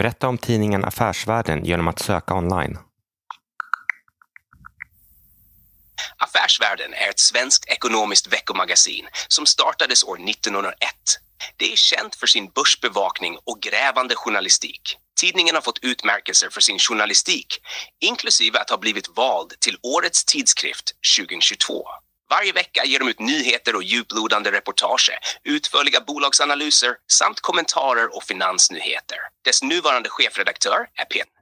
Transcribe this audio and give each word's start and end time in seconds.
Berätta 0.00 0.28
om 0.28 0.38
tidningen 0.38 0.84
Affärsvärlden 0.84 1.64
genom 1.64 1.88
att 1.88 1.98
söka 1.98 2.34
online. 2.34 2.78
Affärsvärlden 6.16 6.94
är 6.94 7.10
ett 7.10 7.18
svenskt 7.18 7.68
ekonomiskt 7.68 8.32
veckomagasin 8.32 9.08
som 9.28 9.46
startades 9.46 10.04
år 10.04 10.30
1901. 10.30 10.74
Det 11.56 11.72
är 11.72 11.76
känt 11.76 12.14
för 12.14 12.26
sin 12.26 12.50
börsbevakning 12.54 13.36
och 13.44 13.62
grävande 13.62 14.14
journalistik. 14.14 14.96
Tidningen 15.20 15.54
har 15.54 15.62
fått 15.62 15.78
utmärkelser 15.82 16.48
för 16.50 16.60
sin 16.60 16.78
journalistik, 16.78 17.58
inklusive 18.00 18.58
att 18.58 18.70
ha 18.70 18.78
blivit 18.78 19.08
vald 19.16 19.52
till 19.60 19.76
Årets 19.82 20.24
tidskrift 20.24 20.92
2022. 21.18 21.84
Varje 22.30 22.52
vecka 22.52 22.84
ger 22.84 22.98
de 22.98 23.08
ut 23.08 23.20
nyheter 23.20 23.76
och 23.76 23.82
djuplodande 23.82 24.52
reportage, 24.52 25.10
utförliga 25.44 26.00
bolagsanalyser 26.06 26.96
samt 27.12 27.40
kommentarer 27.40 28.16
och 28.16 28.22
finansnyheter. 28.22 29.18
Dess 29.44 29.62
nuvarande 29.62 30.08
chefredaktör 30.08 30.78
är 30.94 31.04
Peter 31.04 31.32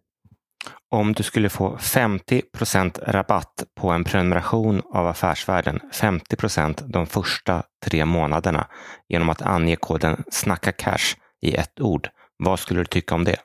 Om 0.90 1.12
du 1.12 1.22
skulle 1.22 1.48
få 1.48 1.76
50% 1.76 3.00
rabatt 3.06 3.64
på 3.80 3.90
en 3.90 4.04
prenumeration 4.04 4.82
av 4.94 5.06
Affärsvärlden 5.06 5.80
50% 5.92 6.82
de 6.86 7.06
första 7.06 7.62
tre 7.84 8.04
månaderna 8.04 8.68
genom 9.08 9.28
att 9.28 9.42
ange 9.42 9.76
koden 9.76 10.24
Snacka 10.30 10.72
Cash 10.72 11.16
i 11.42 11.54
ett 11.54 11.80
ord, 11.80 12.08
vad 12.36 12.60
skulle 12.60 12.80
du 12.80 12.86
tycka 12.86 13.14
om 13.14 13.24
det? 13.24 13.36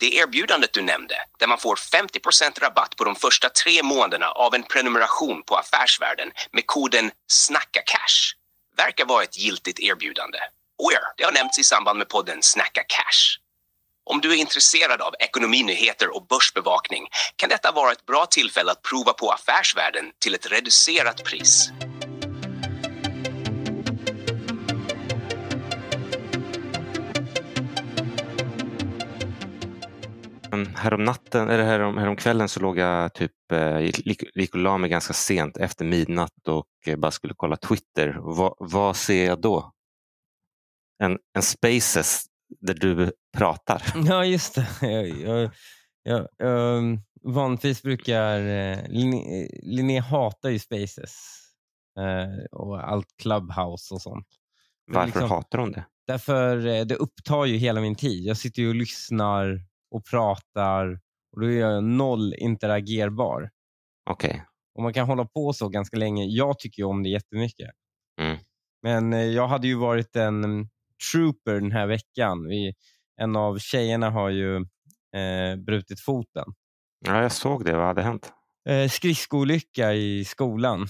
Det 0.00 0.14
erbjudandet 0.14 0.72
du 0.72 0.82
nämnde, 0.82 1.14
där 1.38 1.46
man 1.46 1.58
får 1.58 1.76
50% 1.76 2.60
rabatt 2.60 2.96
på 2.96 3.04
de 3.04 3.16
första 3.16 3.48
tre 3.48 3.82
månaderna 3.82 4.26
av 4.30 4.54
en 4.54 4.62
prenumeration 4.62 5.42
på 5.42 5.56
Affärsvärlden 5.56 6.30
med 6.52 6.66
koden 6.66 7.10
Snacka 7.26 7.82
Cash, 7.86 8.34
verkar 8.76 9.04
vara 9.04 9.22
ett 9.22 9.38
giltigt 9.38 9.80
erbjudande. 9.80 10.38
Och 10.78 10.92
ja, 10.92 11.00
det 11.16 11.24
har 11.24 11.32
nämnts 11.32 11.58
i 11.58 11.64
samband 11.64 11.98
med 11.98 12.08
podden 12.08 12.38
Snacka 12.42 12.82
Cash. 12.88 13.38
Om 14.04 14.20
du 14.20 14.32
är 14.32 14.36
intresserad 14.36 15.00
av 15.00 15.14
ekonominyheter 15.18 16.16
och 16.16 16.26
börsbevakning 16.26 17.08
kan 17.36 17.48
detta 17.48 17.72
vara 17.72 17.92
ett 17.92 18.06
bra 18.06 18.26
tillfälle 18.26 18.72
att 18.72 18.82
prova 18.82 19.12
på 19.12 19.30
Affärsvärlden 19.30 20.04
till 20.18 20.34
ett 20.34 20.52
reducerat 20.52 21.24
pris. 21.24 21.70
Härom 30.52 31.04
natten, 31.04 31.48
eller 31.48 31.64
härom, 31.64 31.98
härom 31.98 32.16
kvällen 32.16 32.48
så 32.48 32.60
låg 32.60 32.78
jag 32.78 33.14
typ, 33.14 33.52
eh, 33.52 33.80
gick, 34.34 34.54
och 34.54 34.60
la 34.60 34.78
mig 34.78 34.90
ganska 34.90 35.12
sent 35.12 35.56
efter 35.56 35.84
midnatt 35.84 36.48
och 36.48 36.66
eh, 36.86 36.96
bara 36.96 37.10
skulle 37.10 37.34
kolla 37.36 37.56
Twitter. 37.56 38.16
Va, 38.20 38.54
vad 38.58 38.96
ser 38.96 39.26
jag 39.26 39.40
då? 39.40 39.72
En, 41.02 41.18
en 41.36 41.42
spaces 41.42 42.24
där 42.60 42.74
du 42.74 43.12
pratar. 43.36 43.82
Ja, 44.06 44.24
just 44.24 44.54
det. 44.54 44.66
Jag, 44.80 45.08
jag, 45.08 45.50
jag, 46.02 46.28
jag, 46.36 46.98
vanligtvis 47.22 47.82
brukar... 47.82 48.40
Eh, 48.40 48.78
Linné, 48.88 49.48
Linné 49.62 50.00
hatar 50.00 50.50
ju 50.50 50.58
spaces 50.58 51.36
och 52.50 52.88
allt 52.88 53.06
clubhouse 53.22 53.94
och 53.94 54.02
sånt. 54.02 54.26
Men 54.86 54.94
Varför 54.94 55.06
liksom- 55.06 55.30
hatar 55.30 55.58
hon 55.58 55.72
det? 55.72 55.84
Därför 56.06 56.56
det 56.84 56.94
upptar 56.94 57.44
ju 57.44 57.56
hela 57.56 57.80
min 57.80 57.94
tid. 57.94 58.24
Jag 58.24 58.36
sitter 58.36 58.62
ju 58.62 58.68
och 58.68 58.74
lyssnar 58.74 59.60
och 59.90 60.04
pratar 60.04 61.00
och 61.32 61.40
då 61.40 61.46
är 61.46 61.60
jag 61.60 61.84
noll 61.84 62.34
interagerbar. 62.34 63.50
Okej. 64.10 64.44
Och 64.74 64.82
Man 64.82 64.92
kan 64.92 65.06
hålla 65.06 65.24
på 65.24 65.52
så 65.52 65.68
ganska 65.68 65.96
länge. 65.96 66.24
Jag 66.24 66.58
tycker 66.58 66.82
ju 66.82 66.86
om 66.86 67.02
det 67.02 67.08
jättemycket. 67.08 67.70
Mm. 68.20 68.38
Men 68.82 69.12
eh, 69.12 69.24
jag 69.24 69.48
hade 69.48 69.66
ju 69.66 69.74
varit 69.74 70.16
en 70.16 70.68
trooper 71.12 71.54
den 71.54 71.72
här 71.72 71.86
veckan. 71.86 72.48
Vi, 72.48 72.74
en 73.20 73.36
av 73.36 73.58
tjejerna 73.58 74.10
har 74.10 74.30
ju 74.30 74.56
eh, 74.56 75.56
brutit 75.66 76.00
foten. 76.00 76.44
Ja, 77.06 77.22
jag 77.22 77.32
såg 77.32 77.64
det. 77.64 77.76
Vad 77.76 77.86
hade 77.86 78.02
hänt? 78.02 78.32
Eh, 78.68 78.88
skridskoolycka 78.88 79.94
i 79.94 80.24
skolan. 80.24 80.86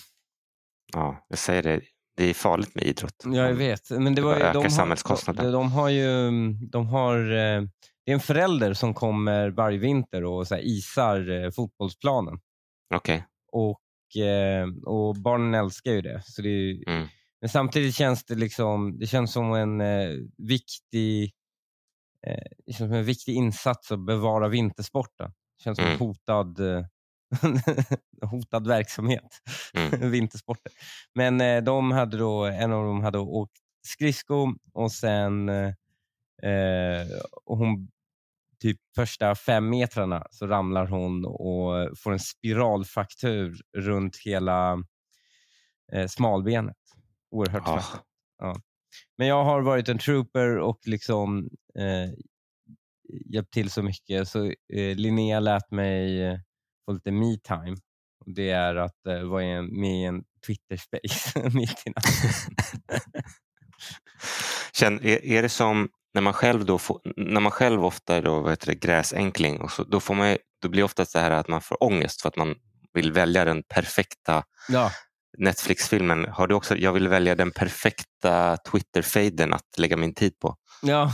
Ja, 0.92 1.26
jag 1.28 1.38
säger 1.38 1.62
det. 1.62 1.80
Det 2.16 2.24
är 2.24 2.34
farligt 2.34 2.74
med 2.74 2.84
idrott. 2.84 3.22
Ja, 3.24 3.46
jag 3.46 3.54
vet. 3.54 3.90
Men 3.90 4.14
det 4.14 4.22
var 4.22 4.34
ju, 4.34 4.38
de, 4.38 4.44
har, 4.44 5.32
de, 5.34 5.52
de 5.52 5.72
har 5.72 5.88
ju... 5.88 6.30
De 6.70 6.86
har, 6.86 7.32
eh, 7.32 7.62
det 8.04 8.10
är 8.12 8.14
en 8.14 8.20
förälder 8.20 8.74
som 8.74 8.94
kommer 8.94 9.50
varje 9.50 9.78
vinter 9.78 10.24
och 10.24 10.48
så 10.48 10.56
isar 10.56 11.30
eh, 11.44 11.50
fotbollsplanen. 11.50 12.40
Okej. 12.94 13.24
Och, 13.52 14.22
eh, 14.22 14.66
och 14.86 15.16
barnen 15.16 15.54
älskar 15.54 15.92
ju 15.92 16.00
det. 16.00 16.22
Så 16.24 16.42
det 16.42 16.48
är, 16.48 16.88
Mm. 16.88 17.08
Men 17.40 17.48
samtidigt 17.50 17.94
känns 17.94 18.24
det 18.24 18.34
liksom 18.34 18.98
det 18.98 19.06
känns 19.06 19.32
som 19.32 19.52
en 19.54 19.80
eh, 19.80 20.10
viktig 20.38 21.32
eh, 22.26 22.42
det 22.66 22.72
känns 22.72 22.90
som 22.90 22.92
en 22.92 23.04
viktig 23.04 23.34
insats 23.34 23.92
att 23.92 24.06
bevara 24.06 24.48
vintersporten. 24.48 25.30
Det 25.58 25.62
känns 25.64 25.76
som 25.78 25.84
en 25.86 25.92
Mm. 25.92 26.00
hotad, 26.00 26.60
eh, 26.60 26.84
hotad 28.30 28.66
verksamhet, 28.66 29.38
Mm. 29.74 29.90
vintersporter. 30.10 30.72
Men 31.14 31.40
eh, 31.40 31.62
de 31.62 31.90
hade 31.90 32.16
då, 32.18 32.44
en 32.44 32.72
av 32.72 32.84
dem 32.84 33.00
hade 33.02 33.18
åkt 33.18 33.56
skridsko 33.86 34.54
och 34.74 34.92
sen 34.92 35.48
och 37.44 37.56
hon 37.58 37.88
typ 38.62 38.78
första 38.96 39.34
fem 39.34 39.68
metrarna 39.70 40.26
så 40.30 40.46
ramlar 40.46 40.86
hon 40.86 41.24
och 41.24 41.98
får 41.98 42.12
en 42.12 42.18
spiralfraktur 42.20 43.60
runt 43.76 44.16
hela 44.24 44.84
eh, 45.92 46.06
smalbenet. 46.06 46.76
Oerhört 47.30 47.62
Ah. 47.66 47.84
Ja. 48.38 48.56
Men 49.18 49.26
jag 49.26 49.44
har 49.44 49.60
varit 49.60 49.88
en 49.88 49.98
trooper 49.98 50.58
och 50.58 50.78
liksom 50.86 51.50
eh, 51.78 52.10
hjälpt 53.26 53.52
till 53.52 53.70
så 53.70 53.82
mycket 53.82 54.28
så 54.28 54.44
eh, 54.46 54.96
Linnea 54.96 55.40
lät 55.40 55.70
mig 55.70 56.22
eh, 56.24 56.38
få 56.84 56.92
lite 56.92 57.10
me-time. 57.10 57.76
Och 58.24 58.34
Det 58.34 58.50
är 58.50 58.74
att 58.76 59.06
eh, 59.06 59.22
vara 59.22 59.42
en- 59.44 59.80
med 59.80 59.90
i 60.00 60.04
en 60.04 60.24
Twitter-space 60.46 61.50
mitt 61.54 61.82
i 61.86 61.90
natten. 61.90 62.30
Känn, 64.72 65.00
är, 65.02 65.24
är 65.24 65.42
det 65.42 65.48
som 65.48 65.88
när 66.14 66.20
man 66.20 66.32
själv, 66.32 66.64
då 66.64 66.78
får, 66.78 67.00
när 67.16 67.40
man 67.40 67.52
själv 67.52 67.84
ofta 67.84 68.16
är 68.16 68.22
då, 68.22 68.40
vad 68.40 68.52
heter 68.52 68.66
det, 68.66 68.74
gräsänkling, 68.74 69.60
och 69.60 69.70
så, 69.70 69.84
då, 69.84 70.00
får 70.00 70.14
man, 70.14 70.36
då 70.62 70.68
blir 70.68 70.80
det 70.80 70.84
ofta 70.84 71.04
så 71.04 71.18
här 71.18 71.30
att 71.30 71.48
man 71.48 71.60
får 71.60 71.82
ångest 71.82 72.22
för 72.22 72.28
att 72.28 72.36
man 72.36 72.54
vill 72.92 73.12
välja 73.12 73.44
den 73.44 73.62
perfekta 73.62 74.42
Ja, 74.68 74.90
Netflix-filmen. 75.38 76.26
Har 76.28 76.46
du 76.46 76.54
också, 76.54 76.76
jag 76.76 76.92
vill 76.92 77.08
välja 77.08 77.34
den 77.34 77.50
perfekta 77.50 78.56
Twitter-faden 78.56 79.52
att 79.52 79.78
lägga 79.78 79.96
min 79.96 80.14
tid 80.14 80.38
på. 80.38 80.56
Ja, 80.82 81.12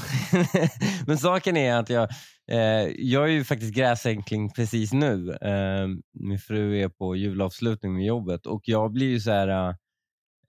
men 1.07 1.19
saken 1.19 1.57
är 1.57 1.77
att 1.77 1.91
jag, 1.91 2.09
eh, 2.51 2.89
jag 2.97 3.25
är 3.25 3.33
ju 3.33 3.45
faktiskt 3.45 3.75
gräsänkling 3.75 4.53
precis 4.53 4.93
nu. 4.93 5.31
Eh, 5.33 5.89
min 6.13 6.39
fru 6.39 6.81
är 6.81 6.89
på 6.89 7.17
julavslutning 7.17 7.95
med 7.95 8.07
jobbet 8.07 8.47
och 8.47 8.61
jag 8.65 8.93
blir 8.93 9.07
ju 9.07 9.21
så 9.21 9.31
här... 9.31 9.69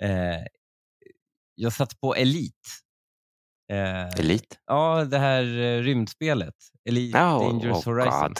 Eh, 0.01 0.41
jag 1.55 1.73
satt 1.73 1.99
på 1.99 2.15
Elite. 2.15 2.69
Eh, 3.71 4.19
Elit? 4.19 4.59
Ja, 4.67 5.03
det 5.05 5.17
här 5.17 5.43
eh, 5.43 5.81
rymdspelet. 5.81 6.53
Elite 6.89 7.17
Ja, 7.17 7.39
Dangerous 7.39 7.87
oh 7.87 7.93
Horizons. 7.93 8.21
God. 8.21 8.37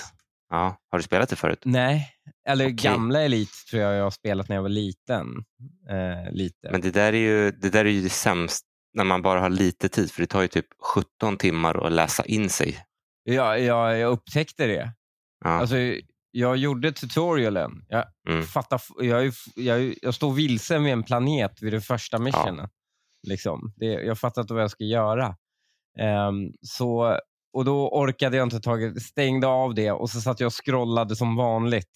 Ja, 0.49 0.77
har 0.91 0.97
du 0.99 1.03
spelat 1.03 1.29
det 1.29 1.35
förut? 1.35 1.61
Nej, 1.65 2.09
eller 2.49 2.65
Okej. 2.65 2.75
gamla 2.75 3.21
Elite 3.21 3.51
tror 3.69 3.81
jag 3.83 3.95
jag 3.95 4.03
har 4.03 4.11
spelat 4.11 4.49
när 4.49 4.55
jag 4.55 4.63
var 4.63 4.69
liten. 4.69 5.27
Eh, 5.89 6.31
lite. 6.31 6.71
Men 6.71 6.81
det 6.81 6.91
där 6.91 7.13
är 7.13 7.17
ju 7.17 7.51
det, 7.51 7.69
där 7.69 7.85
är 7.85 7.89
ju 7.89 8.01
det 8.01 8.09
sämsta 8.09 8.67
när 8.93 9.03
man 9.03 9.21
bara 9.21 9.39
har 9.39 9.49
lite 9.49 9.89
tid 9.89 10.11
för 10.11 10.21
det 10.21 10.27
tar 10.27 10.41
ju 10.41 10.47
typ 10.47 10.65
17 11.19 11.37
timmar 11.37 11.85
att 11.85 11.91
läsa 11.91 12.25
in 12.25 12.49
sig. 12.49 12.77
Ja, 13.23 13.57
ja, 13.57 13.95
jag 13.95 14.11
upptäckte 14.11 14.67
det. 14.67 14.91
Ja. 15.45 15.49
Alltså, 15.49 15.75
jag 16.31 16.57
gjorde 16.57 16.91
tutorialen. 16.91 17.71
Jag, 17.87 18.05
Mm. 18.29 18.43
fattar, 18.43 18.81
jag, 18.99 19.31
jag, 19.55 19.93
jag 20.01 20.13
står 20.13 20.33
vilse 20.33 20.79
med 20.79 20.93
en 20.93 21.03
planet 21.03 21.61
vid 21.61 21.73
det 21.73 21.81
första 21.81 22.19
missionen. 22.19 22.69
Liksom. 23.27 23.73
Det, 23.75 23.85
jag 23.85 24.19
fattar 24.19 24.41
inte 24.41 24.53
vad 24.53 24.63
jag 24.63 24.71
ska 24.71 24.83
göra. 24.83 25.35
Ehm, 25.99 26.51
så, 26.61 27.17
och 27.53 27.65
Då 27.65 27.89
orkade 27.89 28.37
jag 28.37 28.45
inte 28.45 28.59
ta 28.59 28.77
stängde 29.01 29.47
av 29.47 29.75
det 29.75 29.91
och 29.91 30.09
så 30.09 30.21
satt 30.21 30.39
jag 30.39 30.47
och 30.47 30.65
scrollade 30.65 31.15
som 31.15 31.35
vanligt. 31.35 31.91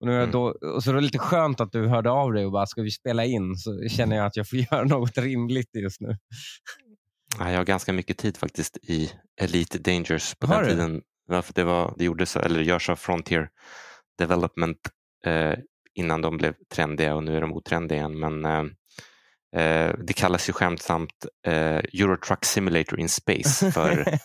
Och, 0.00 0.06
nu 0.06 0.12
är 0.14 0.18
Mm. 0.18 0.30
då, 0.30 0.54
och 0.74 0.84
så 0.84 0.90
är 0.90 0.94
det 0.94 1.00
lite 1.00 1.18
skönt 1.18 1.60
att 1.60 1.72
du 1.72 1.86
hörde 1.88 2.10
av 2.10 2.32
dig 2.32 2.44
och 2.46 2.52
bara, 2.52 2.66
ska 2.66 2.82
vi 2.82 2.90
spela 2.90 3.24
in? 3.24 3.54
Så 3.56 3.88
känner 3.88 4.16
jag 4.16 4.26
att 4.26 4.36
jag 4.36 4.48
får 4.48 4.58
göra 4.72 4.84
något 4.84 5.18
rimligt 5.18 5.70
just 5.76 6.00
nu. 6.00 6.16
Ja, 7.38 7.50
Jag 7.50 7.56
har 7.58 7.64
ganska 7.64 7.92
mycket 7.92 8.18
tid 8.18 8.36
faktiskt 8.36 8.76
i 8.76 9.10
Elite 9.40 9.78
Dangerous 9.78 10.34
på 10.34 10.46
Har 10.46 10.54
den 10.54 10.64
du? 10.64 10.70
tiden. 10.70 11.02
Ja, 11.28 11.42
för 11.42 11.54
det, 11.54 11.64
var, 11.64 11.94
det 11.98 12.04
gjordes, 12.04 12.36
eller 12.36 12.60
görs 12.60 12.90
av 12.90 12.96
Frontier 12.96 13.48
Development 14.18 14.78
eh, 15.26 15.54
innan 15.94 16.22
de 16.22 16.36
blev 16.36 16.54
trendiga 16.74 17.14
och 17.14 17.24
nu 17.24 17.36
är 17.36 17.40
de 17.40 17.52
otrendiga 17.52 17.98
igen. 17.98 18.18
Men 18.18 18.44
eh, 18.44 18.64
eh, 19.56 19.92
det 19.98 20.12
kallas 20.12 20.48
ju 20.48 20.52
skämtsamt 20.52 21.26
eh, 21.46 21.76
Euro 21.76 22.16
Truck 22.16 22.44
Simulator 22.44 23.00
in 23.00 23.08
Space. 23.08 23.72
För, 23.72 23.98
eh, 24.08 24.18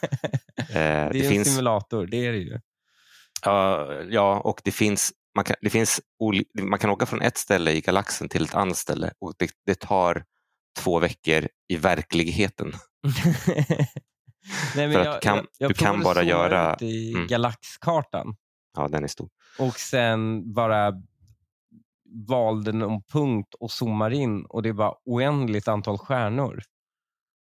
det 0.69 0.79
är 0.79 1.13
det 1.13 1.19
en 1.23 1.29
finns, 1.29 1.47
simulator, 1.47 2.05
det 2.05 2.25
är 2.25 2.31
det 2.31 2.37
ju. 2.37 2.59
ja, 3.45 3.93
ja, 4.09 4.39
och 4.39 4.61
det 4.63 4.71
finns, 4.71 5.13
man 5.35 5.43
kan, 5.45 5.55
det 5.61 5.69
finns 5.69 6.01
man 6.61 6.79
kan 6.79 6.89
åka 6.89 7.05
från 7.05 7.21
ett 7.21 7.37
ställe 7.37 7.71
i 7.71 7.81
galaxen 7.81 8.29
till 8.29 8.43
ett 8.43 8.55
annat 8.55 8.77
ställe 8.77 9.11
och 9.19 9.33
det, 9.39 9.51
det 9.65 9.79
tar 9.79 10.23
två 10.79 10.99
veckor 10.99 11.47
i 11.69 11.75
verkligheten. 11.75 12.73
Nej, 14.75 14.87
men 14.87 14.91
För 14.93 14.99
att 14.99 15.05
jag, 15.05 15.15
du 15.15 15.19
kan- 15.19 15.35
jag, 15.37 15.45
jag 15.57 15.69
du 15.69 15.73
kan 15.73 16.01
bara 16.03 16.23
göra- 16.23 16.77
i 16.81 17.13
mm. 17.13 17.27
galaxkartan 17.27 18.35
Ja, 18.77 18.87
den 18.87 19.03
är 19.03 19.07
stor. 19.07 19.29
och 19.59 19.79
sen 19.79 20.53
bara 20.53 20.93
valde 22.29 22.71
någon 22.71 23.01
punkt 23.13 23.55
och 23.59 23.71
zoomar 23.71 24.11
in 24.11 24.45
och 24.45 24.63
det 24.63 24.69
är 24.69 24.73
bara 24.73 24.93
oändligt 25.05 25.67
antal 25.67 25.97
stjärnor. 25.97 26.61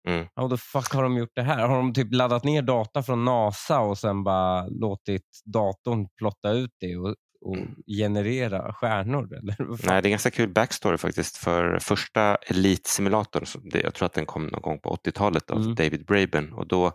Mm. 0.08 0.26
How 0.36 0.48
the 0.48 0.56
fuck 0.56 0.92
har 0.94 1.02
de 1.02 1.16
gjort 1.16 1.32
det 1.34 1.42
här? 1.42 1.68
Har 1.68 1.76
de 1.76 1.92
typ 1.94 2.12
laddat 2.14 2.44
ner 2.44 2.62
data 2.62 3.02
från 3.02 3.24
NASA 3.24 3.80
och 3.80 3.98
sen 3.98 4.24
bara 4.24 4.66
låtit 4.66 5.22
datorn 5.44 6.08
plotta 6.18 6.50
ut 6.50 6.70
det 6.80 6.96
och, 6.96 7.14
och 7.40 7.56
Mm. 7.56 7.74
generera 7.98 8.72
stjärnor? 8.72 9.34
Eller? 9.36 9.56
Nej, 9.86 10.02
det 10.02 10.08
är 10.08 10.10
ganska 10.10 10.30
kul 10.30 10.48
backstory 10.52 10.96
faktiskt. 10.98 11.36
För 11.36 11.78
första 11.78 12.34
Elite-simulatorn, 12.36 13.44
jag 13.82 13.94
tror 13.94 14.06
att 14.06 14.12
den 14.14 14.26
kom 14.26 14.46
någon 14.46 14.62
gång 14.62 14.78
på 14.80 14.90
80-talet 14.96 15.50
av 15.50 15.58
Mm. 15.58 15.74
David 15.74 16.06
Braben. 16.06 16.52
Och 16.52 16.66
då, 16.68 16.92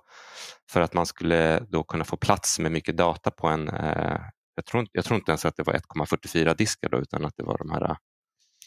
för 0.72 0.82
att 0.82 0.94
man 0.94 1.06
skulle 1.06 1.60
då 1.60 1.84
kunna 1.84 2.04
få 2.04 2.18
plats 2.18 2.60
med 2.60 2.72
mycket 2.72 2.98
data 2.98 3.32
på 3.32 3.48
en, 3.48 3.70
eh, 3.70 4.18
jag, 4.56 4.66
tror, 4.66 4.88
jag 4.92 5.06
tror 5.06 5.18
inte 5.18 5.32
ens 5.32 5.46
att 5.46 5.56
det 5.56 5.64
var 5.64 5.74
1,44 5.74 6.56
diskar 6.56 6.90
då, 6.90 6.98
utan 6.98 7.26
att 7.26 7.34
det 7.38 7.44
var 7.44 7.58
de 7.58 7.70
här 7.70 7.98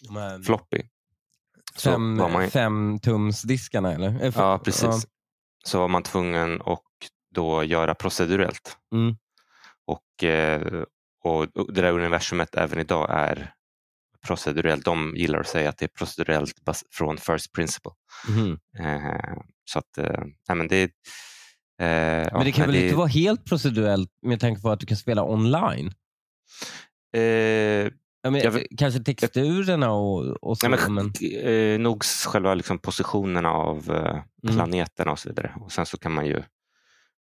De 0.09 0.17
här 0.17 0.43
floppy. 0.43 0.83
Fem, 1.83 2.17
man, 2.17 2.51
fem 2.51 2.99
tumsdiskarna 2.99 3.93
eller? 3.93 4.25
Eh, 4.25 4.33
ja, 4.37 4.59
precis. 4.59 5.07
Så 5.65 5.79
var 5.79 5.89
man 5.89 6.03
tvungen 6.03 6.63
att 6.63 6.83
då 7.35 7.65
göra 7.65 7.95
procedurellt. 7.95 8.77
Mm. 8.95 9.17
Och, 9.87 10.25
eh, 10.25 10.83
och 11.25 11.47
och 11.55 11.73
det 11.73 11.83
där 11.83 11.93
universumet 11.93 12.55
även 12.55 12.79
idag 12.79 13.11
är 13.11 13.55
procedurellt. 14.27 14.85
De 14.85 15.15
gillar 15.17 15.41
att 15.41 15.47
säga 15.47 15.69
att 15.69 15.79
det 15.79 15.85
är 15.85 15.89
procedurellt 15.99 16.53
från 16.93 17.17
first 17.17 17.53
principle. 17.53 17.93
Eh, 18.79 19.37
så 19.65 19.79
att, 19.79 19.99
nej 20.49 20.57
men 20.57 20.69
det 20.69 20.91
eh, 21.81 22.29
Men 22.33 22.45
det 22.45 22.53
kan 22.53 22.67
väl 22.67 22.77
inte 22.77 22.97
vara 22.97 23.07
helt 23.07 23.45
procedurellt 23.45 24.11
med 24.23 24.41
tanke 24.41 24.63
på 24.63 24.71
att 24.71 24.81
du 24.81 24.87
kan 24.87 24.97
spela 24.97 25.25
online? 25.25 25.93
Eh, 27.17 27.91
Ja, 28.27 28.31
men, 28.31 28.41
Jag 28.41 28.67
kanske 28.79 29.01
texturerna 29.01 29.93
och, 29.93 30.25
och 30.43 30.59
så. 30.59 30.69
nej, 30.69 30.79
men, 30.89 30.95
men, 30.95 31.13
eh, 31.75 31.81
nog 31.81 32.05
själva 32.05 32.55
liksom 32.55 32.79
positionerna 32.79 33.51
av 33.51 33.91
eh, 33.91 34.23
Mm. 34.45 34.57
planeterna 34.57 35.13
och 35.13 35.19
så 35.19 35.29
vidare. 35.29 35.53
Och 35.61 35.73
sen 35.73 35.87
så 35.87 35.99
kan 35.99 36.13
man 36.13 36.27
ju 36.27 36.43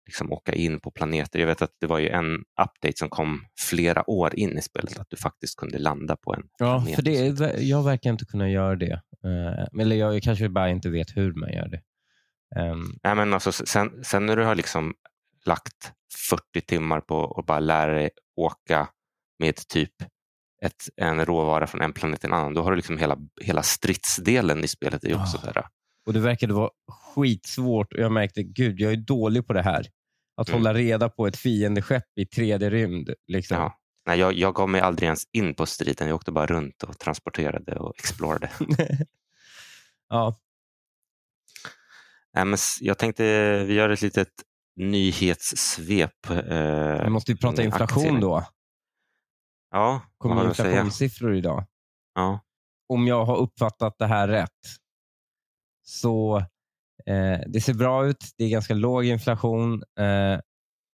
liksom 0.06 0.33
åka 0.33 0.53
in 0.55 0.81
på 0.81 0.91
planeter. 0.91 1.39
Jag 1.39 1.47
vet 1.47 1.62
att 1.62 1.71
det 1.81 1.87
var 1.87 1.99
ju 1.99 2.09
en 2.09 2.35
update 2.35 2.93
som 2.97 3.09
kom 3.09 3.41
flera 3.61 4.11
år 4.11 4.35
in 4.35 4.59
i 4.59 4.62
spelet, 4.62 4.99
att 4.99 5.06
du 5.11 5.17
faktiskt 5.17 5.56
kunde 5.56 5.79
landa 5.79 6.17
på 6.17 6.35
en 6.35 6.43
ja, 6.59 6.79
planet. 6.79 6.95
för 6.95 7.03
det, 7.03 7.61
jag 7.62 7.83
verkar 7.83 8.11
inte 8.11 8.25
kunna 8.25 8.50
göra 8.50 8.77
det. 8.77 8.93
Eh, 9.25 9.81
eller 9.83 9.97
jag 9.97 10.23
kanske 10.23 10.49
bara 10.49 10.71
inte 10.71 10.89
vet 10.91 11.17
hur 11.17 11.33
man 11.35 11.53
gör 11.53 11.69
det. 11.69 11.81
Ehm, 12.56 12.99
Nej, 13.03 13.15
men 13.15 13.35
alltså, 13.35 13.53
sen, 13.53 14.05
sen 14.05 14.27
när 14.27 14.37
du 14.37 14.45
har 14.45 14.55
liksom 14.55 14.95
lagt 15.45 15.93
40 16.31 16.61
timmar 16.67 17.00
på 17.00 17.35
att 17.39 17.47
bara 17.47 17.61
lära 17.61 17.95
dig 17.95 18.11
åka 18.37 18.89
med 19.39 19.56
typ 19.56 19.93
ett, 20.62 20.89
en 20.97 21.25
råvara 21.27 21.67
från 21.67 21.81
en 21.83 21.93
planet 21.93 22.21
till 22.21 22.29
en 22.31 22.35
annan, 22.35 22.55
då 22.55 22.62
har 22.62 22.71
du 22.71 22.77
liksom 22.77 22.99
hela, 22.99 23.19
hela 23.41 23.62
stridsdelen 23.62 24.65
i 24.65 24.69
spelet. 24.69 25.05
är 25.05 25.21
också 25.23 25.39
Ah. 25.43 25.53
där. 25.53 25.67
och 26.06 26.12
Det 26.12 26.21
verkade 26.21 26.55
vara 26.55 26.71
skitsvårt 27.15 27.93
och 27.93 27.99
jag 28.00 28.12
märkte 28.12 28.43
gud, 28.43 28.81
jag 28.81 28.93
är 28.93 28.97
dålig 28.97 29.47
på 29.47 29.53
det 29.53 29.62
här. 29.62 29.87
Att 30.37 30.49
Mm. 30.49 30.61
hålla 30.61 30.75
reda 30.75 31.09
på 31.09 31.27
ett 31.27 31.37
fiendeskepp 31.37 32.05
i 32.17 32.25
3D-rymd. 32.25 33.15
Liksom. 33.27 33.56
Ja. 33.56 33.79
Nej, 34.06 34.19
jag, 34.19 34.33
jag 34.33 34.55
gav 34.55 34.69
mig 34.69 34.81
aldrig 34.81 35.06
ens 35.06 35.23
in 35.33 35.55
på 35.55 35.67
striden. 35.67 36.09
Jag 36.09 36.15
åkte 36.15 36.33
bara 36.33 36.47
runt 36.47 36.83
och 36.83 36.99
transporterade 36.99 37.77
och 37.77 37.95
explorade. 37.99 38.50
ja. 40.09 40.37
Men 42.44 42.55
s- 42.55 42.79
jag 42.81 42.99
tänkte 42.99 43.23
vi 43.64 43.75
gör 43.75 43.88
ett 43.90 44.02
litet 44.02 44.29
nyhetssvep. 44.76 46.31
Eh, 46.31 47.05
Vi 47.05 47.11
måste 47.11 47.32
ju 47.32 47.38
prata 47.38 47.62
inflation 47.62 48.02
aktier. 48.05 48.20
då. 48.20 48.44
Ja, 49.70 50.00
kommer 50.19 50.49
inflationssiffror 50.49 51.35
idag. 51.35 51.64
Ja. 52.14 52.40
Om 52.88 53.06
jag 53.06 53.25
har 53.25 53.37
uppfattat 53.37 53.99
det 53.99 54.06
här 54.06 54.29
rätt 54.29 54.50
så 55.87 56.38
eh, 57.06 57.40
det 57.46 57.61
ser 57.61 57.75
bra 57.75 58.06
ut. 58.06 58.25
Det 58.37 58.44
är 58.44 58.49
ganska 58.49 58.75
låg 58.75 59.05
inflation. 59.05 59.82
Eh, 60.00 60.40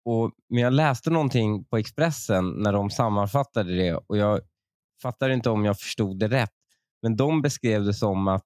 och, 0.05 0.31
men 0.49 0.63
jag 0.63 0.73
läste 0.73 1.09
någonting 1.09 1.65
på 1.65 1.77
Expressen 1.77 2.49
när 2.49 2.73
de 2.73 2.89
sammanfattade 2.89 3.75
det 3.77 3.93
och 3.93 4.17
jag 4.17 4.41
fattar 5.01 5.29
inte 5.29 5.49
om 5.49 5.65
jag 5.65 5.79
förstod 5.79 6.19
det 6.19 6.27
rätt. 6.27 6.53
Men 7.01 7.15
de 7.15 7.41
beskrev 7.41 7.83
det 7.83 7.93
som 7.93 8.27
att 8.27 8.45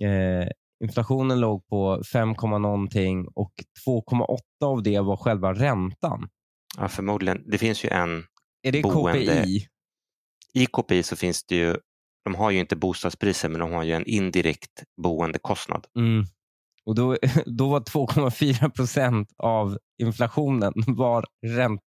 eh, 0.00 0.48
inflationen 0.82 1.40
låg 1.40 1.66
på 1.66 2.02
5, 2.12 2.34
någonting 2.42 3.28
och 3.34 3.52
2,8 3.86 4.38
av 4.64 4.82
det 4.82 5.00
var 5.00 5.16
själva 5.16 5.52
räntan. 5.52 6.28
ja, 6.78 6.88
förmodligen. 6.88 7.42
Det 7.46 7.58
finns 7.58 7.84
ju 7.84 7.88
en 7.88 8.24
Är 8.62 8.72
det 8.72 8.82
Boende. 8.82 9.42
KPI? 9.42 9.66
I 10.54 10.66
KPI 10.66 11.02
så 11.02 11.16
finns 11.16 11.44
det 11.44 11.56
ju, 11.56 11.76
de 12.24 12.34
har 12.34 12.50
ju 12.50 12.58
inte 12.58 12.76
bostadspriser 12.76 13.48
men 13.48 13.60
de 13.60 13.72
har 13.72 13.82
ju 13.82 13.92
en 13.92 14.06
indirekt 14.06 14.82
boendekostnad. 15.02 15.86
Mm. 15.98 16.24
Och 16.84 16.94
då, 16.94 17.16
då 17.46 17.68
var 17.68 17.80
2,4 17.80 18.70
procent 18.70 19.28
av 19.38 19.78
inflationen 20.02 20.72
var 20.86 21.24
ränt, 21.46 21.82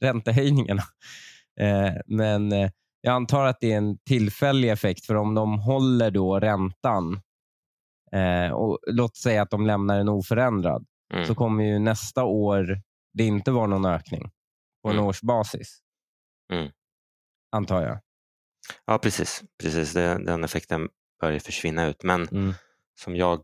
räntehöjningarna. 0.00 0.82
Eh, 1.60 1.92
men 2.06 2.52
eh, 2.52 2.70
jag 3.00 3.14
antar 3.14 3.46
att 3.46 3.60
det 3.60 3.72
är 3.72 3.76
en 3.76 3.98
tillfällig 3.98 4.70
effekt 4.70 5.06
för 5.06 5.14
om 5.14 5.34
de 5.34 5.58
håller 5.58 6.10
då 6.10 6.40
räntan 6.40 7.20
eh, 8.12 8.50
och 8.52 8.78
låt 8.86 9.16
säga 9.16 9.42
att 9.42 9.50
de 9.50 9.66
lämnar 9.66 9.96
den 9.98 10.08
oförändrad 10.08 10.86
Mm. 11.14 11.26
så 11.26 11.34
kommer 11.34 11.64
ju 11.64 11.78
nästa 11.78 12.24
år 12.24 12.80
det 13.14 13.24
inte 13.24 13.50
vara 13.50 13.66
någon 13.66 13.84
ökning 13.86 14.30
på 14.82 14.88
en 14.88 14.94
Mm. 14.96 15.06
årsbasis. 15.06 15.78
Mm. 16.52 16.70
Antar 17.52 17.82
jag. 17.82 17.98
Ja, 18.84 18.98
precis. 18.98 19.42
precis. 19.62 19.92
Det, 19.92 20.24
den 20.24 20.44
effekten 20.44 20.88
börjar 21.20 21.38
försvinna 21.38 21.86
ut. 21.86 22.02
Men 22.02 22.22
Mm. 22.28 22.52
som 23.00 23.16
jag 23.16 23.42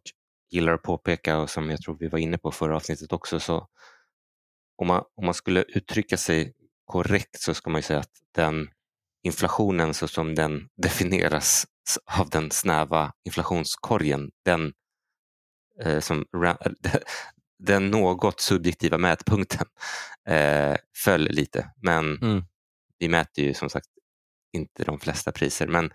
gillar 0.50 0.72
att 0.72 0.82
påpeka 0.82 1.38
och 1.38 1.50
som 1.50 1.70
jag 1.70 1.80
tror 1.82 1.96
vi 2.00 2.08
var 2.08 2.18
inne 2.18 2.38
på 2.38 2.50
förra 2.50 2.76
avsnittet 2.76 3.12
också, 3.12 3.40
så 3.40 3.68
om 4.76 4.86
man, 4.86 5.04
om 5.16 5.24
man 5.24 5.34
skulle 5.34 5.62
uttrycka 5.62 6.16
sig 6.16 6.54
korrekt 6.84 7.40
så 7.40 7.54
ska 7.54 7.70
man 7.70 7.78
ju 7.78 7.82
säga 7.82 8.00
att 8.00 8.12
den 8.34 8.68
inflationen 9.22 9.94
så 9.94 10.08
som 10.08 10.34
den 10.34 10.68
definieras 10.82 11.66
av 12.18 12.30
den 12.30 12.50
snäva 12.50 13.12
inflationskorgen, 13.24 14.30
den, 14.44 14.72
eh, 15.84 16.00
som, 16.00 16.24
den 17.58 17.90
något 17.90 18.40
subjektiva 18.40 18.98
mätpunkten 18.98 19.66
eh, 20.28 20.76
föll 21.04 21.22
lite. 21.30 21.70
Men 21.82 22.16
Mm. 22.22 22.44
vi 22.98 23.08
mäter 23.08 23.44
ju 23.44 23.54
som 23.54 23.70
sagt 23.70 23.86
inte 24.52 24.84
de 24.84 24.98
flesta 25.00 25.32
priser. 25.32 25.66
Men 25.66 25.92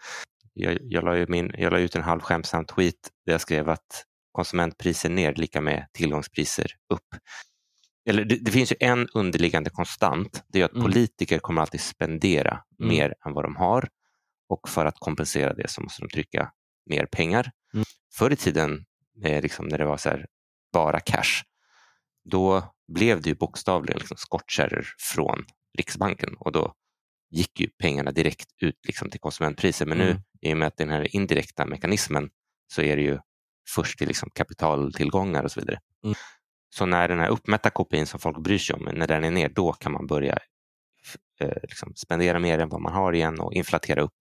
jag, 0.54 0.78
jag, 0.82 1.04
la, 1.04 1.18
ju 1.18 1.26
min, 1.30 1.52
jag 1.58 1.72
la 1.74 1.80
ut 1.80 1.96
en 1.96 2.04
halv 2.04 2.22
skämtsam 2.22 2.66
tweet 2.66 2.96
där 3.26 3.34
jag 3.34 3.42
skrev 3.42 3.70
att 3.70 4.04
konsumentpriser 4.32 5.10
ner 5.10 5.34
lika 5.36 5.62
med 5.62 5.88
tillgångspriser 5.94 6.72
upp. 6.94 7.16
Eller 8.10 8.26
det, 8.26 8.36
det 8.36 8.52
finns 8.52 8.72
ju 8.72 8.76
en 8.80 9.08
underliggande 9.14 9.70
konstant. 9.70 10.44
Det 10.48 10.62
är 10.62 10.66
att 10.66 10.72
Mm. 10.72 10.84
politiker 10.84 11.40
kommer 11.40 11.62
alltid 11.62 11.82
spendera 11.82 12.52
Mm. 12.80 12.90
mer 12.90 13.14
än 13.26 13.34
vad 13.34 13.46
de 13.46 13.56
har 13.56 13.90
och 14.50 14.70
för 14.70 14.86
att 14.86 15.00
kompensera 15.00 15.54
det 15.54 15.70
så 15.70 15.82
måste 15.82 16.02
de 16.02 16.10
trycka 16.10 16.52
mer 16.90 17.06
pengar. 17.06 17.52
Mm. 17.74 17.86
Förr 18.18 18.32
i 18.34 18.36
tiden, 18.36 18.86
eh, 19.24 19.42
liksom 19.42 19.68
när 19.68 19.78
det 19.78 19.86
var 19.86 19.98
så 19.98 20.10
här, 20.10 20.28
bara 20.74 21.00
cash, 21.00 21.44
då 22.32 22.74
blev 22.88 23.22
det 23.22 23.30
ju 23.30 23.36
bokstavligen 23.36 23.98
liksom 24.00 24.18
skottkärror 24.18 24.86
från 25.00 25.46
Riksbanken 25.78 26.36
och 26.40 26.52
då 26.52 26.74
gick 27.30 27.60
ju 27.60 27.68
pengarna 27.70 28.12
direkt 28.12 28.50
ut 28.62 28.80
liksom 28.88 29.10
till 29.10 29.20
konsumentpriser. 29.20 29.86
Men 29.86 29.98
nu 29.98 30.10
Mm. 30.10 30.22
i 30.42 30.54
och 30.54 30.58
med 30.58 30.68
att 30.68 30.78
den 30.78 30.90
här 30.90 31.16
indirekta 31.16 31.66
mekanismen 31.66 32.30
så 32.74 32.82
är 32.82 32.96
det 32.96 33.02
ju 33.02 33.20
först 33.76 33.98
till 33.98 34.08
liksom 34.08 34.30
kapitaltillgångar 34.36 35.44
och 35.44 35.52
så 35.52 35.60
vidare. 35.60 35.80
Mm. 36.04 36.16
Så 36.70 36.86
när 36.86 37.08
den 37.08 37.20
här 37.20 37.28
uppmätta 37.30 37.70
KPIn 37.70 38.06
som 38.08 38.20
folk 38.20 38.38
bryr 38.38 38.58
sig 38.58 38.76
om, 38.76 38.90
när 38.94 39.08
den 39.08 39.24
är 39.24 39.32
ner, 39.32 39.50
då 39.50 39.74
kan 39.74 39.92
man 39.92 40.08
börja 40.08 40.38
eh, 41.40 41.58
liksom 41.62 41.94
spendera 41.96 42.40
mer 42.40 42.60
än 42.60 42.70
vad 42.70 42.82
man 42.82 42.94
har 42.94 43.14
igen 43.14 43.40
och 43.40 43.54
inflatera 43.54 44.02
upp 44.02 44.16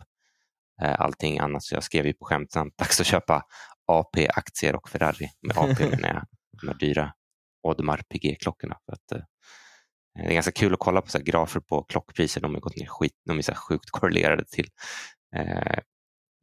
allting 0.82 1.38
annat. 1.38 1.62
Så 1.62 1.74
jag 1.74 1.82
skrev 1.82 2.06
ju 2.06 2.12
på 2.12 2.24
skämtsamt, 2.24 2.78
dags 2.78 3.00
att 3.00 3.06
köpa 3.06 3.42
AP-aktier 3.86 4.76
och 4.76 4.88
Ferrari. 4.88 5.30
Med 5.42 5.58
AP 5.58 5.90
menar 5.90 6.08
jag 6.14 6.24
de 6.60 6.68
här 6.68 6.74
dyra 6.74 7.12
Audemars 7.68 8.00
PG-klockorna. 8.08 8.76
För 8.86 8.92
att, 8.92 9.12
eh, 9.12 9.24
det 10.14 10.30
är 10.30 10.34
ganska 10.34 10.52
kul 10.52 10.72
att 10.74 10.80
kolla 10.80 11.00
på 11.02 11.10
så 11.10 11.18
grafer 11.18 11.60
på 11.60 11.82
klockpriser. 11.82 12.40
De 12.40 12.54
har 12.54 12.60
gått 12.60 12.76
ner 12.76 12.86
skit, 12.86 13.12
de 13.24 13.38
är 13.38 13.42
så 13.42 13.54
sjukt 13.54 13.90
korrelerade 13.90 14.44
till 14.44 14.68
eh, 15.36 15.78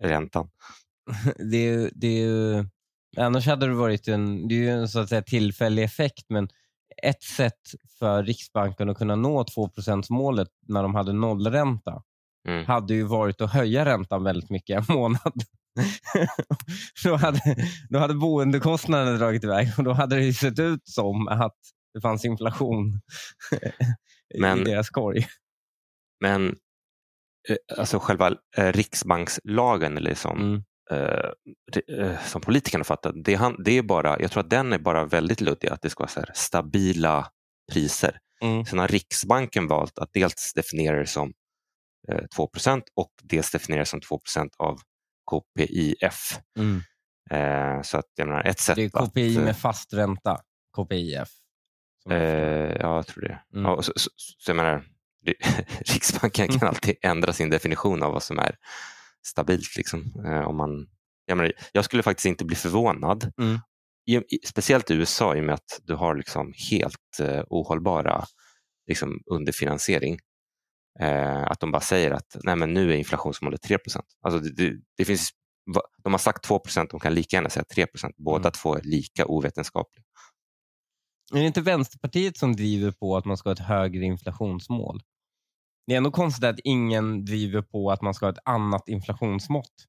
räntan. 0.03 0.49
det 1.51 1.57
är, 1.57 1.71
ju- 1.71 1.89
det 1.95 2.07
är 2.07 2.21
ju, 2.27 2.65
annars 3.17 3.47
hade 3.47 3.67
det 3.67 3.73
varit 3.73 4.07
en, 4.07 4.47
det 4.47 4.67
är 4.67 4.71
en 4.77 4.87
så 4.89 4.99
att 4.99 5.09
säga, 5.09 5.21
tillfällig 5.21 5.83
effekt, 5.83 6.25
men 6.29 6.49
ett 7.03 7.23
sätt 7.23 7.61
för 7.99 8.23
Riksbanken 8.23 8.89
att 8.89 8.97
kunna 8.97 9.15
nå 9.15 9.43
2% 9.43 10.03
målet 10.09 10.47
när 10.67 10.83
de 10.83 10.95
hade 10.95 11.13
nollränta 11.13 12.03
Mm. 12.47 12.65
hade 12.65 12.93
ju 12.93 13.03
varit 13.03 13.41
att 13.41 13.51
höja 13.53 13.85
räntan 13.85 14.23
väldigt 14.23 14.49
mycket 14.49 14.89
en 14.89 14.95
månad. 14.95 15.33
då, 17.03 17.15
hade, 17.15 17.55
då 17.89 17.99
hade 17.99 18.13
boendekostnaderna 18.13 19.17
dragit 19.17 19.43
iväg 19.43 19.67
och 19.77 19.83
då 19.83 19.93
hade 19.93 20.15
det 20.15 20.33
sett 20.33 20.59
ut 20.59 20.81
som 20.87 21.27
att 21.27 21.55
det 21.93 22.01
fanns 22.01 22.25
inflation 22.25 22.99
i 24.35 24.39
Men- 24.39 24.63
deras 24.63 24.89
korg. 24.89 25.27
Men 26.21 26.47
eh, 27.49 27.77
alltså 27.77 27.99
själva 27.99 28.35
eh, 28.57 28.71
riksbankslagen 28.73 29.97
eller 29.97 30.13
som, 30.15 30.39
Mm. 30.41 30.63
eh, 30.91 31.29
eh, 32.05 32.19
som 32.25 32.41
politikerna 32.41 32.83
fattar, 32.83 33.13
det, 33.13 33.55
det 33.65 33.77
är 33.77 33.81
bara, 33.83 34.19
jag 34.21 34.31
tror 34.31 34.43
att 34.43 34.49
den 34.49 34.73
är 34.73 34.79
bara 34.79 35.05
väldigt 35.05 35.41
luddig, 35.41 35.67
att 35.67 35.81
det 35.81 35.89
ska 35.89 36.01
vara 36.03 36.09
så 36.11 36.19
här 36.19 36.31
stabila 36.35 37.27
priser. 37.71 38.17
Mm. 38.43 38.65
Sen 38.65 38.79
har 38.79 38.87
Riksbanken 38.87 39.67
valt 39.67 39.99
att 39.99 40.09
dels 40.13 40.53
definiera 40.55 40.99
det 40.99 41.07
som 41.07 41.33
2% 42.09 42.81
och 42.95 43.11
dels 43.23 43.51
definiera 43.51 43.81
det 43.81 43.85
som 43.85 43.99
2% 43.99 44.49
av 44.57 44.79
KPIF. 45.31 46.39
Mm. 46.57 46.81
Eh, 47.31 47.81
så 47.81 47.97
att 47.97 48.05
jag 48.15 48.27
menar, 48.27 48.43
ett 48.43 48.59
sätt 48.59 48.75
Det 48.75 48.83
är 48.83 48.89
KPI 48.89 49.31
att... 49.31 49.37
eh, 49.39 49.45
med 49.45 49.57
fast 49.57 49.93
ränta, 49.93 50.41
KPIF. 50.77 51.29
Eh, 52.09 52.17
ja, 52.79 52.95
jag 52.95 53.07
tror 53.07 53.21
det. 53.21 53.39
Mm. 53.53 53.65
Ja, 53.65 53.81
så, 53.81 53.93
så, 53.95 54.09
så 54.15 54.49
jag 54.51 54.55
menar, 54.55 54.85
det, 55.25 55.33
Riksbanken 55.93 56.47
kan 56.47 56.67
alltid 56.67 56.95
ändra 57.01 57.33
sin 57.33 57.49
definition 57.49 58.03
av 58.03 58.11
vad 58.13 58.23
som 58.23 58.39
är 58.39 58.55
stabilt. 59.25 59.77
Liksom. 59.77 60.25
Eh, 60.25 60.47
om 60.47 60.57
man, 60.57 60.87
jag, 61.25 61.37
menar, 61.37 61.51
jag 61.71 61.85
skulle 61.85 62.03
faktiskt 62.03 62.25
inte 62.25 62.45
bli 62.45 62.55
förvånad, 62.55 63.31
Mm. 63.37 63.59
I, 64.05 64.15
i, 64.15 64.39
speciellt 64.45 64.91
i 64.91 64.93
USA 64.93 65.35
i 65.35 65.39
och 65.39 65.43
med 65.43 65.55
att 65.55 65.79
du 65.83 65.95
har 65.95 66.15
liksom 66.15 66.53
helt 66.71 67.19
eh, 67.19 67.43
ohållbara 67.49 68.25
liksom, 68.87 69.21
underfinansiering. 69.25 70.19
Eh, 70.99 71.43
att 71.43 71.59
de 71.59 71.71
bara 71.71 71.81
säger 71.81 72.11
att 72.11 72.37
Nej, 72.43 72.55
men 72.55 72.73
nu 72.73 72.91
är 72.91 72.95
inflationsmålet 72.95 73.61
3 73.61 73.77
alltså, 74.21 74.39
det, 74.39 74.51
det, 74.51 74.73
det 74.97 75.05
finns, 75.05 75.29
De 76.03 76.13
har 76.13 76.19
sagt 76.19 76.49
2% 76.49 76.87
de 76.91 76.99
kan 76.99 77.13
lika 77.13 77.37
gärna 77.37 77.49
säga 77.49 77.65
3% 77.75 78.11
Båda 78.17 78.39
Mm. 78.39 78.51
två 78.51 78.75
är 78.75 78.81
lika 78.81 79.25
ovetenskapliga. 79.25 80.03
Är 81.33 81.39
det 81.39 81.47
inte 81.47 81.61
Vänsterpartiet 81.61 82.37
som 82.37 82.55
driver 82.55 82.91
på 82.91 83.17
att 83.17 83.25
man 83.25 83.37
ska 83.37 83.49
ha 83.49 83.53
ett 83.53 83.59
högre 83.59 84.03
inflationsmål? 84.05 85.01
Det 85.87 85.93
är 85.93 85.97
ändå 85.97 86.11
konstigt 86.11 86.43
att 86.43 86.59
ingen 86.63 87.25
driver 87.25 87.61
på 87.61 87.91
att 87.91 88.01
man 88.01 88.13
ska 88.13 88.25
ha 88.25 88.31
ett 88.33 88.39
annat 88.45 88.87
inflationsmått. 88.87 89.87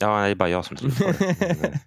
Ja, 0.00 0.20
det 0.20 0.28
är 0.30 0.34
bara 0.34 0.48
jag 0.48 0.64
som 0.64 0.76
tror 0.76 0.90
på 0.90 1.24
det. 1.24 1.66
Eh, 1.66 1.78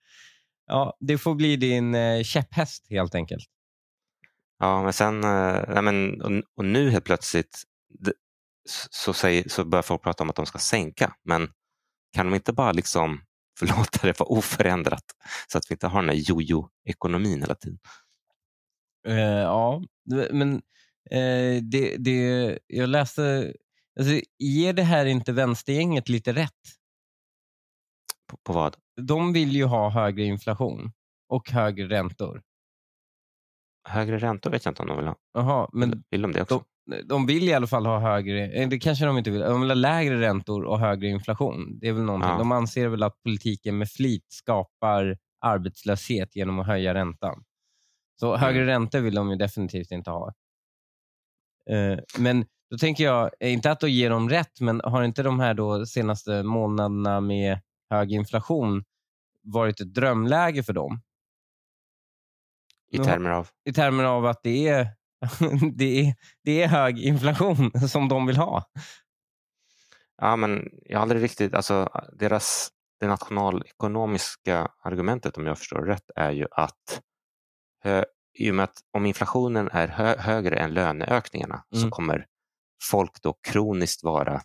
ja, 0.66 0.96
det 1.00 1.18
får 1.18 1.34
bli 1.34 1.56
din 1.56 1.94
eh, 1.94 2.22
käpphäst 2.22 2.86
helt 2.90 3.14
enkelt. 3.14 3.46
Ja, 4.62 4.82
men 4.82 4.92
sen, 4.92 5.24
eh, 5.24 5.64
nej, 5.68 5.82
men, 5.82 6.22
och, 6.56 6.64
nu 6.64 6.90
helt 6.90 7.04
plötsligt 7.04 7.62
så, 8.90 9.12
säger, 9.12 9.48
så 9.48 9.64
börjar 9.64 9.82
folk 9.82 10.02
prata 10.02 10.24
om 10.24 10.30
att 10.30 10.36
de 10.36 10.46
ska 10.46 10.58
sänka. 10.58 11.14
Men 11.24 11.48
kan 12.12 12.26
de 12.26 12.34
inte 12.34 12.52
bara 12.52 12.72
liksom 12.72 13.20
förlåta 13.58 14.06
det 14.06 14.20
vara 14.20 14.28
oförändrat 14.28 15.04
så 15.48 15.58
att 15.58 15.70
vi 15.70 15.74
inte 15.74 15.86
har 15.86 16.02
den 16.02 16.10
här 16.10 16.16
jojo-ekonomin 16.16 17.40
hela 17.40 17.54
tiden? 17.54 17.78
Eh, 19.06 19.40
ja, 19.40 19.82
men 20.30 20.52
eh, 21.10 21.62
det, 21.62 21.96
det, 21.98 22.58
jag 22.66 22.88
läste... 22.88 23.54
Alltså, 24.00 24.20
ger 24.38 24.72
det 24.72 24.82
här 24.82 25.06
inte 25.06 25.32
vänstergänget 25.32 26.08
lite 26.08 26.32
rätt? 26.32 26.60
På, 28.30 28.36
på 28.36 28.52
vad? 28.52 28.76
De 29.00 29.32
vill 29.32 29.52
ju 29.52 29.64
ha 29.64 29.90
högre 29.90 30.24
inflation 30.24 30.92
och 31.28 31.50
högre 31.50 31.88
räntor. 31.88 32.42
Högre 33.88 34.18
räntor 34.18 34.50
vet 34.50 34.64
jag 34.64 34.72
inte 34.72 34.82
om 34.82 34.88
de 34.88 34.96
vill 34.96 35.06
ha. 35.06 35.16
Jaha, 35.34 35.68
men 35.72 36.02
vill 36.10 36.22
de 36.22 36.32
det 36.32 36.42
också? 36.42 36.64
de 37.04 37.26
vill 37.26 37.48
i 37.48 37.54
alla 37.54 37.66
fall 37.66 37.86
ha 37.86 37.98
högre, 37.98 38.46
eh, 38.46 38.68
det 38.68 38.78
kanske 38.78 39.04
de 39.04 39.18
inte 39.18 39.30
vill, 39.30 39.40
de 39.40 39.60
vill 39.60 39.70
ha 39.70 39.74
lägre 39.74 40.20
räntor 40.20 40.64
och 40.64 40.80
högre 40.80 41.08
inflation. 41.08 41.78
Det 41.78 41.88
är 41.88 41.92
väl 41.92 42.02
någonting. 42.02 42.30
Ja. 42.30 42.38
De 42.38 42.52
anser 42.52 42.88
väl 42.88 43.02
att 43.02 43.22
politiken 43.22 43.78
med 43.78 43.88
flit 43.90 44.24
skapar 44.28 45.18
arbetslöshet 45.40 46.36
genom 46.36 46.58
att 46.58 46.66
höja 46.66 46.94
räntan. 46.94 47.44
Så 48.20 48.36
högre 48.36 48.66
räntor 48.66 49.00
vill 49.00 49.14
de 49.14 49.30
ju 49.30 49.36
definitivt 49.36 49.90
inte 49.90 50.10
ha. 50.10 50.32
Eh, 51.70 51.98
Men 52.18 52.44
då 52.70 52.78
tänker 52.78 53.04
jag, 53.04 53.30
eh, 53.40 53.52
inte 53.52 53.70
att 53.70 53.80
då 53.80 53.88
ger 53.88 54.10
dem 54.10 54.28
rätt, 54.28 54.60
men 54.60 54.80
har 54.84 55.02
inte 55.02 55.22
de 55.22 55.40
här 55.40 55.54
då 55.54 55.86
senaste 55.86 56.42
månaderna 56.42 57.20
med 57.20 57.60
hög 57.90 58.12
inflation 58.12 58.84
varit 59.42 59.80
ett 59.80 59.94
drömläge 59.94 60.62
för 60.62 60.72
dem? 60.72 61.00
I 62.90 62.98
termer 62.98 63.30
av? 63.30 63.48
I 63.64 63.72
termer 63.72 64.04
av 64.04 64.26
att 64.26 64.42
det 64.42 64.68
är, 64.68 64.88
det 65.74 66.00
är, 66.00 66.14
det 66.44 66.62
är 66.62 66.68
hög 66.68 66.98
inflation 66.98 67.70
som 67.88 68.08
de 68.08 68.26
vill 68.26 68.36
ha. 68.36 68.64
Ja, 70.22 70.36
men 70.36 70.68
jag 70.82 70.98
har 70.98 71.02
aldrig 71.02 71.22
riktigt, 71.22 71.54
alltså 71.54 71.88
deras, 72.12 72.70
det 73.00 73.06
nationalekonomiska 73.06 74.68
argumentet 74.82 75.36
om 75.38 75.46
jag 75.46 75.58
förstår 75.58 75.82
rätt 75.82 76.10
är 76.16 76.30
ju 76.30 76.46
att 76.50 77.00
hö, 77.84 78.04
i 78.38 78.50
och 78.50 78.54
med 78.54 78.64
att 78.64 78.78
om 78.92 79.06
inflationen 79.06 79.68
är 79.72 79.88
hö, 79.88 80.16
högre 80.18 80.56
än 80.56 80.74
löneökningarna 80.74 81.64
så 81.70 81.78
Mm. 81.78 81.90
kommer 81.90 82.26
folk 82.82 83.22
då 83.22 83.32
kroniskt 83.32 84.04
vara, 84.04 84.42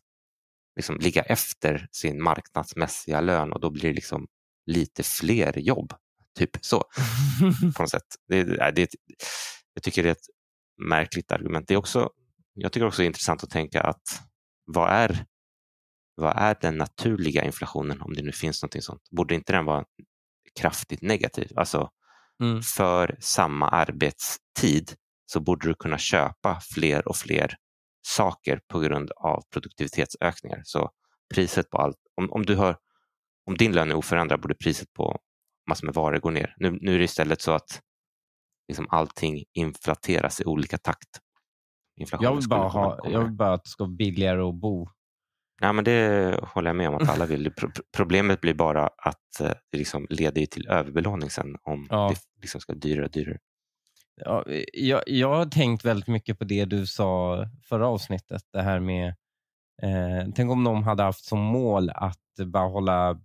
liksom 0.76 0.98
ligga 0.98 1.22
efter 1.22 1.88
sin 1.92 2.24
marknadsmässiga 2.24 3.22
lön 3.22 3.54
och 3.54 3.60
då 3.60 3.70
blir 3.70 3.84
det 3.84 3.94
liksom 3.94 4.28
lite 4.66 5.04
fler 5.04 5.60
jobb. 5.60 5.94
Typ 6.36 6.52
så 6.62 6.84
på 7.76 7.84
något 7.84 7.90
sätt. 7.90 8.08
Det, 8.28 8.44
det, 8.72 8.90
jag 9.74 9.84
tycker 9.84 10.04
det 10.04 10.10
är 10.10 10.12
ett 10.12 10.28
märkligt 10.90 11.32
argument. 11.32 11.68
Det 11.68 11.74
är 11.74 11.78
också, 11.78 12.10
jag 12.54 12.72
tycker 12.72 12.88
också 12.88 13.02
det 13.02 13.06
är 13.06 13.08
intressant 13.08 13.44
att 13.44 13.50
tänka 13.50 13.82
att 13.82 14.22
vad 14.66 14.90
är, 14.90 15.26
vad 16.16 16.38
är 16.38 16.58
den 16.62 16.78
naturliga 16.78 17.44
inflationen 17.44 18.02
om 18.02 18.14
det 18.14 18.22
nu 18.22 18.32
finns 18.32 18.62
någonting 18.62 18.82
sånt? 18.82 19.02
Borde 19.12 19.36
inte 19.36 19.54
den 19.54 19.66
vara 19.66 19.86
kraftigt 20.60 21.02
negativ? 21.02 21.52
Alltså 21.56 21.90
Mm. 22.42 22.62
för 22.62 23.16
samma 23.20 23.70
arbetstid 23.70 24.94
så 25.26 25.40
borde 25.40 25.68
du 25.68 25.74
kunna 25.74 25.98
köpa 25.98 26.60
fler 26.74 27.08
och 27.08 27.16
fler 27.16 27.56
saker 28.08 28.62
på 28.68 28.80
grund 28.80 29.12
av 29.16 29.44
produktivitetsökningar. 29.54 30.62
Så 30.64 30.90
priset 31.34 31.70
på 31.70 31.78
allt, 31.78 31.98
om, 32.16 32.32
om, 32.32 32.46
du 32.46 32.56
har, 32.56 32.78
om 33.46 33.58
din 33.58 33.72
lön 33.72 33.92
är 33.92 33.96
oförändrad 33.96 34.42
borde 34.42 34.56
priset 34.56 34.94
på 34.94 35.20
massor 35.70 35.86
med 35.86 35.94
varor 35.96 36.20
gå 36.20 36.30
ner. 36.30 36.56
Nu, 36.58 36.78
nu 36.82 36.94
är 36.96 36.98
det 36.98 37.04
istället 37.04 37.42
så 37.42 37.52
att 37.52 37.82
liksom 38.68 38.88
allting 38.90 39.44
inflateras 39.54 40.42
i 40.42 40.46
olika 40.46 40.78
takt. 40.78 41.10
Jag 42.20 42.36
vill, 42.36 42.50
bara 42.50 42.68
ha, 42.70 43.00
jag 43.12 43.22
vill 43.24 43.32
bara 43.34 43.54
att 43.54 43.64
det 43.64 43.70
ska 43.70 43.84
vara 43.84 43.92
billigare 43.96 44.42
att 44.42 44.56
bo. 44.56 44.88
Ja, 45.62 45.74
men 45.74 45.84
det 45.84 46.40
håller 46.44 46.70
jag 46.70 46.76
med 46.76 46.90
om 46.90 46.96
att 46.96 47.10
alla 47.10 47.26
vill. 47.26 47.52
Pro- 47.54 47.70
pro- 47.76 47.84
Problemet 47.98 48.42
blir 48.42 48.54
bara 48.54 48.88
att 48.88 49.40
eh, 49.42 49.52
det 49.72 49.78
liksom 49.78 50.08
leder 50.10 50.46
till 50.46 50.68
överbelåning 50.68 51.30
sen 51.30 51.56
om 51.64 51.88
Ja. 51.90 52.10
det 52.10 52.42
liksom 52.42 52.62
ska 52.62 52.74
dyrare 52.74 53.06
och 53.06 53.12
dyrare. 53.12 53.38
Ja, 54.16 54.44
jag, 54.74 55.04
jag 55.08 55.36
har 55.36 55.46
tänkt 55.46 55.86
väldigt 55.86 56.08
mycket 56.08 56.40
på 56.40 56.46
det 56.46 56.66
du 56.66 56.88
sa 56.88 57.38
förra 57.70 57.88
avsnittet. 57.88 58.42
Det 58.54 58.62
här 58.62 58.80
med, 58.80 59.08
eh, 59.82 60.28
tänk 60.36 60.52
om 60.52 60.64
de 60.64 60.84
hade 60.84 61.04
haft 61.04 61.26
som 61.26 61.40
mål 61.40 61.90
att 61.90 62.20
bara 62.46 62.68
hålla 62.70 63.20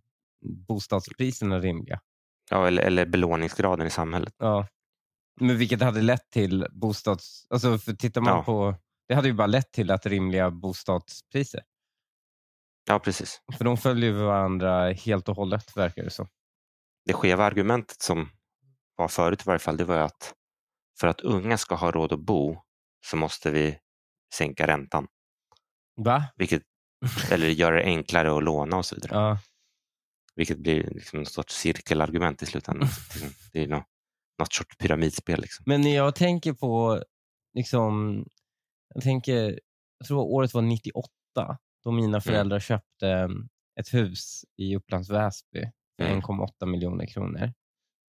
bostadspriserna 0.68 1.58
rimliga. 1.60 2.00
Ja, 2.50 2.66
eller, 2.66 2.82
eller 2.82 3.06
belåningsgraden 3.06 3.86
i 3.86 3.90
samhället. 3.90 4.34
Ja. 4.38 4.66
Men 5.40 5.58
vilket 5.58 5.80
hade 5.82 6.02
lett 6.02 6.30
till 6.30 6.66
bostads... 6.70 7.46
Alltså 7.50 7.78
för 7.78 7.92
tittar 7.92 8.20
man 8.20 8.36
Ja. 8.36 8.42
på... 8.44 8.74
Det 9.08 9.14
hade 9.14 9.28
ju 9.28 9.34
bara 9.34 9.46
lett 9.46 9.72
till 9.72 9.90
att 9.90 10.06
rimliga 10.06 10.50
bostadspriser. 10.50 11.62
Ja, 12.86 12.98
precis. 12.98 13.40
För 13.58 13.64
de 13.64 13.76
följer 13.76 14.12
varandra 14.12 14.92
helt 14.92 15.28
och 15.28 15.36
hållet 15.36 15.76
verkar 15.76 16.04
det 16.04 16.10
som. 16.10 16.28
Det 17.04 17.12
skeva 17.12 17.44
argumentet 17.44 18.02
som 18.02 18.28
var 18.96 19.08
förut 19.08 19.40
i 19.40 19.44
varje 19.46 19.58
fall, 19.58 19.76
det 19.76 19.84
var 19.84 19.98
att 19.98 20.34
för 21.00 21.06
att 21.06 21.20
unga 21.20 21.58
ska 21.58 21.74
ha 21.74 21.90
råd 21.90 22.12
att 22.12 22.20
bo 22.20 22.62
så 23.06 23.16
måste 23.16 23.50
vi 23.50 23.78
sänka 24.34 24.66
räntan, 24.66 25.06
Va? 25.96 26.24
vilket, 26.36 26.62
eller 27.30 27.46
göra 27.48 27.76
det 27.76 27.82
enklare 27.84 28.36
att 28.36 28.42
låna 28.44 28.76
och 28.76 28.86
så 28.86 28.94
vidare. 28.94 29.14
Ja. 29.14 29.38
Vilket 30.36 30.58
blir 30.58 30.90
liksom 30.90 31.18
en 31.18 31.26
sorts 31.26 31.54
cirkelargument 31.54 32.42
i 32.42 32.46
slutändan. 32.46 32.88
Det 33.52 33.62
är 33.62 33.66
något, 33.68 33.84
något 34.38 34.52
sorts 34.52 34.76
pyramidspel. 34.76 35.40
Liksom. 35.40 35.64
Men 35.66 35.80
när 35.80 35.96
jag 35.96 36.14
tänker 36.14 36.52
på, 36.52 37.02
liksom, 37.54 38.24
jag 38.94 39.02
tänker, 39.02 39.60
jag 39.98 40.08
tror 40.08 40.20
året 40.20 40.54
var 40.54 40.62
98 40.62 41.08
då 41.84 41.90
Mm. 41.90 42.04
mina 42.04 42.20
föräldrar 42.20 42.60
köpte 42.60 43.06
um, 43.06 43.48
ett 43.80 43.94
hus 43.94 44.44
i 44.56 44.76
Upplands 44.76 45.10
Väsby 45.10 45.60
för 45.98 46.04
Mm. 46.04 46.20
1,8 46.20 46.66
miljoner 46.66 47.06
kronor. 47.06 47.40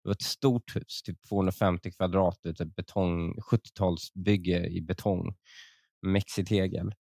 Det 0.02 0.08
var 0.08 0.12
ett 0.12 0.22
stort 0.22 0.76
hus, 0.76 1.02
typ 1.02 1.28
250 1.28 1.90
kvadrat, 1.92 2.46
ett 2.46 2.74
betong, 2.76 3.34
70-talsbygge 3.50 4.66
i 4.66 4.80
betong, 4.82 5.34
mexitegel. 6.06 6.94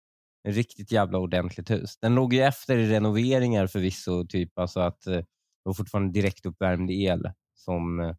Riktigt 0.52 0.92
jävla 0.92 1.18
ordentligt 1.18 1.70
hus. 1.72 1.98
Den 1.98 2.16
låg 2.16 2.34
ju 2.34 2.42
efter 2.42 2.78
i 2.78 2.90
renoveringar 2.90 3.68
förvisso, 3.68 4.26
typ 4.28 4.60
alltså 4.60 4.80
att 4.80 5.08
eh, 5.08 5.14
det 5.14 5.26
var 5.64 5.74
fortfarande 5.74 6.14
direktuppvärmd 6.14 6.92
el 6.92 7.32
som 7.56 8.00
eh, 8.00 8.16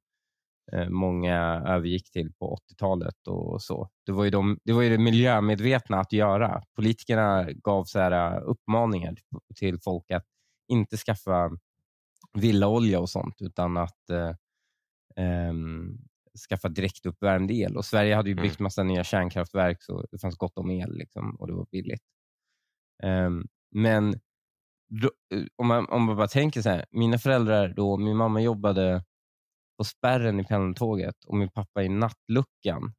eh, 0.73 0.89
många 0.89 1.39
övergick 1.67 2.11
till 2.11 2.33
på 2.33 2.59
80-talet 2.71 3.27
och 3.27 3.63
så. 3.63 3.89
Det 4.07 4.13
var 4.13 4.25
ju, 4.25 4.31
de, 4.31 4.59
det, 4.65 4.73
var 4.73 4.83
ju 4.83 4.91
det 4.91 4.99
miljömedvetna 4.99 6.01
att 6.01 6.13
göra. 6.13 6.63
Politikerna 6.77 7.53
gav 7.53 7.85
så 7.85 7.99
här 7.99 8.37
eh, 8.37 8.43
uppmaningar 8.45 9.15
till 9.57 9.79
folk 9.81 10.11
att 10.11 10.25
inte 10.69 10.97
skaffa 10.97 11.51
villaolja 12.33 13.01
och 13.01 13.11
sånt 13.11 13.37
utan 13.41 13.77
att 13.77 14.11
eh, 14.11 14.35
ehm, 15.17 15.99
skaffa 16.49 16.69
direktuppvärmd 16.69 17.51
el. 17.51 17.77
Och 17.77 17.85
Sverige 17.85 18.15
hade 18.15 18.29
ju 18.29 18.33
Mm. 18.33 18.43
byggt 18.43 18.59
massa 18.61 18.83
nya 18.83 19.05
kärnkraftverk 19.05 19.83
så 19.83 20.07
det 20.11 20.19
fanns 20.19 20.37
gott 20.37 20.59
om 20.59 20.71
el 20.71 20.93
liksom, 20.99 21.37
och 21.37 21.47
det 21.47 21.53
var 21.53 21.67
billigt. 21.71 22.03
Ehm, 23.03 23.45
men 23.71 24.15
då, 24.89 25.11
eh, 25.35 25.45
om, 25.57 25.67
man, 25.67 25.87
om 25.89 26.05
man 26.05 26.17
bara 26.17 26.29
tänker 26.29 26.63
så 26.63 26.69
här, 26.69 26.85
mina 26.91 27.19
föräldrar 27.19 27.69
då, 27.77 27.97
min 27.97 28.17
mamma 28.17 28.41
jobbade 28.41 29.05
på 29.79 29.85
spärren 29.85 30.41
i 30.41 30.45
pendeltåget 30.45 31.25
och 31.27 31.37
min 31.37 31.49
pappa 31.49 31.83
i 31.83 31.89
nattluckan 31.89 32.95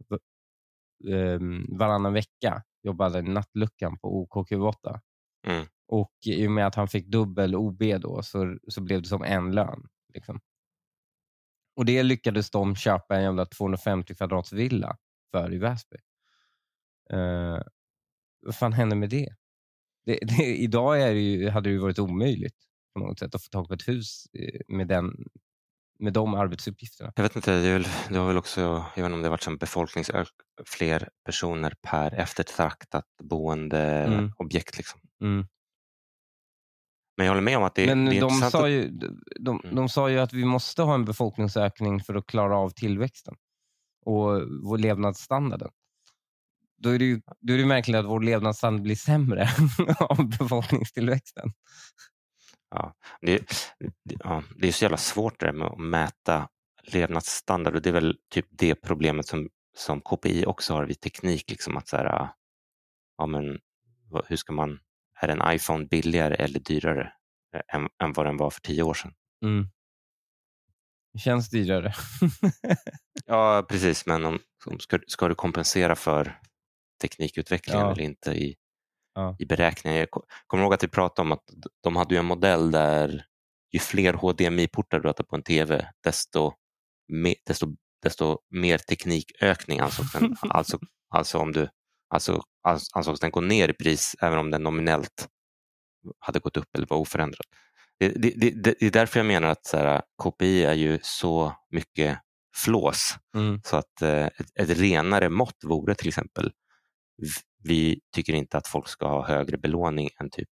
um, 1.03 1.77
varannan 1.77 2.13
vecka 2.13 2.63
jobbade 2.83 3.19
i 3.19 3.21
nattluckan 3.21 3.97
på 3.99 4.27
OKQ8. 4.27 4.99
Mm. 5.47 5.65
Och 5.87 6.13
i 6.25 6.47
och 6.47 6.51
med 6.51 6.67
att 6.67 6.75
han 6.75 6.87
fick 6.87 7.07
dubbel 7.07 7.55
OB 7.55 7.83
då 8.01 8.23
så, 8.23 8.57
så 8.67 8.81
blev 8.81 9.01
det 9.01 9.07
som 9.07 9.23
en 9.23 9.51
lön. 9.51 9.87
Liksom. 10.13 10.39
Och 11.75 11.85
det 11.85 12.03
lyckades 12.03 12.51
de 12.51 12.75
köpa 12.75 13.15
en 13.15 13.23
jävla 13.23 13.45
250 13.45 14.15
kvadrats 14.15 14.53
villa 14.53 14.97
för 15.31 15.53
i 15.53 15.57
Väsby. 15.57 15.97
Uh, 17.13 17.61
vad 18.41 18.55
fan 18.55 18.73
hände 18.73 18.95
med 18.95 19.09
det? 19.09 19.35
Det, 20.05 20.19
det 20.21 20.55
idag 20.57 21.01
är 21.01 21.13
det 21.13 21.19
ju, 21.19 21.49
hade 21.49 21.69
det 21.71 21.79
varit 21.79 21.99
omöjligt 21.99 22.55
på 22.93 22.99
något 22.99 23.19
sätt 23.19 23.35
att 23.35 23.43
få 23.43 23.49
tag 23.49 23.67
på 23.67 23.73
ett 23.73 23.87
hus 23.87 24.25
eh, 24.39 24.59
med, 24.67 24.87
den, 24.87 25.13
med 25.99 26.13
de 26.13 26.33
arbetsuppgifterna. 26.33 27.13
Jag 27.15 27.23
vet 27.23 27.35
inte, 27.35 27.51
det, 27.61 27.73
väl, 27.73 27.87
det 28.09 28.17
har 28.17 28.27
väl 28.27 28.37
också, 28.37 28.61
jag 28.61 28.83
vet 28.95 28.97
inte 28.97 29.13
om 29.13 29.21
det 29.21 29.27
har 29.27 29.31
varit 29.31 29.43
som 29.43 29.57
befolkningsök, 29.57 30.27
fler 30.65 31.09
personer 31.25 31.73
per 31.81 32.13
eftertraktat 32.13 33.05
boendeobjekt. 33.23 34.77
Liksom. 34.77 34.99
Mm. 35.21 35.45
Men 37.17 37.25
jag 37.25 37.31
håller 37.33 37.41
med 37.41 37.57
om 37.57 37.63
att 37.63 37.75
det, 37.75 37.85
Men 37.95 38.05
det 38.05 38.17
är 38.17 38.21
de 38.21 38.29
sa, 38.31 38.65
att- 38.65 38.71
ju, 38.71 38.89
de, 39.39 39.59
Mm. 39.63 39.75
de 39.75 39.89
sa 39.89 40.09
ju 40.09 40.19
att 40.19 40.33
vi 40.33 40.45
måste 40.45 40.81
ha 40.81 40.93
en 40.93 41.05
befolkningsökning 41.05 42.01
för 42.03 42.15
att 42.15 42.25
klara 42.27 42.57
av 42.57 42.69
tillväxten 42.69 43.35
och 44.05 44.41
vår 44.63 44.77
levnadsstandarden. 44.77 45.69
Då 46.81 46.89
är 46.89 46.99
det 46.99 47.05
ju 47.05 47.21
då 47.39 47.53
är 47.53 47.57
det 47.57 47.65
märkligt 47.65 47.97
att 47.97 48.05
vår 48.05 48.21
levnadsstandard 48.21 48.83
blir 48.83 48.95
sämre 48.95 49.49
av 49.99 50.29
befolkningstillväxten. 50.29 51.53
Ja, 52.69 52.95
det, 53.21 53.43
ja, 54.03 54.43
det 54.57 54.67
är 54.67 54.71
så 54.71 54.85
jävla 54.85 54.97
svårt 54.97 55.39
det 55.39 55.45
där 55.45 55.53
med 55.53 55.67
att 55.67 55.79
mäta 55.79 56.47
levnadsstandard 56.83 57.75
och 57.75 57.81
det 57.81 57.89
är 57.89 57.93
väl 57.93 58.17
typ 58.29 58.45
det 58.49 58.75
problemet 58.75 59.27
som, 59.27 59.49
som 59.77 60.01
KPI 60.01 60.45
också 60.45 60.73
har 60.73 60.85
vid 60.85 61.01
teknik. 61.01 61.49
Liksom 61.49 61.77
att 61.77 61.87
så 61.87 61.97
här, 61.97 62.29
ja, 63.17 63.25
men, 63.25 63.59
hur 64.27 64.35
ska 64.35 64.53
man, 64.53 64.79
är 65.21 65.27
en 65.27 65.55
iPhone 65.55 65.85
billigare 65.85 66.35
eller 66.35 66.59
dyrare 66.59 67.13
eh, 67.55 67.75
än, 67.75 67.89
än 68.03 68.13
vad 68.13 68.25
den 68.25 68.37
var 68.37 68.49
för 68.49 68.61
tio 68.61 68.83
år 68.83 68.93
sedan? 68.93 69.13
Mm. 69.43 69.67
Det 71.13 71.19
känns 71.19 71.49
dyrare. 71.49 71.93
Ja, 73.25 73.65
precis, 73.69 74.05
men 74.05 74.25
om, 74.25 74.39
om 74.65 74.79
ska, 74.79 74.99
ska 75.07 75.27
du 75.27 75.35
kompensera 75.35 75.95
för 75.95 76.39
teknikutvecklingen 77.01 77.81
Ja. 77.85 77.91
eller 77.91 78.03
inte 78.03 78.31
i, 78.31 78.55
Ja. 79.15 79.35
i 79.39 79.45
beräkningen? 79.45 79.99
Jag 79.99 80.11
ko- 80.11 80.23
kommer 80.47 80.63
ihåg 80.63 80.73
att 80.73 80.83
vi 80.83 80.87
pratade 80.87 81.25
om 81.27 81.31
att 81.31 81.43
de 81.83 81.95
hade 81.95 82.15
ju 82.15 82.19
en 82.19 82.25
modell 82.25 82.71
där 82.71 83.25
ju 83.73 83.79
fler 83.79 84.13
HDMI-portar 84.13 84.99
du 84.99 85.09
hade 85.09 85.23
på 85.23 85.35
en 85.35 85.43
TV, 85.43 85.85
desto, 86.03 86.53
me, 87.07 87.35
desto, 87.45 87.67
desto 88.03 88.37
mer 88.49 88.77
teknikökning 88.77 89.79
ansågs 89.79 90.11
den, 90.11 90.35
alltså, 90.41 90.79
alltså 91.09 91.37
om 91.37 91.51
du, 91.51 91.69
alltså, 92.13 92.41
ans- 92.67 92.89
ansågs 92.93 93.19
den 93.19 93.31
gå 93.31 93.41
ner 93.41 93.69
i 93.69 93.73
pris 93.73 94.15
även 94.21 94.39
om 94.39 94.51
den 94.51 94.63
nominellt 94.63 95.27
hade 96.19 96.39
gått 96.39 96.57
upp 96.57 96.75
eller 96.75 96.87
var 96.87 96.97
oförändrad. 96.97 97.45
Det, 97.99 98.09
det, 98.09 98.29
det, 98.37 98.51
det 98.79 98.81
är 98.85 98.91
därför 98.91 99.19
jag 99.19 99.27
menar 99.27 99.47
att 99.47 99.65
så 99.65 99.77
här, 99.77 100.01
KPI 100.23 100.63
är 100.63 100.73
ju 100.73 100.99
så 101.01 101.53
mycket 101.69 102.19
flås 102.55 103.15
Mm. 103.35 103.61
så 103.65 103.77
att 103.77 104.01
eh, 104.01 104.25
ett, 104.25 104.59
ett 104.59 104.79
renare 104.79 105.29
mått 105.29 105.57
vore 105.63 105.95
till 105.95 106.07
exempel 106.07 106.51
vi 107.63 107.99
tycker 108.15 108.33
inte 108.33 108.57
att 108.57 108.67
folk 108.67 108.87
ska 108.87 109.07
ha 109.07 109.27
högre 109.27 109.57
belåning 109.57 110.09
än 110.19 110.29
typ 110.29 110.49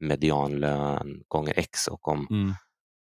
medianlön 0.00 1.22
gånger 1.28 1.54
x 1.56 1.86
och, 1.88 2.08
om, 2.08 2.26
Mm. 2.30 2.54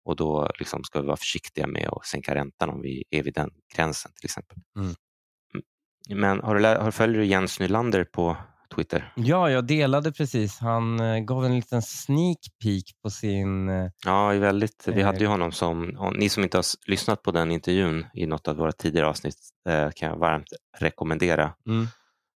och 0.04 0.16
då 0.16 0.50
liksom 0.58 0.84
ska 0.84 1.00
vi 1.00 1.06
vara 1.06 1.16
försiktiga 1.16 1.66
med 1.66 1.88
att 1.88 2.06
sänka 2.06 2.34
räntan 2.34 2.68
om 2.70 2.80
vi 2.82 3.04
är 3.10 3.22
vid 3.22 3.34
den 3.34 3.50
gränsen 3.76 4.12
till 4.20 4.24
exempel. 4.26 4.56
Mm. 4.76 4.86
Mm. 5.54 6.20
Men 6.20 6.40
har 6.40 6.54
du, 6.54 6.64
har, 6.64 6.90
följer 6.90 7.18
du 7.18 7.24
Jens 7.26 7.60
Nylander 7.60 8.04
på 8.04 8.36
Twitter? 8.74 9.12
Ja, 9.16 9.50
jag 9.50 9.66
delade 9.66 10.12
precis. 10.12 10.58
Han 10.58 11.00
eh, 11.00 11.18
gav 11.18 11.44
en 11.44 11.54
liten 11.54 11.82
sneak 11.82 12.38
peek 12.62 12.84
på 13.02 13.10
sin... 13.10 13.68
eh, 13.68 13.90
Ja, 14.04 14.28
väldigt, 14.28 14.88
vi 14.88 15.00
Eh. 15.00 15.06
hade 15.06 15.18
ju 15.18 15.26
honom 15.26 15.52
som, 15.52 15.98
ni 16.18 16.28
som 16.28 16.42
inte 16.42 16.56
har 16.58 16.64
lyssnat 16.90 17.22
på 17.22 17.30
den 17.30 17.50
intervjun 17.50 18.06
i 18.14 18.26
något 18.26 18.48
av 18.48 18.56
våra 18.56 18.72
tidigare 18.72 19.06
avsnitt 19.06 19.36
eh, 19.68 19.90
kan 19.90 20.08
jag 20.08 20.16
varmt 20.16 20.48
rekommendera. 20.78 21.54
Mm. 21.66 21.86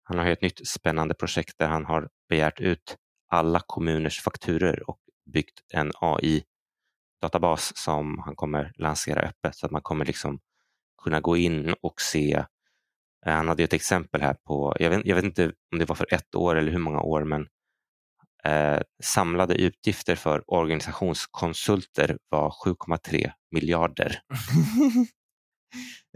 Han 0.04 0.18
har 0.18 0.26
ett 0.26 0.42
nytt 0.42 0.68
spännande 0.68 1.13
projekt 1.13 1.58
där 1.58 1.68
han 1.68 1.86
har 1.86 2.10
begärt 2.30 2.60
ut 2.60 2.98
alla 3.30 3.62
kommuners 3.68 4.22
fakturer 4.22 4.89
och 4.89 5.00
byggt 5.34 5.62
en 5.74 5.92
AI-databas 6.02 7.78
som 7.78 8.20
han 8.20 8.36
kommer 8.36 8.72
lansera 8.76 9.22
öppet 9.22 9.56
så 9.56 9.66
att 9.66 9.72
man 9.72 9.82
kommer 9.82 10.06
liksom 10.06 10.39
kunna 11.04 11.20
gå 11.22 11.38
in 11.38 11.76
och 11.82 12.02
se. 12.02 12.34
Eh, 13.26 13.34
han 13.34 13.48
hade 13.48 13.63
ett 13.63 13.74
exempel 13.74 14.22
här 14.22 14.34
på, 14.34 14.76
jag 14.80 14.89
vet, 14.89 15.06
jag 15.06 15.16
vet 15.16 15.26
inte 15.26 15.52
om 15.72 15.80
det 15.80 15.86
var 15.86 15.96
för 15.96 16.13
ett 16.13 16.36
år 16.36 16.56
eller 16.56 16.72
hur 16.72 16.80
många 16.80 17.02
år, 17.02 17.24
men 17.24 17.48
eh, 18.44 18.82
samlade 19.04 19.56
utgifter 19.56 20.16
för 20.16 20.54
organisationskonsulter 20.54 22.18
var 22.30 22.50
7,3 22.66 23.32
miljarder. 23.52 24.20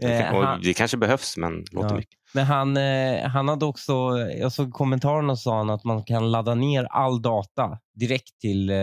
Eh, 0.02 0.24
han- 0.24 0.60
det 0.62 0.74
kanske 0.74 0.96
behövs, 0.96 1.36
men 1.36 1.64
låter 1.72 1.88
Ja. 1.88 1.96
mycket. 1.96 2.18
Men 2.34 2.44
han, 2.46 2.76
eh, 2.76 3.28
han 3.28 3.48
hade 3.48 3.64
också, 3.64 3.92
jag 4.40 4.52
såg 4.52 4.72
kommentarerna 4.72 5.32
och 5.32 5.38
sa 5.38 5.56
han 5.58 5.70
att 5.70 5.84
man 5.84 6.04
kan 6.04 6.30
ladda 6.30 6.54
ner 6.54 6.84
all 6.84 7.22
data 7.22 7.78
direkt 7.94 8.38
till 8.40 8.70
eh, 8.70 8.76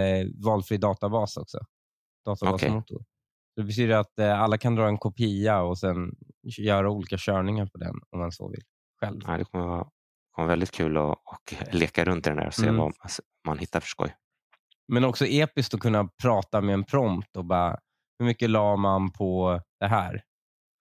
valfri 0.45 0.77
databas 0.77 1.37
också. 1.37 1.57
Databasmotor. 2.25 2.97
Så 2.97 3.61
Det 3.61 3.63
betyder 3.63 3.95
att 3.95 4.19
eh, 4.19 4.41
alla 4.41 4.57
kan 4.57 4.75
dra 4.75 4.87
en 4.87 4.97
kopia 4.97 5.61
och 5.61 5.77
sen 5.77 6.11
göra 6.57 6.89
olika 6.89 7.15
körningar 7.19 7.65
på 7.65 7.77
den 7.77 7.93
om 8.09 8.19
man 8.19 8.31
så 8.31 8.49
vill. 8.49 8.61
Själv. 9.01 9.21
Ja, 9.27 9.37
det 9.37 9.45
kommer 9.45 9.65
vara, 9.65 9.87
kommer 10.31 10.47
väldigt 10.49 10.71
kul 10.71 10.97
att 10.97 11.03
och 11.03 11.53
leka 11.71 12.05
runt 12.05 12.27
i 12.27 12.29
den 12.29 12.37
där 12.37 12.47
och 12.47 12.53
se 12.53 12.63
Mm. 12.67 12.77
vad 12.77 12.93
man 13.47 13.57
hittar 13.59 13.79
för 13.79 13.87
skoj. 13.87 14.15
Men 14.87 15.05
också 15.05 15.25
episkt 15.25 15.73
att 15.73 15.79
kunna 15.79 16.09
prata 16.21 16.61
med 16.61 16.73
en 16.73 16.83
prompt 16.83 17.35
och 17.37 17.45
bara, 17.45 17.77
hur 18.19 18.25
mycket 18.25 18.49
la 18.49 18.75
man 18.75 19.11
på 19.11 19.61
det 19.79 19.87
här? 19.87 20.21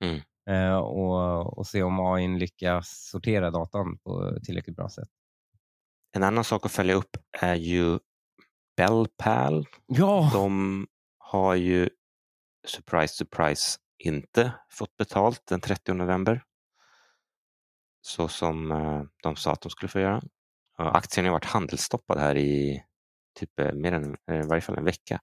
Mm. 0.05 0.21
Eh, 0.51 0.77
och, 0.77 1.59
och 1.59 1.67
se 1.67 1.83
om 1.83 2.01
AI 2.01 2.29
lyckas 2.39 3.09
sortera 3.11 3.51
datan 3.51 3.99
på 3.99 4.39
tillräckligt 4.45 4.77
bra 4.77 4.89
sätt. 4.89 5.09
En 6.13 6.23
annan 6.23 6.45
sak 6.45 6.67
att 6.67 6.73
följa 6.73 6.95
upp 6.95 7.17
är 7.41 7.55
ju 7.55 7.99
Bellpal. 8.77 9.67
Ja! 9.87 10.31
De 10.33 10.87
har 11.19 11.55
ju, 11.55 11.91
surprise 12.67 13.15
surprise, 13.15 13.79
inte 13.99 14.53
fått 14.71 14.97
betalt 14.97 15.43
den 15.47 15.61
30 15.61 15.93
november. 15.93 16.43
Så 18.01 18.29
som 18.29 18.73
eh, 18.73 19.03
de 19.23 19.37
sa 19.37 19.53
att 19.53 19.61
de 19.61 19.71
skulle 19.71 19.89
få 19.89 20.01
göra. 20.01 20.23
Aktien 20.77 21.27
har 21.27 21.33
varit 21.33 21.45
handelsstoppad 21.45 22.19
här 22.19 22.37
i 22.37 22.85
typ 23.35 23.61
eh, 23.61 23.73
mer 23.73 23.93
än, 23.93 24.15
i 24.15 24.47
varje 24.47 24.61
fall 24.61 24.79
en 24.79 24.85
vecka. 24.85 25.21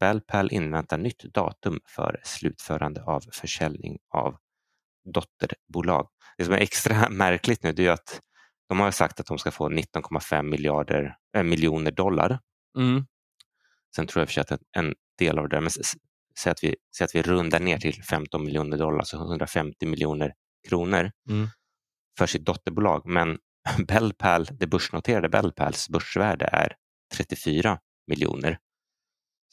Bellpal 0.00 0.52
inväntar 0.52 0.98
nytt 0.98 1.22
datum 1.34 1.80
för 1.86 2.20
slutförande 2.24 3.02
av 3.02 3.20
försäljning 3.32 3.98
av 4.14 4.36
dotterbolag. 5.14 6.08
Det 6.36 6.44
som 6.44 6.54
är 6.54 6.58
extra 6.58 7.08
märkligt 7.10 7.62
nu 7.62 7.68
är 7.68 7.90
att 7.90 8.20
de 8.68 8.80
har 8.80 8.90
sagt 8.90 9.20
att 9.20 9.26
de 9.26 9.38
ska 9.38 9.50
få 9.50 9.68
19,5 9.68 10.42
miljarder, 10.42 11.16
äh, 11.36 11.42
miljoner 11.42 11.90
dollar. 11.90 12.40
Mm. 12.78 13.06
Sen 13.96 14.06
tror 14.06 14.20
jag 14.20 14.30
för 14.30 14.40
att 14.40 14.60
en 14.76 14.94
del 15.18 15.38
av 15.38 15.48
det 15.48 15.56
där, 15.56 15.60
men 15.60 15.70
säg 16.38 16.50
att, 16.50 16.64
vi, 16.64 16.76
säg 16.96 17.04
att 17.04 17.14
vi 17.14 17.22
rundar 17.22 17.60
ner 17.60 17.78
till 17.78 18.02
15 18.02 18.44
miljoner 18.44 18.78
dollar, 18.78 19.04
så 19.04 19.16
150 19.16 19.86
miljoner 19.86 20.34
kronor 20.68 21.10
Mm. 21.28 21.48
för 22.18 22.26
sitt 22.26 22.44
dotterbolag. 22.44 23.06
Men 23.06 23.38
Bellpal, 23.88 24.44
det 24.50 24.66
börsnoterade 24.66 25.28
Bellpals 25.28 25.88
börsvärde 25.88 26.48
är 26.52 26.76
34 27.16 27.78
miljoner. 28.06 28.58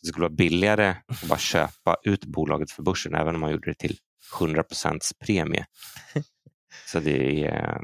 Det 0.05 0.09
skulle 0.09 0.23
vara 0.23 0.35
billigare 0.35 0.95
att 1.07 1.23
bara 1.23 1.39
köpa 1.39 1.97
ut 2.03 2.25
bolaget 2.25 2.71
för 2.71 2.83
börsen 2.83 3.15
även 3.15 3.35
om 3.35 3.41
man 3.41 3.51
gjorde 3.51 3.71
det 3.71 3.75
till 3.75 3.97
100 4.39 4.63
procents 4.63 5.13
premie. 5.13 5.65
Så 6.87 6.99
det 6.99 7.45
är 7.45 7.83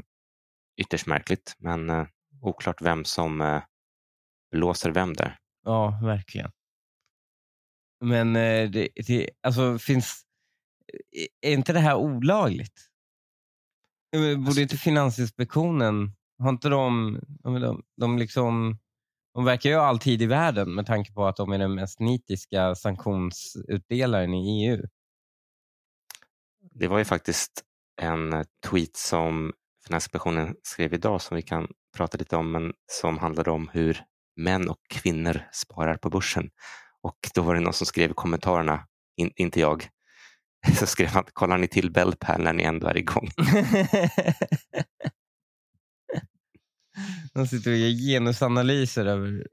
ytterst 0.80 1.06
märkligt, 1.06 1.54
men 1.58 1.90
eh, 1.90 2.06
oklart 2.40 2.82
vem 2.82 3.04
som 3.04 3.40
eh, 3.40 3.62
låser 4.52 4.90
vem 4.90 5.14
där. 5.14 5.38
Ja, 5.64 6.00
verkligen. 6.02 6.50
Men 8.04 8.36
eh, 8.36 8.70
det, 8.70 8.88
det, 9.06 9.30
alltså, 9.42 9.78
finns, 9.78 10.22
är 11.40 11.52
inte 11.52 11.72
det 11.72 11.80
här 11.80 11.96
olagligt? 11.96 12.88
Eh, 14.16 14.20
Borde 14.20 14.46
Alltså, 14.46 14.60
inte 14.60 14.76
Finansinspektionen, 14.76 16.12
har 16.38 16.48
inte 16.48 16.68
de, 16.68 17.18
de, 17.42 17.82
de 17.96 18.18
liksom 18.18 18.78
De 19.34 19.44
verkar 19.44 19.70
ju 19.70 19.76
ha 19.76 19.82
all 19.82 19.98
tid 19.98 20.22
i 20.22 20.26
världen 20.26 20.74
med 20.74 20.86
tanke 20.86 21.12
på 21.12 21.26
att 21.26 21.36
de 21.36 21.52
är 21.52 21.58
den 21.58 21.74
mest 21.74 22.00
nitiska 22.00 22.74
sanktionsutdelaren 22.74 24.34
i 24.34 24.68
EU. 24.68 24.86
Det 26.74 26.88
var 26.88 26.98
ju 26.98 27.04
faktiskt 27.04 27.62
en 28.00 28.32
eh, 28.32 28.42
tweet 28.70 28.96
som 28.96 29.52
Finansinspektionen 29.86 30.54
skrev 30.62 30.94
idag 30.94 31.22
som 31.22 31.36
vi 31.36 31.42
kan 31.42 31.68
prata 31.96 32.18
lite 32.18 32.36
om, 32.36 32.52
men 32.52 32.72
som 32.92 33.18
handlade 33.18 33.50
om 33.50 33.68
hur 33.72 34.04
män 34.36 34.68
och 34.68 34.78
kvinnor 34.88 35.48
sparar 35.52 35.96
på 35.96 36.10
börsen. 36.10 36.50
Och 37.02 37.16
då 37.34 37.42
var 37.42 37.54
det 37.54 37.60
någon 37.60 37.72
som 37.72 37.86
skrev 37.86 38.10
i 38.10 38.14
kommentarerna, 38.14 38.86
in, 39.16 39.30
inte 39.36 39.60
jag, 39.60 39.88
så 40.78 40.86
skrev 40.86 41.08
han, 41.08 41.24
kollar 41.32 41.58
ni 41.58 41.68
till 41.68 41.92
Bellpal 41.92 42.42
när 42.42 42.52
ni 42.52 42.62
ändå 42.62 42.86
är 42.86 42.96
igång? 42.96 43.28
De 47.34 47.46
sitter 47.46 47.70
och 47.70 47.76
gör 47.76 47.90
genusanalyser 47.90 49.06
över 49.06 49.44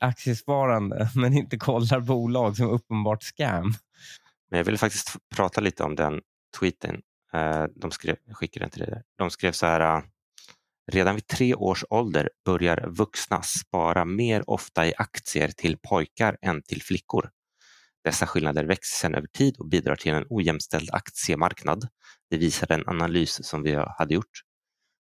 aktiesparande 0.00 1.10
men 1.14 1.32
inte 1.32 1.56
kollar 1.58 2.00
bolag 2.00 2.56
som 2.56 2.70
uppenbart 2.70 3.22
scam. 3.22 3.74
Men 4.50 4.58
jag 4.58 4.64
vill 4.64 4.78
faktiskt 4.78 5.16
prata 5.36 5.60
lite 5.60 5.84
om 5.84 5.94
den 5.96 6.20
tweeten. 6.58 7.02
Eh, 7.32 7.64
de 7.76 7.90
skrev, 7.90 8.16
jag 8.24 8.36
skickade 8.36 8.64
den 8.64 8.70
till 8.70 8.80
dig. 8.80 9.02
De 9.18 9.30
skrev 9.30 9.52
så 9.52 9.66
här. 9.66 9.96
Eh, 9.96 10.02
Redan 10.92 11.14
vid 11.14 11.26
tre 11.26 11.54
års 11.54 11.84
ålder 11.90 12.30
börjar 12.44 12.86
vuxna 12.88 13.42
spara 13.42 14.04
mer 14.04 14.50
ofta 14.50 14.86
i 14.86 14.94
aktier 14.98 15.48
till 15.48 15.78
pojkar 15.78 16.36
än 16.42 16.62
till 16.62 16.82
flickor. 16.82 17.30
Dessa 18.04 18.26
skillnader 18.26 18.64
växer 18.64 18.96
sedan 18.96 19.14
över 19.14 19.26
tid 19.26 19.56
och 19.58 19.68
bidrar 19.68 19.96
till 19.96 20.12
en 20.12 20.26
ojämställd 20.28 20.90
aktiemarknad. 20.92 21.88
Det 22.30 22.36
visar 22.36 22.72
en 22.72 22.88
analys 22.88 23.46
som 23.46 23.62
vi 23.62 23.74
hade 23.98 24.14
gjort. 24.14 24.40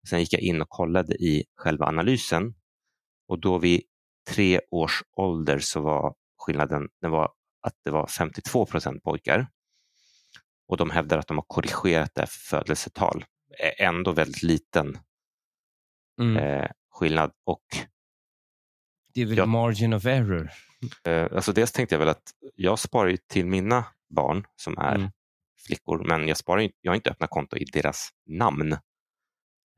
Sen 0.08 0.20
gick 0.20 0.32
jag 0.32 0.42
in 0.42 0.62
och 0.62 0.68
kollade 0.68 1.14
i 1.14 1.44
själva 1.56 1.86
analysen 1.86 2.54
och 3.28 3.40
då 3.40 3.58
vid 3.58 3.82
tre 4.28 4.60
års 4.70 5.02
ålder 5.16 5.58
så 5.58 5.80
var 5.80 6.14
skillnaden 6.38 6.88
den 7.00 7.10
var 7.10 7.32
att 7.62 7.74
det 7.84 7.90
var 7.90 8.06
52 8.06 8.66
procent 8.66 9.02
pojkar. 9.02 9.46
Och 10.68 10.76
de 10.76 10.90
hävdar 10.90 11.18
att 11.18 11.26
de 11.26 11.36
har 11.36 11.44
korrigerat 11.48 12.14
det 12.14 12.26
för 12.26 12.38
födelsetal. 12.58 13.24
Ändå 13.78 14.12
väldigt 14.12 14.42
liten 14.42 14.98
Mm. 16.20 16.36
eh, 16.36 16.70
skillnad. 16.90 17.32
Och 17.44 17.64
Det 19.14 19.22
är 19.22 19.26
väl 19.26 19.36
ja. 19.38 19.46
margin 19.46 19.92
of 19.94 20.06
error. 20.06 20.50
eh, 21.04 21.22
alltså 21.36 21.52
dels 21.52 21.72
tänkte 21.72 21.94
jag 21.94 21.98
väl 22.00 22.08
att 22.08 22.30
jag 22.54 22.78
sparar 22.78 23.16
till 23.26 23.46
mina 23.46 23.84
barn 24.08 24.46
som 24.56 24.78
är 24.78 24.94
Mm. 24.94 25.10
flickor, 25.66 26.04
men 26.08 26.28
jag, 26.28 26.36
sparar 26.36 26.70
jag 26.80 26.90
har 26.90 26.96
inte 26.96 27.10
öppnat 27.10 27.30
konto 27.30 27.56
i 27.56 27.64
deras 27.64 28.08
namn. 28.26 28.76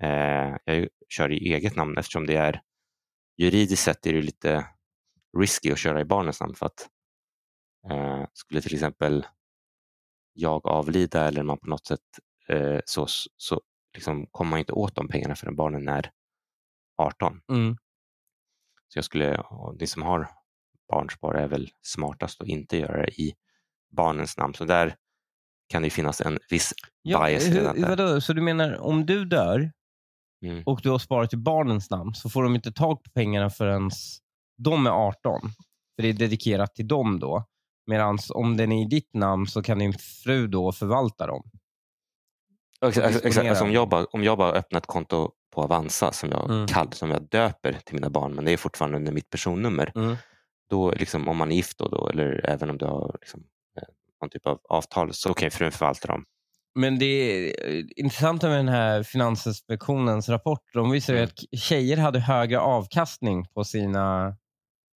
Eh, 0.03 0.57
jag 0.65 0.89
kör 1.09 1.33
i 1.33 1.55
eget 1.55 1.77
namn 1.77 1.99
eftersom 1.99 2.27
det 2.27 2.37
är 2.37 2.63
juridiskt 3.39 3.83
sett 3.83 4.07
är 4.07 4.13
det 4.13 4.23
lite 4.23 4.67
risky 5.39 5.73
att 5.73 5.79
köra 5.79 6.01
i 6.01 6.05
barnens 6.05 6.41
namn 6.41 6.55
för 6.55 6.67
att 6.67 6.89
eh, 7.91 8.25
skulle 8.33 8.61
till 8.61 8.75
exempel 8.75 9.27
jag 10.33 10.67
avlida 10.67 11.29
eller 11.29 11.43
man 11.43 11.59
på 11.59 11.67
något 11.67 11.87
sätt 11.87 12.01
eh, 12.49 12.81
så, 12.85 13.07
så 13.37 13.61
liksom 13.95 14.27
kommer 14.27 14.51
man 14.51 14.59
inte 14.59 14.73
åt 14.73 14.95
de 14.95 15.09
pengarna 15.09 15.35
förrän 15.35 15.57
barnen 15.57 15.89
är 15.89 16.11
18. 16.97 17.41
Mm. 17.53 17.77
Så 18.89 18.99
jag 18.99 19.05
skulle, 19.05 19.43
ni 19.81 19.87
som 19.87 20.03
har 20.03 20.29
barnspar 20.89 21.35
är 21.35 21.49
väl 21.49 21.71
smartast 21.83 22.41
att 22.41 22.49
inte 22.49 22.77
göra 22.77 23.03
det 23.03 23.21
i 23.21 23.35
barnens 23.91 24.37
namn. 24.37 24.55
Så 24.55 24.65
där 24.65 24.97
kan 25.69 25.83
det 25.83 25.91
finnas 25.91 26.21
en 26.21 26.39
viss 26.51 26.75
Ja, 27.03 27.27
bias 27.27 27.49
hur, 27.49 27.55
redan 27.55 27.81
där. 27.81 27.89
vadå? 27.89 28.21
Så 28.21 28.33
du 28.33 28.41
menar 28.41 28.79
om 28.79 29.07
du 29.07 29.25
dör 29.25 29.73
Mm. 30.42 30.62
och 30.66 30.81
du 30.83 30.90
har 30.90 30.98
sparat 30.98 31.33
i 31.33 31.37
barnens 31.37 31.90
namn 31.90 32.14
så 32.14 32.31
får 32.31 32.42
de 32.42 32.55
inte 32.55 32.72
tag 32.72 33.05
på 33.05 33.11
pengarna 33.11 33.50
förrän 33.50 33.90
de 34.59 34.87
är 34.87 34.90
18? 34.90 35.40
För 35.96 36.03
det 36.03 36.09
är 36.09 36.12
dedikerat 36.12 36.74
till 36.74 36.88
dem 36.88 37.18
då. 37.20 37.44
Medan 37.87 38.18
om 38.35 38.57
den 38.57 38.72
är 38.72 38.83
i 38.83 38.85
ditt 38.88 39.14
namn 39.14 39.46
så 39.46 39.62
kan 39.62 39.79
din 39.79 39.92
fru 40.24 40.46
då 40.46 40.72
förvalta 40.72 41.26
dem. 41.26 41.50
Exakt, 42.83 43.38
alltså 43.48 43.64
om, 43.64 43.72
jag 43.72 43.88
bara, 43.88 44.05
om 44.05 44.24
jag 44.24 44.38
bara 44.38 44.53
öppnar 44.53 44.79
ett 44.79 44.87
konto 44.87 45.31
på 45.55 45.62
Avanza 45.62 46.12
som 46.12 46.31
jag, 46.31 46.50
Mm. 46.50 46.66
kall, 46.66 46.92
som 46.92 47.11
jag 47.11 47.22
döper 47.29 47.72
till 47.72 47.94
mina 47.94 48.11
barn, 48.11 48.35
men 48.35 48.44
det 48.44 48.53
är 48.53 48.57
fortfarande 48.57 48.96
under 48.96 49.12
mitt 49.12 49.31
personnummer. 49.31 49.92
Mm. 49.94 50.16
Då, 50.70 50.90
liksom, 50.90 51.29
om 51.29 51.37
man 51.37 51.53
är 51.53 51.57
gift 51.57 51.79
då, 51.79 51.88
då, 51.88 52.09
eller 52.09 52.46
även 52.48 52.70
om 52.70 52.79
du 52.79 52.85
har 52.85 53.16
liksom, 53.20 53.40
eh, 53.76 53.88
någon 54.20 54.31
typ 54.31 54.46
av 54.46 54.61
avtal 54.68 55.12
så 55.12 55.35
kan 55.35 55.46
ju 55.46 55.50
frun 55.50 55.72
förvalta 55.72 56.09
dem. 56.09 56.24
Men 56.74 56.98
det 56.98 57.04
är 57.06 57.68
eh, 57.70 57.85
intressanta 57.96 58.48
med 58.48 58.59
den 58.59 58.68
här 58.68 59.02
Finansinspektionens 59.02 60.28
rapport. 60.28 60.61
De 60.72 60.90
visar 60.90 61.14
Mm. 61.14 61.24
att 61.24 61.59
tjejer 61.61 61.96
hade 61.96 62.20
högre 62.20 62.61
avkastning 62.61 63.44
på 63.54 63.64
sina 63.64 64.37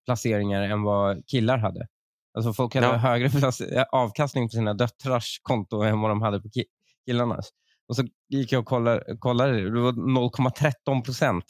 placeringar 0.04 0.62
än 0.62 0.82
vad 0.82 1.26
killar 1.26 1.58
hade. 1.58 1.86
Alltså 2.36 2.52
folk 2.52 2.74
hade 2.74 2.86
Ja. 2.86 2.96
högre 2.96 3.28
plac- 3.28 3.84
avkastning 3.92 4.48
på 4.48 4.50
sina 4.52 4.74
döttrars 4.74 5.38
konto 5.42 5.82
än 5.82 6.00
vad 6.00 6.10
de 6.10 6.22
hade 6.22 6.40
på 6.40 6.48
ki- 6.48 6.64
killarnas. 7.06 7.50
Och 7.88 7.96
så 7.96 8.04
gick 8.28 8.52
jag 8.52 8.60
och 8.60 8.66
kollade, 8.66 9.16
kollade 9.18 9.70
det 9.70 9.80
var 9.80 9.92
0,13 9.92 11.02
procent 11.02 11.44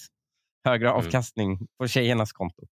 högre 0.65 0.89
Mm. 0.89 0.99
avkastning 0.99 1.59
på 1.79 1.87
tjejernas 1.89 2.33
konto. 2.33 2.67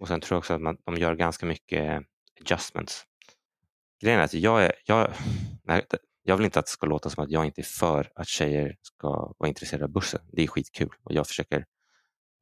Och 0.00 0.08
sen 0.08 0.20
tror 0.20 0.34
jag 0.36 0.38
också 0.38 0.54
att 0.54 0.60
man, 0.60 0.76
de 0.86 0.94
gör 0.96 1.14
ganska 1.14 1.46
mycket 1.46 2.02
adjustments. 2.40 3.04
Grejen 4.02 4.20
är 4.20 4.24
att 4.24 4.34
jag, 4.34 4.64
är, 4.64 4.72
jag, 4.84 5.10
nej, 5.64 5.84
jag 6.22 6.36
vill 6.36 6.44
inte 6.44 6.58
att 6.58 6.66
det 6.66 6.70
ska 6.72 6.86
låta 6.86 7.10
som 7.10 7.24
att 7.24 7.30
jag 7.30 7.44
inte 7.46 7.60
är 7.60 7.62
för 7.64 8.12
att 8.14 8.28
tjejer 8.28 8.76
ska 8.82 9.08
vara 9.38 9.48
intresserade 9.48 9.84
av 9.84 9.90
börsen. 9.90 10.20
Det 10.32 10.42
är 10.42 10.46
skitkul 10.46 10.90
och 11.02 11.12
jag 11.12 11.26
försöker 11.26 11.64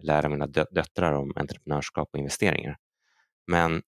lära 0.03 0.29
mina 0.29 0.47
dö- 0.47 0.67
döttrar 0.71 1.13
om 1.13 1.33
entreprenörskap 1.37 2.09
och 2.13 2.19
investeringar. 2.19 2.77
Men 3.47 3.83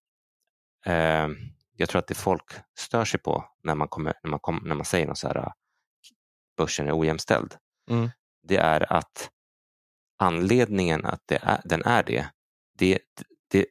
eh, 0.85 1.27
jag 1.75 1.89
tror 1.89 1.99
att 1.99 2.07
det 2.07 2.15
folk 2.15 2.51
stör 2.79 3.05
sig 3.05 3.19
på 3.19 3.45
när 3.63 3.75
man, 3.75 3.87
kommer, 3.87 4.13
när 4.23 4.29
man, 4.31 4.39
kom, 4.39 4.61
när 4.65 4.75
man 4.75 4.85
säger 4.85 5.07
något 5.07 5.17
så 5.17 5.27
här, 5.27 5.37
ah, 5.37 5.53
börsen 6.57 6.87
är 6.87 6.99
ojämställd, 6.99 7.55
Mm. 7.89 8.09
det 8.43 8.57
är 8.57 8.93
att 8.93 9.29
anledningen 10.17 11.05
att 11.05 11.21
det 11.25 11.39
är, 11.43 11.61
den 11.65 11.83
är 11.85 12.03
det, 12.03 12.25
det, 12.77 12.99
det 13.49 13.65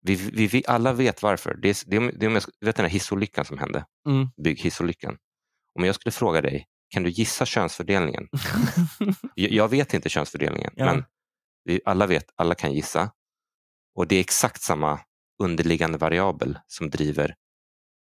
vi, 0.00 0.14
vi, 0.14 0.46
vi 0.46 0.64
alla 0.66 0.92
vet 0.92 1.22
varför. 1.22 1.54
Det 1.54 1.68
är, 1.68 1.90
det 1.90 2.10
det 2.10 2.28
vet 2.60 2.76
den 2.76 2.84
här 2.84 2.88
hissolyckan 2.92 3.44
som 3.44 3.58
hände, 3.58 3.84
Mm. 4.08 4.28
bygghissolyckan. 4.36 5.18
Om 5.76 5.84
jag 5.84 5.94
skulle 5.94 6.12
fråga 6.12 6.40
dig, 6.42 6.66
kan 6.88 7.02
du 7.02 7.10
gissa 7.10 7.46
könsfördelningen? 7.46 8.28
Jag, 9.34 9.68
vet 9.68 9.94
inte 9.94 10.08
könsfördelningen, 10.08 10.72
Ja. 10.76 10.84
men 10.84 11.04
alla 11.84 12.06
vet, 12.06 12.24
alla 12.36 12.54
kan 12.54 12.72
gissa. 12.74 13.10
Och 13.94 14.06
det 14.06 14.16
är 14.16 14.20
exakt 14.20 14.62
samma 14.62 15.00
underliggande 15.42 15.98
variabel 15.98 16.58
som 16.66 16.90
driver 16.90 17.34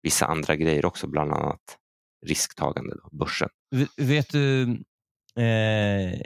vissa 0.01 0.25
andra 0.25 0.55
grejer 0.55 0.85
också, 0.85 1.07
bland 1.07 1.31
annat 1.33 1.77
risktagande, 2.25 2.95
då, 2.95 3.17
börsen. 3.17 3.49
Vet 3.97 4.29
du, 4.29 4.63
eh, 5.39 6.19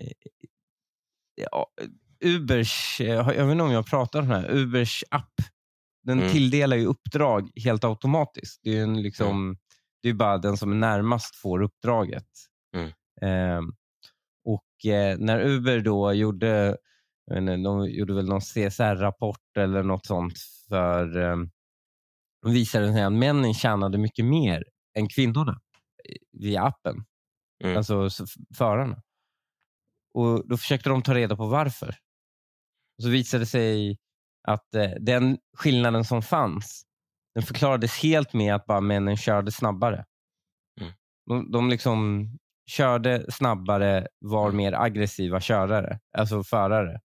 ja, 1.36 1.68
Ubers, 2.26 2.98
jag 3.02 3.24
vet 3.26 3.38
inte 3.52 3.64
om 3.64 3.72
jag 3.72 3.86
pratar 3.88 4.20
om 4.22 4.28
det 4.28 4.36
här, 4.36 4.52
Ubers 4.52 5.04
app, 5.12 5.34
den 6.04 6.20
Mm. 6.20 6.32
tilldelar 6.32 6.78
ju 6.78 6.86
uppdrag 6.86 7.50
helt 7.64 7.84
automatiskt. 7.84 8.60
Det 8.64 8.78
är 8.78 8.84
en 8.84 9.02
liksom, 9.02 9.58
det 10.02 10.10
är 10.10 10.14
bara 10.14 10.38
den 10.38 10.58
som 10.58 10.72
är 10.72 10.76
närmast 10.76 11.36
får 11.36 11.62
uppdraget. 11.62 12.28
Mm. 12.76 12.88
Eh, 13.22 13.62
och 14.46 14.92
eh, 14.92 15.18
när 15.18 15.40
Uber 15.40 15.80
då 15.80 16.14
gjorde, 16.14 16.78
inte, 17.32 17.64
de 17.64 17.90
gjorde 17.90 18.14
väl 18.14 18.30
någon 18.30 18.42
CSR-rapport 18.42 19.58
eller 19.58 19.84
något 19.84 20.06
sånt 20.06 20.38
för 20.70 21.18
eh, 21.18 21.38
visade 22.46 22.94
sig 22.94 23.04
att 23.04 23.14
männen 23.14 23.54
tjänade 23.54 23.98
mycket 23.98 24.26
mer 24.26 24.64
än 24.98 25.08
kvinnorna 25.08 25.60
via 26.32 26.64
appen. 26.64 27.06
Mm. 27.64 27.78
Alltså 27.78 28.10
förarna. 28.58 29.02
Och 30.14 30.48
Då 30.48 30.58
försökte 30.58 30.90
de 30.90 31.02
ta 31.02 31.14
reda 31.14 31.36
på 31.36 31.48
varför. 31.48 31.96
Och 32.98 33.04
så 33.04 33.10
visade 33.10 33.42
det 33.42 33.48
sig 33.48 33.98
att 34.48 34.76
eh, 34.76 34.92
den 35.00 35.38
skillnaden 35.58 36.06
som 36.06 36.22
fanns, 36.22 36.84
den 37.40 37.48
förklarades 37.48 38.04
helt 38.04 38.34
med 38.34 38.56
att 38.56 38.66
bara 38.66 38.82
männen 38.82 39.18
körde 39.18 39.52
snabbare. 39.52 40.06
Mm. 40.82 40.94
De, 41.26 41.52
de 41.52 41.70
liksom 41.70 42.28
körde 42.70 43.32
snabbare, 43.32 44.08
var 44.20 44.46
Mm. 44.46 44.58
mer 44.58 44.74
aggressiva 44.74 45.40
körare, 45.42 46.00
alltså 46.18 46.44
förare. 46.44 47.00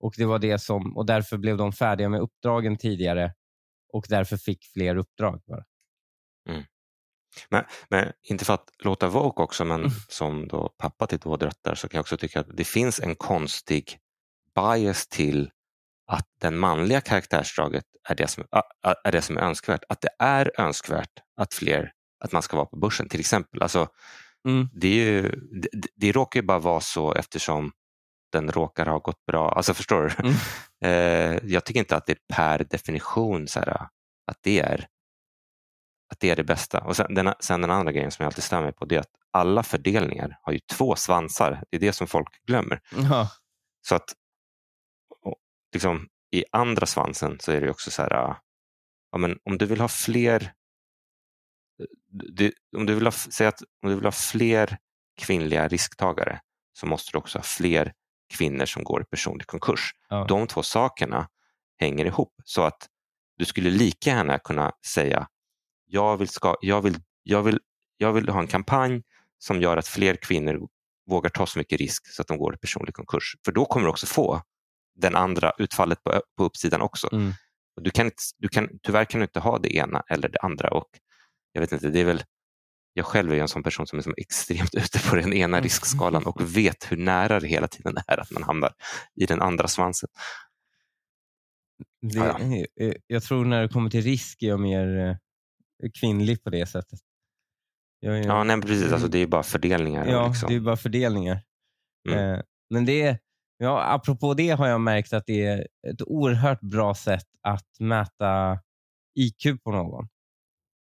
Och 0.00 0.14
det 0.16 0.24
var 0.24 0.38
det 0.38 0.58
som, 0.58 0.96
och 0.96 1.06
därför 1.06 1.38
blev 1.38 1.56
de 1.56 1.72
färdiga 1.72 2.08
med 2.08 2.20
uppdragen 2.20 2.78
tidigare 2.78 3.34
och 3.92 4.04
därför 4.08 4.36
fick 4.36 4.64
fler 4.64 4.96
uppdrag. 4.96 5.42
Bara. 5.46 5.64
Men, 7.48 7.64
men 7.88 8.12
inte 8.22 8.44
för 8.44 8.54
att 8.54 8.68
låta 8.84 9.08
woke 9.08 9.42
också, 9.42 9.64
men 9.64 9.80
Mm. 9.80 9.90
som 10.08 10.48
då 10.48 10.68
pappa 10.78 11.06
till 11.06 11.18
två 11.18 11.36
döttrar 11.36 11.74
så 11.74 11.88
kan 11.88 11.98
jag 11.98 12.02
också 12.02 12.16
tycka 12.16 12.40
att 12.40 12.56
det 12.56 12.64
finns 12.64 13.00
en 13.00 13.16
konstig 13.16 13.98
bias 14.54 15.08
till 15.08 15.50
att 16.10 16.26
den 16.40 16.58
manliga 16.58 17.00
karaktärsdraget 17.00 17.84
är 18.08 18.14
det 18.14 18.26
som 18.26 18.44
är, 19.04 19.12
det 19.12 19.22
som 19.22 19.36
är 19.36 19.42
önskvärt. 19.42 19.84
Att 19.88 20.00
det 20.00 20.10
är 20.18 20.60
önskvärt 20.60 21.12
att 21.36 21.54
fler, 21.54 21.92
att 22.24 22.32
man 22.32 22.42
ska 22.42 22.56
vara 22.56 22.66
på 22.66 22.76
börsen 22.76 23.08
till 23.08 23.20
exempel. 23.20 23.62
Alltså, 23.62 23.88
Mm. 24.48 24.68
det, 24.72 24.88
är 24.88 24.92
ju, 25.12 25.22
det, 25.62 25.68
det 25.96 26.12
råkar 26.12 26.40
ju 26.40 26.46
bara 26.46 26.58
vara 26.58 26.80
så 26.80 27.14
eftersom 27.14 27.72
den 28.32 28.52
råkar 28.52 28.86
ha 28.86 28.98
gått 28.98 29.26
bra. 29.26 29.52
Alltså 29.52 29.74
förstår 29.74 30.02
du? 30.02 30.28
Mm. 30.28 30.34
Eh, 30.84 31.38
jag 31.44 31.64
tycker 31.64 31.80
inte 31.80 31.96
att 31.96 32.06
det 32.06 32.12
är 32.12 32.34
per 32.34 32.64
definition 32.64 33.48
så 33.48 33.60
här, 33.60 33.68
att, 34.26 34.38
det 34.40 34.60
är, 34.60 34.86
att 36.12 36.20
det 36.20 36.30
är 36.30 36.36
det 36.36 36.44
bästa. 36.44 36.80
Och 36.80 36.96
sen 36.96 37.14
den, 37.14 37.34
sen 37.40 37.60
den 37.60 37.70
andra 37.70 37.92
grejen 37.92 38.10
som 38.10 38.22
jag 38.22 38.26
alltid 38.26 38.44
stör 38.44 38.62
mig 38.62 38.72
på 38.72 38.84
det 38.84 38.96
är 38.96 39.00
att 39.00 39.10
alla 39.30 39.62
fördelningar 39.62 40.38
har 40.42 40.52
ju 40.52 40.58
två 40.58 40.96
svansar. 40.96 41.64
Det 41.70 41.76
är 41.76 41.80
det 41.80 41.92
som 41.92 42.06
folk 42.06 42.28
glömmer. 42.46 42.80
Ja. 43.10 43.30
Så 43.88 43.94
att 43.94 44.14
liksom, 45.72 46.08
i 46.30 46.44
andra 46.52 46.86
svansen 46.86 47.36
så 47.40 47.52
är 47.52 47.60
det 47.60 47.70
också 47.70 47.90
så 47.90 48.02
här, 48.02 48.10
ja, 49.12 49.18
men 49.18 49.38
om 49.44 49.58
du 49.58 49.66
vill 49.66 49.80
ha 49.80 49.88
fler 49.88 50.52
du, 52.08 52.52
om, 52.76 52.86
du 52.86 52.94
vill 52.94 53.06
ha, 53.06 53.12
säg 53.12 53.46
att, 53.46 53.62
om 53.82 53.88
du 53.88 53.94
vill 53.94 54.04
ha 54.04 54.12
fler 54.12 54.78
kvinnliga 55.20 55.68
risktagare 55.68 56.40
så 56.72 56.86
måste 56.86 57.12
du 57.12 57.18
också 57.18 57.38
ha 57.38 57.42
fler 57.42 57.92
kvinnor 58.34 58.64
som 58.64 58.84
går 58.84 59.02
i 59.02 59.04
personlig 59.04 59.46
konkurs. 59.46 59.90
Ja. 60.08 60.24
De 60.28 60.46
två 60.46 60.62
sakerna 60.62 61.28
hänger 61.78 62.04
ihop 62.04 62.34
så 62.44 62.62
att 62.62 62.88
du 63.36 63.44
skulle 63.44 63.70
lika 63.70 64.10
gärna 64.10 64.38
kunna 64.38 64.72
säga 64.86 65.28
jag 65.86 66.16
vill, 66.16 66.28
ska, 66.28 66.56
jag 66.60 66.82
vill, 66.82 66.96
jag 67.22 67.42
vill, 67.42 67.58
jag 67.96 68.12
vill 68.12 68.28
ha 68.28 68.40
en 68.40 68.46
kampanj 68.46 69.02
som 69.38 69.60
gör 69.60 69.76
att 69.76 69.88
fler 69.88 70.14
kvinnor 70.14 70.68
vågar 71.06 71.30
ta 71.30 71.46
så 71.46 71.58
mycket 71.58 71.80
risk 71.80 72.06
så 72.06 72.22
att 72.22 72.28
de 72.28 72.38
går 72.38 72.54
i 72.54 72.58
personlig 72.58 72.94
konkurs. 72.94 73.34
För 73.44 73.52
då 73.52 73.64
kommer 73.64 73.86
du 73.86 73.90
också 73.90 74.06
få 74.06 74.42
den 74.94 75.16
andra 75.16 75.52
utfallet 75.58 76.02
på, 76.02 76.22
på 76.36 76.44
uppsidan 76.44 76.80
också. 76.80 77.08
Mm. 77.12 77.32
Du 77.80 77.90
kan, 77.90 78.06
inte- 78.06 78.22
du 78.38 78.48
kan, 78.48 78.68
tyvärr 78.82 79.04
kan 79.04 79.20
du 79.20 79.24
inte 79.24 79.40
ha 79.40 79.58
det 79.58 79.74
ena 79.76 80.02
eller 80.08 80.28
det 80.28 80.38
andra. 80.38 80.68
Och 80.70 80.88
jag 81.52 81.60
vet 81.60 81.72
inte, 81.72 81.88
det 81.88 82.00
är 82.00 82.04
väl 82.04 82.22
jag 82.92 83.06
själv 83.06 83.32
är 83.32 83.36
en 83.40 83.48
sån 83.48 83.62
person 83.62 83.86
som 83.86 83.98
är 83.98 84.02
som 84.02 84.14
extremt 84.16 84.74
ute 84.74 84.98
på 85.10 85.16
den 85.16 85.32
ena 85.32 85.56
Mm. 85.56 85.62
riskskalan 85.62 86.26
och 86.26 86.56
vet 86.56 86.92
hur 86.92 86.96
nära 86.96 87.40
det 87.40 87.48
hela 87.48 87.68
tiden 87.68 87.96
är 88.06 88.20
att 88.20 88.30
man 88.30 88.42
hamnar 88.42 88.72
i 89.14 89.26
den 89.26 89.40
andra 89.42 89.68
svansen. 89.68 90.08
Det, 92.02 92.18
Ja, 92.18 92.38
eh, 92.86 92.94
Jag 93.06 93.22
tror 93.22 93.44
när 93.44 93.62
det 93.62 93.68
kommer 93.68 93.90
till 93.90 94.02
risk 94.02 94.42
är 94.42 94.46
jag 94.46 94.60
mer 94.60 94.98
eh, 94.98 95.90
kvinnlig 96.00 96.44
på 96.44 96.50
det 96.50 96.66
sättet. 96.66 97.00
Jag 98.00 98.18
är, 98.18 98.24
Ja, 98.24 98.44
nej, 98.44 98.60
precis. 98.60 98.92
Alltså, 98.92 99.08
det 99.08 99.18
är 99.18 99.26
bara 99.26 99.42
fördelningar. 99.42 100.06
ja, 100.06 100.28
liksom. 100.28 100.48
det 100.48 100.54
är 100.54 100.60
bara 100.60 100.76
fördelningar. 100.76 101.42
Mm. 102.08 102.34
Eh, 102.34 102.40
Men 102.70 102.84
det 102.84 103.02
är, 103.02 103.18
ja, 103.62 103.82
apropå 103.94 104.34
det 104.34 104.50
har 104.50 104.66
jag 104.66 104.80
märkt 104.80 105.12
att 105.12 105.26
det 105.26 105.44
är 105.46 105.66
ett 105.88 106.02
oerhört 106.02 106.60
bra 106.60 106.94
sätt 106.94 107.26
att 107.42 107.66
mäta 107.78 108.58
IQ 109.18 109.62
på 109.64 109.70
någon. 109.72 110.08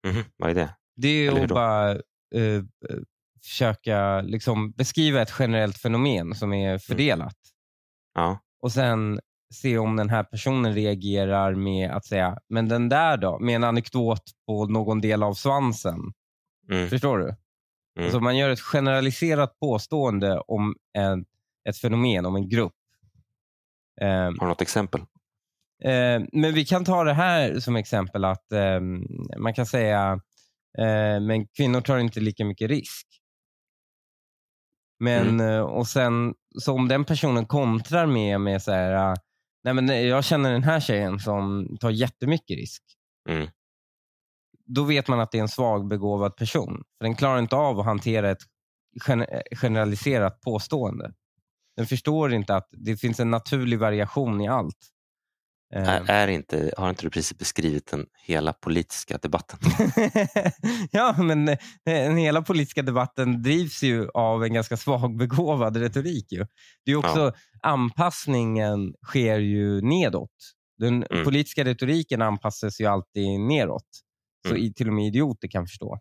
Mhm, 0.07 0.25
vad 0.37 0.51
är 0.51 0.55
det? 0.55 0.75
Det 0.97 1.09
är 1.09 1.43
att 1.43 1.49
bara 1.49 1.91
eh, 1.91 2.63
försöka 3.43 4.21
liksom, 4.21 4.71
beskriva 4.73 5.23
ett 5.23 5.33
generellt 5.39 5.79
fenomen 5.79 6.35
som 6.35 6.53
Mm. 6.53 6.75
är 6.75 6.79
fördelat. 6.79 7.37
Ja, 8.15 8.39
Och 8.63 8.73
sen 8.73 9.21
se 9.55 9.79
om 9.79 9.97
den 9.97 10.11
här 10.11 10.25
personen 10.25 10.75
reagerar 10.75 11.55
med 11.55 11.91
att 11.91 12.07
säga, 12.07 12.39
men 12.49 12.69
den 12.69 12.89
där 12.89 13.17
då? 13.17 13.39
Med 13.39 13.57
en 13.57 13.65
anekdot 13.65 14.23
på 14.47 14.67
någon 14.67 15.01
del 15.01 15.23
av 15.23 15.35
svansen. 15.35 16.01
mm, 16.71 16.89
Förstår 16.89 17.19
du? 17.19 17.25
Mm. 17.25 18.05
Alltså 18.05 18.21
man 18.21 18.37
gör 18.37 18.51
ett 18.51 18.61
generaliserat 18.61 19.59
påstående 19.61 20.41
om 20.41 20.77
en, 20.99 21.25
ett 21.69 21.79
fenomen, 21.79 22.27
om 22.27 22.37
en 22.37 22.49
grupp. 22.49 22.75
Eh, 24.01 24.09
har 24.09 24.41
du 24.41 24.47
något 24.47 24.61
exempel? 24.61 25.01
Eh, 25.85 26.23
men 26.33 26.55
vi 26.55 26.65
kan 26.65 26.85
ta 26.85 27.05
det 27.05 27.13
här 27.13 27.61
som 27.61 27.77
exempel 27.77 28.25
att 28.25 28.53
eh, 28.53 28.81
man 29.39 29.55
kan 29.55 29.67
säga 29.67 30.21
eh, 30.79 31.21
men 31.21 31.47
kvinnor 31.47 31.81
tar 31.81 31.99
inte 31.99 32.21
lika 32.21 32.45
mycket 32.45 32.71
risk. 32.71 33.07
Men 35.01 35.41
eh, 35.41 35.61
och 35.61 35.87
sen 35.87 36.35
så 36.59 36.73
om 36.75 36.89
den 36.89 37.05
personen 37.05 37.47
kontrar 37.47 38.07
med, 38.07 38.41
med 38.41 38.63
så 38.63 38.73
här, 38.73 39.11
eh, 39.11 39.15
nej 39.65 39.75
men 39.75 40.09
jag 40.09 40.25
känner 40.25 40.53
den 40.53 40.63
här 40.63 40.81
tjejen 40.81 41.19
som 41.19 41.69
tar 41.81 41.91
jättemycket 41.91 42.57
risk. 42.57 42.83
Mm. 43.29 43.49
Då 44.67 44.85
vet 44.85 45.09
man 45.09 45.21
att 45.21 45.31
det 45.33 45.39
är 45.39 45.43
en 45.43 45.49
svagbegåvad 45.49 46.37
person. 46.37 46.83
För 46.99 47.05
den 47.05 47.17
klarar 47.17 47.39
inte 47.39 47.57
av 47.57 47.81
att 47.81 47.85
hantera 47.85 48.31
ett 48.31 48.43
gen- 49.09 49.27
generaliserat 49.61 50.41
påstående. 50.41 51.13
Den 51.77 51.87
förstår 51.87 52.33
inte 52.33 52.55
att 52.57 52.69
det 52.73 52.97
finns 52.97 53.21
en 53.21 53.31
naturlig 53.31 53.79
variation 53.79 54.41
i 54.41 54.49
allt. 54.49 54.89
Är, 55.75 56.11
är 56.11 56.29
inte, 56.29 56.73
har 56.77 56.91
inte 56.91 57.03
du 57.03 57.11
precis 57.11 57.39
beskrivit 57.39 57.87
den 57.91 58.07
hela 58.27 58.53
politiska 58.53 59.19
debatten? 59.19 59.59
ja, 60.91 61.15
men 61.19 61.49
eh, 61.49 61.59
den 61.85 62.17
hela 62.17 62.43
politiska 62.43 62.83
debatten 62.83 63.43
drivs 63.43 63.83
ju 63.83 64.09
av 64.15 64.45
en 64.45 64.53
ganska 64.53 64.77
svagbegåvad 64.77 65.77
retorik. 65.77 66.33
Ju. 66.33 66.47
Det 66.85 66.93
är 66.93 66.97
också, 66.97 67.33
Anpassningen 67.63 68.95
sker 69.07 69.39
ju 69.39 69.81
nedåt. 69.81 70.31
Den 70.79 71.05
Mm. 71.05 71.25
politiska 71.25 71.65
retoriken 71.65 72.23
anpassas 72.23 72.81
ju 72.81 72.87
alltid 72.87 73.41
neråt. 73.41 73.89
Så 74.49 74.55
Mm. 74.55 74.73
till 74.73 74.89
och 74.89 74.95
med 74.95 75.07
idioter 75.07 75.49
kan 75.49 75.67
förstå. 75.67 75.99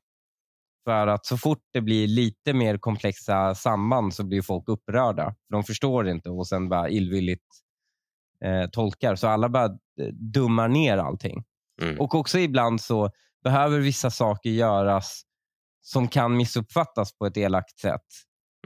För 0.83 1.07
att 1.07 1.25
så 1.25 1.37
fort 1.37 1.63
det 1.73 1.81
blir 1.81 2.07
lite 2.07 2.53
mer 2.53 2.77
komplexa 2.77 3.55
samband 3.55 4.13
så 4.13 4.23
blir 4.23 4.41
folk 4.41 4.69
upprörda. 4.69 5.25
För 5.25 5.51
De 5.51 5.63
förstår 5.63 6.09
inte 6.09 6.29
och 6.29 6.47
sen 6.47 6.69
bara 6.69 6.89
illvilligt 6.89 7.45
eh, 8.45 8.69
tolkar. 8.69 9.15
Så 9.15 9.27
alla 9.27 9.49
bara 9.49 9.65
eh, 9.65 10.07
dummar 10.33 10.67
ner 10.67 10.97
allting. 10.97 11.43
Mm. 11.81 11.99
Och 11.99 12.15
också 12.15 12.39
ibland 12.39 12.81
så 12.81 13.09
behöver 13.43 13.79
vissa 13.79 14.11
saker 14.11 14.49
göras 14.49 15.21
som 15.81 16.07
kan 16.07 16.37
missuppfattas 16.37 17.17
på 17.17 17.25
ett 17.25 17.37
elakt 17.37 17.79
sätt. 17.79 18.05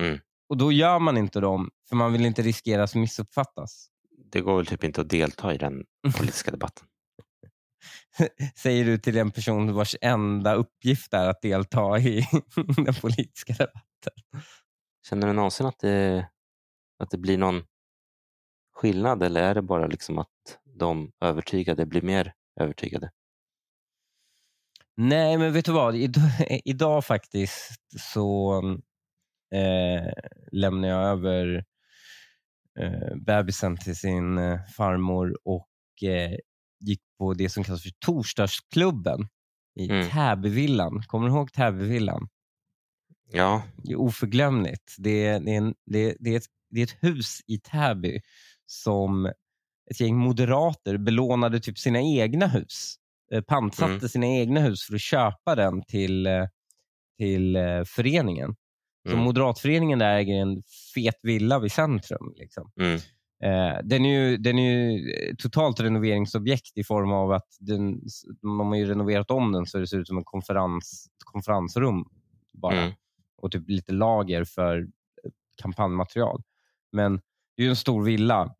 Mm. 0.01 0.19
Och 0.49 0.57
då 0.57 0.71
gör 0.71 0.99
man 0.99 1.17
inte 1.17 1.39
dem, 1.39 1.69
för 1.89 1.95
man 1.95 2.13
vill 2.13 2.25
inte 2.25 2.41
riskera 2.41 2.83
att 2.83 2.95
missuppfattas. 2.95 3.87
Det 4.31 4.41
går 4.41 4.57
väl 4.57 4.65
typ 4.65 4.83
inte 4.83 5.01
att 5.01 5.09
delta 5.09 5.53
i 5.53 5.57
den 5.57 5.83
politiska 6.17 6.51
debatten. 6.51 6.87
Säger 8.55 8.85
du 8.85 8.97
till 8.97 9.17
en 9.17 9.31
person 9.31 9.73
vars 9.73 9.95
enda 10.01 10.53
uppgift 10.53 11.13
är 11.13 11.29
att 11.29 11.41
delta 11.41 11.99
i 11.99 12.27
den 12.85 12.93
politiska 13.01 13.53
debatten. 13.53 14.41
Känner 15.09 15.27
du 15.27 15.33
någonsin 15.33 15.65
att 15.65 15.79
det, 15.79 16.27
att 16.99 17.09
det 17.09 17.17
blir 17.17 17.37
någon 17.37 17.63
skillnad 18.73 19.23
eller 19.23 19.43
är 19.43 19.55
det 19.55 19.61
bara 19.61 19.87
liksom 19.87 20.19
att 20.19 20.59
de 20.79 21.11
övertygade 21.21 21.85
blir 21.85 22.01
mer 22.01 22.33
övertygade? 22.59 23.11
Nej, 24.97 25.37
men 25.37 25.53
vet 25.53 25.65
du 25.65 25.71
vad? 25.71 25.95
Idag, 26.65 27.05
faktiskt 27.05 27.81
så 27.99 28.59
eh, 29.55 30.11
lämnar 30.51 30.87
jag 30.87 31.03
över 31.03 31.65
eh, 32.79 33.15
bebisen 33.15 33.77
till 33.77 33.95
sin 33.95 34.37
eh, 34.37 34.59
farmor 34.77 35.37
och 35.43 36.03
eh, 36.03 36.37
gick 36.79 37.01
på 37.19 37.33
det 37.33 37.49
som 37.49 37.63
kallas 37.63 37.83
för 37.83 37.91
Torsdagsklubben 37.99 39.27
i 39.79 39.89
Mm. 39.89 40.09
Täbyvillan. 40.09 41.03
Kommer 41.07 41.27
du 41.27 41.33
ihåg 41.33 41.53
Täbyvillan? 41.53 42.27
Ja, 43.31 43.63
Det 43.77 43.91
är 43.91 43.95
oförglömligt. 43.99 44.95
Det 44.97 45.25
är, 45.25 45.39
det, 45.39 45.51
är 45.53 45.57
en, 45.57 45.73
det, 45.85 46.15
det, 46.19 46.29
är 46.33 46.37
ett, 46.37 46.45
det 46.69 46.79
är 46.79 46.83
ett 46.83 46.97
hus 47.03 47.39
i 47.47 47.59
Täby 47.59 48.19
som 48.65 49.25
ett 49.91 49.99
gäng 49.99 50.15
moderater 50.17 50.97
belånade 50.97 51.59
typ 51.59 51.77
sina 51.79 52.01
egna 52.01 52.47
hus. 52.47 52.95
Eh, 53.31 53.41
pantsatte 53.41 53.93
Mm. 53.93 54.09
sina 54.09 54.27
egna 54.27 54.59
hus 54.59 54.83
för 54.87 54.95
att 54.95 55.01
köpa 55.01 55.55
den 55.55 55.83
till, 55.87 56.27
eh, 56.27 56.45
till 57.17 57.55
eh, 57.55 57.83
föreningen. 57.85 58.55
Så 59.07 59.11
Mm. 59.13 59.23
Moderatföreningen 59.23 59.99
där 59.99 60.15
äger 60.15 60.35
en 60.41 60.63
fet 60.93 61.19
villa 61.23 61.59
vid 61.59 61.71
centrum. 61.71 62.33
Liksom. 62.35 62.71
mm, 62.79 62.99
Eh, 63.43 63.77
den, 63.83 64.05
är 64.05 64.19
ju, 64.19 64.37
den 64.37 64.59
är 64.59 64.91
ju 64.91 65.11
eh, 65.11 65.35
totalt 65.35 65.79
renoveringsobjekt 65.79 66.77
i 66.77 66.83
form 66.83 67.11
av 67.11 67.31
att 67.31 67.47
den, 67.59 68.01
man 68.41 68.67
har 68.67 68.75
ju 68.75 68.85
renoverat 68.85 69.31
om 69.31 69.51
den 69.51 69.65
så 69.65 69.77
det 69.77 69.87
ser 69.87 69.97
ut 69.97 70.07
som 70.07 70.17
en 70.17 70.23
konferens, 70.23 71.07
konferensrum. 71.25 72.05
bara 72.53 72.77
mm, 72.77 72.93
och 73.41 73.51
typ 73.51 73.69
lite 73.69 73.93
lager 73.93 74.43
för 74.43 74.77
eh, 74.77 75.31
kampanjmaterial. 75.61 76.41
Men 76.91 77.15
det 77.57 77.61
är 77.61 77.63
ju 77.63 77.69
en 77.69 77.75
stor 77.75 78.03
villa. 78.03 78.55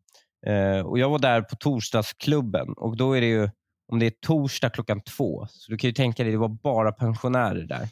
Eh, 0.46 0.80
och 0.80 0.98
Jag 0.98 1.10
var 1.10 1.18
där 1.18 1.42
på 1.42 1.56
torsdagsklubben 1.56 2.72
och 2.76 2.96
då 2.96 3.12
är 3.16 3.20
det 3.20 3.26
ju, 3.26 3.50
om 3.92 3.98
det 3.98 4.06
är 4.06 4.12
torsdag 4.20 4.70
klockan 4.70 5.00
två, 5.00 5.46
så 5.50 5.72
du 5.72 5.78
kan 5.78 5.88
ju 5.88 5.94
tänka 5.94 6.22
dig, 6.22 6.32
det 6.32 6.38
var 6.38 6.58
bara 6.62 6.92
pensionärer 6.92 7.64
där. 7.66 7.88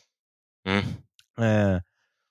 mm, 0.69 0.85
Eh, 1.41 1.81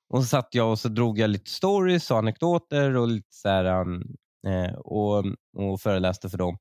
och 0.10 0.24
så 0.24 0.28
satt 0.28 0.48
jag 0.52 0.72
och 0.72 0.80
så 0.80 0.90
drog 0.90 1.20
jag 1.20 1.30
lite 1.30 1.50
stories 1.50 2.12
och 2.12 2.18
anekdoter 2.18 2.98
och 2.98 3.08
lite 3.08 3.28
så 3.32 3.50
här, 3.50 3.82
um, 3.82 4.16
och, 4.78 5.26
och 5.58 5.82
föreläste 5.82 6.30
för 6.30 6.38
dem. 6.38 6.58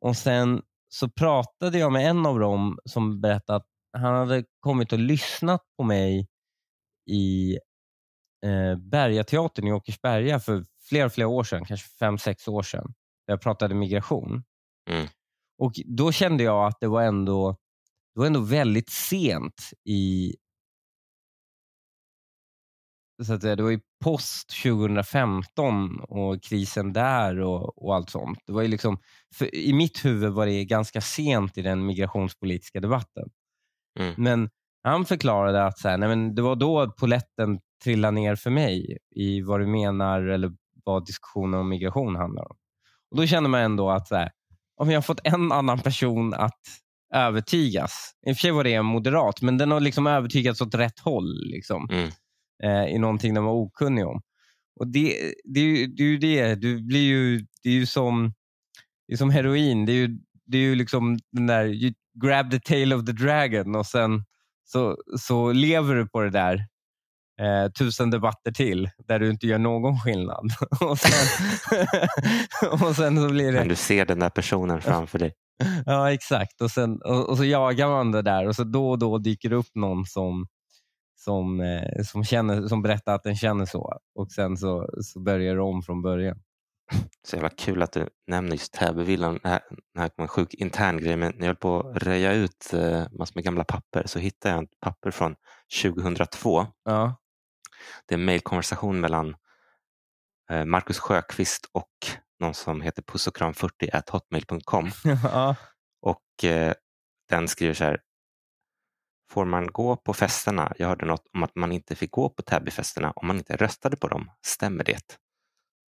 Och 0.00 0.16
sen 0.16 0.62
så 0.88 1.10
pratade 1.10 1.78
jag 1.78 1.92
med 1.92 2.10
en 2.10 2.26
av 2.26 2.38
dem 2.38 2.78
som 2.84 3.20
berättade 3.20 3.56
att 3.56 3.66
han 3.92 4.14
hade 4.14 4.44
kommit 4.60 4.92
och 4.92 4.98
lyssnat 4.98 5.60
på 5.76 5.84
mig 5.84 6.28
i 7.10 7.58
eh, 8.46 8.76
Bergateatern 8.78 9.66
i 9.66 9.72
Åkersberga 9.72 10.40
för 10.40 10.64
flera, 10.88 11.10
flera 11.10 11.28
år 11.28 11.44
sedan, 11.44 11.64
kanske 11.64 11.88
fem, 11.88 12.18
sex 12.18 12.48
år 12.48 12.62
sedan. 12.62 12.94
Där 13.26 13.32
jag 13.32 13.40
pratade 13.40 13.74
migration. 13.74 14.44
Mm. 14.90 15.06
Och 15.58 15.72
Då 15.86 16.12
kände 16.12 16.44
jag 16.44 16.66
att 16.66 16.80
det 16.80 16.88
var 16.88 17.02
ändå, 17.02 17.56
det 18.14 18.20
var 18.20 18.26
ändå 18.26 18.40
väldigt 18.40 18.90
sent 18.90 19.70
i 19.84 20.34
så 23.26 23.34
att 23.34 23.42
säga, 23.42 23.56
det 23.56 23.62
var 23.62 23.70
ju 23.70 23.80
post 24.04 24.62
2015 24.62 26.00
och 26.00 26.42
krisen 26.42 26.92
där 26.92 27.40
och, 27.40 27.82
och 27.84 27.94
allt 27.94 28.10
sånt. 28.10 28.38
Det 28.46 28.52
var 28.52 28.62
ju 28.62 28.68
liksom, 28.68 28.98
I 29.52 29.72
mitt 29.72 30.04
huvud 30.04 30.32
var 30.32 30.46
det 30.46 30.64
ganska 30.64 31.00
sent 31.00 31.58
i 31.58 31.62
den 31.62 31.86
migrationspolitiska 31.86 32.80
debatten. 32.80 33.28
Mm. 34.00 34.14
Men 34.16 34.50
han 34.84 35.04
förklarade 35.04 35.66
att 35.66 35.78
så 35.78 35.88
här, 35.88 35.98
nej 35.98 36.08
men 36.08 36.34
det 36.34 36.42
var 36.42 36.56
då 36.56 36.90
poletten 36.90 37.60
trillade 37.84 38.14
ner 38.14 38.36
för 38.36 38.50
mig 38.50 38.98
i 39.16 39.40
vad 39.40 39.60
du 39.60 39.66
menar 39.66 40.22
eller 40.22 40.52
vad 40.84 41.06
diskussionen 41.06 41.60
om 41.60 41.68
migration 41.68 42.16
handlar 42.16 42.42
om. 42.42 42.56
Och 43.10 43.16
Då 43.16 43.26
känner 43.26 43.48
man 43.48 43.60
ändå 43.60 43.90
att 43.90 44.08
så 44.08 44.16
här, 44.16 44.30
om 44.80 44.90
jag 44.90 44.96
har 44.96 45.02
fått 45.02 45.20
en 45.24 45.52
annan 45.52 45.78
person 45.78 46.34
att 46.34 46.60
övertygas. 47.14 48.12
I 48.26 48.32
och 48.32 48.36
för 48.36 48.40
sig 48.40 48.50
var 48.50 48.64
det 48.64 48.74
en 48.74 48.84
moderat, 48.84 49.42
men 49.42 49.58
den 49.58 49.70
har 49.70 49.80
liksom 49.80 50.06
övertygats 50.06 50.60
åt 50.60 50.74
rätt 50.74 50.98
håll. 50.98 51.50
Liksom 51.50 51.88
Mm. 51.90 52.10
Eh, 52.64 52.84
i 52.84 52.98
någonting 52.98 53.34
de 53.34 53.44
var 53.44 53.52
okunnig 53.52 54.06
om. 54.06 54.22
Och 54.80 54.88
det, 54.88 55.32
det, 55.44 55.60
är 55.60 55.64
ju, 55.64 55.86
det 55.86 56.02
är 56.02 56.06
ju 56.06 56.18
det, 56.18 56.54
du 56.54 56.82
blir 56.82 57.02
ju, 57.02 57.46
det 57.62 57.68
är 57.68 57.74
ju 57.74 57.86
som, 57.86 58.32
det 59.08 59.12
är 59.14 59.16
som 59.16 59.30
heroin. 59.30 59.86
Det 59.86 59.92
är 59.92 59.96
ju, 59.96 60.18
det 60.46 60.58
är 60.58 60.62
ju 60.62 60.74
liksom 60.74 61.18
den 61.32 61.46
där, 61.46 61.66
you 61.66 61.92
grab 62.22 62.50
the 62.50 62.60
tail 62.60 62.92
of 62.92 63.04
the 63.04 63.12
dragon 63.12 63.76
och 63.76 63.86
sen 63.86 64.24
så, 64.64 64.96
så 65.18 65.52
lever 65.52 65.94
du 65.94 66.08
på 66.08 66.20
det 66.20 66.30
där 66.30 66.66
eh, 67.40 67.70
tusen 67.70 68.10
debatter 68.10 68.52
till 68.52 68.90
där 69.08 69.18
du 69.18 69.30
inte 69.30 69.46
gör 69.46 69.58
någon 69.58 70.00
skillnad. 70.00 70.50
och, 70.80 70.98
sen, 70.98 71.48
och 72.88 72.96
sen 72.96 73.16
så 73.16 73.28
blir 73.28 73.52
det... 73.52 73.58
Men 73.58 73.68
du 73.68 73.76
ser 73.76 74.06
den 74.06 74.18
där 74.18 74.30
personen 74.30 74.82
framför 74.82 75.18
dig. 75.18 75.32
Ja, 75.86 76.12
exakt. 76.12 76.60
Och, 76.60 76.70
sen, 76.70 77.02
och, 77.02 77.28
och 77.28 77.36
så 77.36 77.44
jagar 77.44 77.88
man 77.88 78.12
det 78.12 78.22
där 78.22 78.48
och 78.48 78.56
så 78.56 78.64
då 78.64 78.90
och 78.90 78.98
då 78.98 79.18
dyker 79.18 79.50
det 79.50 79.56
upp 79.56 79.74
någon 79.74 80.06
som, 80.06 80.46
som, 81.28 81.60
eh, 81.60 82.02
som, 82.04 82.24
känner, 82.24 82.68
som 82.68 82.82
berättar 82.82 83.14
att 83.14 83.22
den 83.22 83.36
känner 83.36 83.66
så. 83.66 83.98
Och 84.14 84.32
sen 84.32 84.56
så, 84.56 84.88
så 85.02 85.20
börjar 85.20 85.54
det 85.54 85.60
om 85.60 85.82
från 85.82 86.02
början. 86.02 86.42
Så 87.26 87.36
jävla 87.36 87.48
kul 87.48 87.82
att 87.82 87.92
du 87.92 88.08
nämner 88.26 88.52
just 88.52 88.72
Täbyvillan. 88.72 89.38
Det 89.42 89.48
här, 89.48 90.08
kommer 90.08 90.22
en 90.22 90.28
sjuk 90.28 90.54
intern 90.54 90.98
grej, 90.98 91.16
men 91.16 91.32
när 91.32 91.40
jag 91.40 91.46
höll 91.46 91.56
på 91.56 91.80
att 91.80 92.02
röja 92.02 92.32
ut 92.32 92.72
eh, 92.72 93.06
massor 93.18 93.32
med 93.34 93.44
gamla 93.44 93.64
papper 93.64 94.02
så 94.06 94.18
hittade 94.18 94.54
jag 94.54 94.64
ett 94.64 94.80
papper 94.80 95.10
från 95.10 95.34
2002. 95.82 96.66
Ja. 96.84 97.16
Det 98.06 98.14
är 98.14 98.18
en 98.18 98.24
mejlkonversation 98.24 99.00
mellan 99.00 99.36
eh, 100.50 100.64
Marcus 100.64 100.98
Sjöqvist 100.98 101.70
och 101.72 101.92
någon 102.40 102.54
som 102.54 102.80
heter 102.80 103.02
pussokram40 103.02 104.10
hotmail.com. 104.10 104.90
ja. 105.22 105.56
Och 106.02 106.44
eh, 106.44 106.74
den 107.28 107.48
skriver 107.48 107.74
så 107.74 107.84
här. 107.84 108.00
Får 109.30 109.44
man 109.44 109.66
gå 109.66 109.96
på 109.96 110.14
festerna? 110.14 110.72
Jag 110.78 110.88
hörde 110.88 111.06
något 111.06 111.26
om 111.34 111.42
att 111.42 111.56
man 111.56 111.72
inte 111.72 111.94
fick 111.96 112.10
gå 112.10 112.28
på 112.30 112.42
Täbyfesterna 112.42 113.10
om 113.10 113.26
man 113.26 113.36
inte 113.36 113.56
röstade 113.56 113.96
på 113.96 114.08
dem. 114.08 114.30
Stämmer 114.42 114.84
det? 114.84 115.18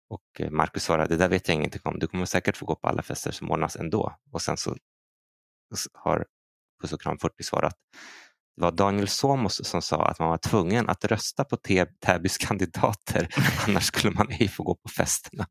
Och 0.09 0.23
eh, 0.39 0.51
Marcus 0.51 0.83
svarade, 0.83 1.09
det 1.09 1.17
där 1.17 1.29
vet 1.29 1.47
jag 1.47 1.55
ingenting 1.55 1.81
om. 1.83 1.99
Du 1.99 2.07
kommer 2.07 2.25
säkert 2.25 2.57
få 2.57 2.65
gå 2.65 2.75
på 2.75 2.87
alla 2.87 3.01
fester 3.01 3.31
som 3.31 3.51
ordnas 3.51 3.75
ändå. 3.75 4.15
Och 4.31 4.41
sen 4.41 4.57
så 4.57 4.75
har 5.93 6.25
Puss 6.81 6.93
och 6.93 7.01
kram 7.01 7.17
40 7.17 7.43
svarat. 7.43 7.75
Det 8.57 8.61
var 8.63 8.71
Daniel 8.71 9.07
Somos 9.07 9.65
som 9.65 9.81
sa 9.81 10.05
att 10.05 10.19
man 10.19 10.29
var 10.29 10.37
tvungen 10.37 10.89
att 10.89 11.05
rösta 11.05 11.43
på 11.43 11.55
Tä- 11.55 11.87
Täbys 12.05 12.37
kandidater, 12.37 13.27
annars 13.67 13.83
skulle 13.83 14.13
man 14.13 14.27
ej 14.31 14.47
få 14.47 14.63
gå 14.63 14.75
på 14.75 14.89
festerna. 14.89 15.47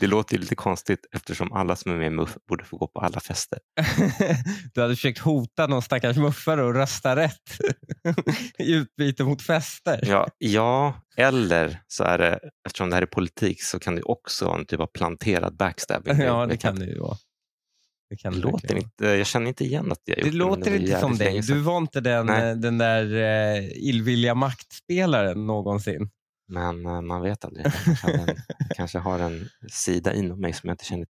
Det 0.00 0.06
låter 0.06 0.38
lite 0.38 0.54
konstigt 0.54 1.00
eftersom 1.16 1.52
alla 1.52 1.76
som 1.76 1.92
är 1.92 1.96
med 1.96 2.06
i 2.06 2.10
MUF 2.10 2.36
borde 2.48 2.64
få 2.64 2.76
gå 2.76 2.86
på 2.86 3.00
alla 3.00 3.20
fester. 3.20 3.58
Du 4.74 4.80
hade 4.82 4.94
försökt 4.96 5.18
hota 5.18 5.66
någon 5.66 5.82
stackars 5.82 6.16
muffare 6.16 6.62
och 6.64 6.74
rösta 6.74 7.16
rätt 7.16 7.58
i 8.58 8.72
utbyte 8.72 9.24
mot 9.24 9.42
fester. 9.42 10.00
Ja, 10.02 10.28
ja, 10.38 10.94
eller 11.16 11.80
så 11.88 12.04
är 12.04 12.18
det, 12.18 12.38
eftersom 12.66 12.90
det 12.90 12.96
här 12.96 13.02
är 13.02 13.06
politik 13.06 13.62
så 13.62 13.78
kan 13.78 13.94
det 13.94 14.02
också 14.02 14.44
vara 14.46 14.58
en 14.58 14.66
typ 14.66 14.80
av 14.80 14.86
planterad 14.86 15.56
backstabbing. 15.56 16.18
Ja, 16.20 16.46
det 16.46 16.56
kan 16.56 16.74
det 16.78 16.84
ju 16.86 16.98
vara. 16.98 17.16
Det, 18.10 18.16
kan 18.16 18.32
Det 18.32 18.38
låter 18.38 18.76
inte, 18.76 19.06
jag 19.06 19.26
känner 19.26 19.48
inte 19.48 19.64
igen 19.64 19.92
att 19.92 20.00
jag 20.04 20.18
gjort 20.18 20.26
det 20.26 20.36
låter 20.36 20.74
inte 20.74 21.00
som 21.00 21.16
dig. 21.16 21.40
Du 21.40 21.60
var 21.60 21.78
inte 21.78 22.00
den, 22.00 22.26
Nej. 22.26 22.56
den 22.56 22.78
där 22.78 23.14
eh, 23.14 23.88
illvilliga 23.88 24.34
maktspelaren 24.34 25.46
någonsin. 25.46 26.10
Men 26.48 26.86
eh, 26.86 27.00
man 27.00 27.22
vet 27.22 27.44
aldrig. 27.44 27.66
Jag 27.66 27.72
kanske, 27.74 28.08
har 28.08 28.28
en, 28.28 28.36
jag 28.58 28.76
kanske 28.76 28.98
har 28.98 29.18
en 29.18 29.48
sida 29.68 30.14
inom 30.14 30.40
mig 30.40 30.52
som 30.52 30.68
jag 30.68 30.74
inte 30.74 30.84
känner 30.84 31.06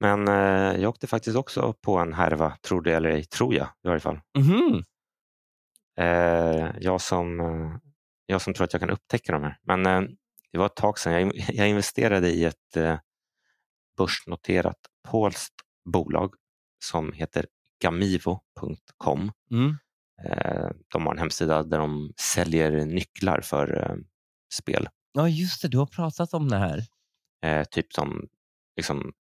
Men 0.00 0.28
eh, 0.28 0.80
jag 0.82 0.88
åkte 0.88 1.06
faktiskt 1.06 1.36
också 1.36 1.72
på 1.72 1.98
en 1.98 2.12
härva, 2.12 2.56
tror 2.62 2.82
det 2.82 2.92
eller 2.94 3.10
ej, 3.10 3.24
tror 3.24 3.54
jag 3.54 3.66
i 3.66 3.88
varje 3.88 4.00
fall. 4.00 4.20
Mhm. 4.38 4.82
Eh, 5.98 6.70
jag, 6.80 7.00
som, 7.00 7.40
eh, 7.40 7.76
jag 8.26 8.42
som 8.42 8.54
tror 8.54 8.64
att 8.64 8.72
jag 8.72 8.80
kan 8.80 8.90
upptäcka 8.90 9.32
de 9.32 9.42
här. 9.42 9.58
Men 9.62 9.86
eh, 9.86 10.02
det 10.52 10.58
var 10.58 10.66
ett 10.66 10.76
tag 10.76 10.98
sedan. 10.98 11.12
Jag, 11.12 11.32
jag 11.48 11.68
investerade 11.68 12.30
i 12.30 12.44
ett 12.44 12.76
eh, 12.76 12.98
börsnoterat 13.96 14.78
polskt 15.08 15.54
bolag 15.84 16.34
som 16.84 17.12
heter 17.12 17.46
gamivo.com. 17.82 19.32
Mm. 19.50 19.76
Eh, 20.24 20.70
de 20.88 21.06
har 21.06 21.12
en 21.12 21.18
hemsida 21.18 21.62
där 21.62 21.78
de 21.78 22.12
säljer 22.16 22.86
nycklar 22.86 23.40
för 23.40 23.90
eh, 23.90 23.96
spel. 24.54 24.88
Ja, 25.12 25.28
just 25.28 25.62
det. 25.62 25.68
Du 25.68 25.78
har 25.78 25.86
pratat 25.86 26.34
om 26.34 26.48
det 26.48 26.56
här. 26.56 26.84
Eh, 27.42 27.64
typ 27.64 27.92
som 27.92 28.28
liksom 28.76 29.12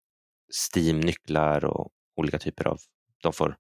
Steam-nycklar 0.53 1.65
och 1.65 1.93
olika 2.17 2.39
typer 2.39 2.67
av... 2.67 2.79
De 3.23 3.33
får 3.33 3.57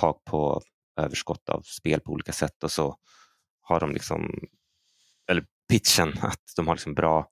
tag 0.00 0.24
på 0.24 0.62
överskott 0.96 1.48
av 1.48 1.62
spel 1.62 2.00
på 2.00 2.12
olika 2.12 2.32
sätt 2.32 2.64
och 2.64 2.72
så 2.72 2.96
har 3.60 3.80
de 3.80 3.92
liksom, 3.92 4.48
eller 5.30 5.44
pitchen 5.68 6.14
att 6.22 6.52
de 6.56 6.66
har 6.66 6.74
liksom 6.74 6.94
bra 6.94 7.28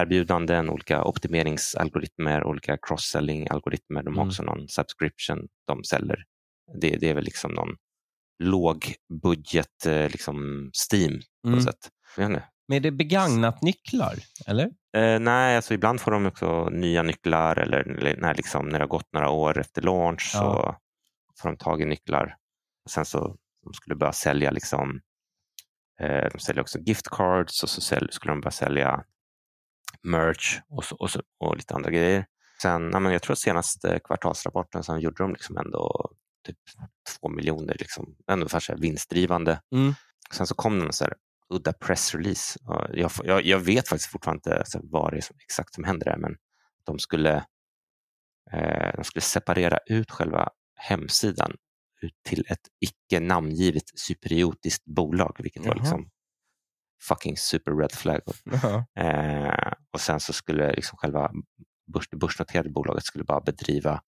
erbjudanden, 0.00 0.70
olika 0.70 1.04
optimeringsalgoritmer, 1.04 2.44
olika 2.44 2.76
cross-selling-algoritmer. 2.76 4.02
De 4.02 4.14
har 4.14 4.22
Mm. 4.22 4.28
också 4.28 4.42
någon 4.42 4.68
subscription 4.68 5.48
de 5.66 5.84
säljer. 5.84 6.24
Det, 6.80 6.96
det 6.96 7.08
är 7.10 7.14
väl 7.14 7.24
liksom 7.24 7.52
någon 7.52 7.76
låg 8.42 8.94
budget 9.22 9.86
eh, 9.86 10.08
liksom 10.08 10.70
Steam 10.92 11.20
på 11.42 11.48
Mm. 11.48 11.60
sätt. 11.60 11.88
Men 12.16 12.40
är 12.72 12.80
det 12.80 12.90
begagnat 12.90 13.62
nycklar? 13.62 14.14
Eller? 14.46 14.64
Eh, 14.96 15.18
nej, 15.20 15.56
alltså 15.56 15.74
ibland 15.74 16.00
får 16.00 16.10
de 16.10 16.26
också 16.26 16.68
nya 16.68 17.02
nycklar 17.02 17.56
eller, 17.58 18.16
när, 18.20 18.34
liksom, 18.34 18.68
när 18.68 18.78
det 18.78 18.84
har 18.84 18.88
gått 18.88 19.12
några 19.12 19.30
år 19.30 19.58
efter 19.58 19.82
launch 19.82 20.30
Ja. 20.34 20.40
så 20.40 20.76
får 21.42 21.48
de 21.48 21.56
tag 21.56 21.82
i 21.82 21.84
nycklar. 21.84 22.36
Och 22.84 22.90
sen 22.90 23.04
så 23.04 23.36
de 23.64 23.72
skulle 23.74 23.96
börja 23.96 24.12
sälja 24.12 24.50
liksom, 24.50 25.00
eh, 26.00 26.28
de 26.32 26.38
säljer 26.38 26.60
också 26.62 26.78
gift 26.78 27.08
cards 27.10 27.62
och 27.62 27.68
så 27.68 27.80
skulle 27.80 28.32
de 28.32 28.40
börja 28.40 28.50
sälja 28.50 29.04
merch 30.02 30.60
och, 30.68 30.84
så, 30.84 30.96
och, 30.96 31.10
så, 31.10 31.22
och 31.38 31.56
lite 31.56 31.74
andra 31.74 31.90
grejer. 31.90 32.26
Sen, 32.62 32.90
ja, 32.92 33.00
men 33.00 33.12
jag 33.12 33.22
tror 33.22 33.32
att 33.32 33.38
senaste 33.38 34.00
kvartalsrapporten 34.04 34.82
så 34.82 34.98
gjorde 34.98 35.22
de 35.22 35.32
liksom 35.32 35.56
ändå 35.56 36.10
typ 36.46 36.58
två 37.20 37.28
miljoner, 37.28 37.76
liksom, 37.78 38.16
ungefär 38.32 38.60
så 38.60 38.72
här 38.72 38.80
vinstdrivande. 38.80 39.60
Mm. 39.74 39.94
Sen 40.32 40.46
så 40.46 40.54
kom 40.54 40.78
det 40.78 40.86
en 40.86 40.92
så 40.92 41.04
här 41.04 41.14
udda 41.50 41.72
pressrelease. 41.72 42.58
Jag, 42.92 43.10
jag, 43.24 43.44
jag 43.44 43.58
vet 43.60 43.88
faktiskt 43.88 44.10
fortfarande 44.10 44.50
inte 44.50 44.70
så 44.70 44.80
vad 44.82 45.12
det 45.12 45.16
är 45.16 45.20
som, 45.20 45.36
exakt 45.42 45.74
som 45.74 45.84
händer 45.84 46.04
där, 46.04 46.16
men 46.16 46.36
de 46.84 46.98
skulle, 46.98 47.36
eh, 48.52 48.92
de 48.96 49.04
skulle 49.04 49.20
separera 49.20 49.78
ut 49.86 50.10
själva 50.10 50.48
hemsidan 50.76 51.56
ut 52.02 52.14
till 52.22 52.44
ett 52.48 52.68
icke 52.80 53.20
namngivet 53.20 53.98
superiotiskt 53.98 54.84
bolag, 54.84 55.36
vilket 55.38 55.62
var 55.66 55.74
Jaha. 55.74 55.82
liksom 55.82 56.10
fucking 57.02 57.36
super 57.36 57.72
red 57.72 57.92
flag. 57.92 58.20
Ja. 58.62 58.84
Eh, 59.02 59.71
och 59.92 60.00
sen 60.00 60.20
så 60.20 60.32
skulle 60.32 60.72
liksom 60.72 60.98
själva 60.98 61.30
börs, 61.92 62.08
det 62.10 62.16
börsnoterade 62.16 62.70
bolaget 62.70 63.04
skulle 63.04 63.24
bara 63.24 63.40
bedriva 63.40 64.02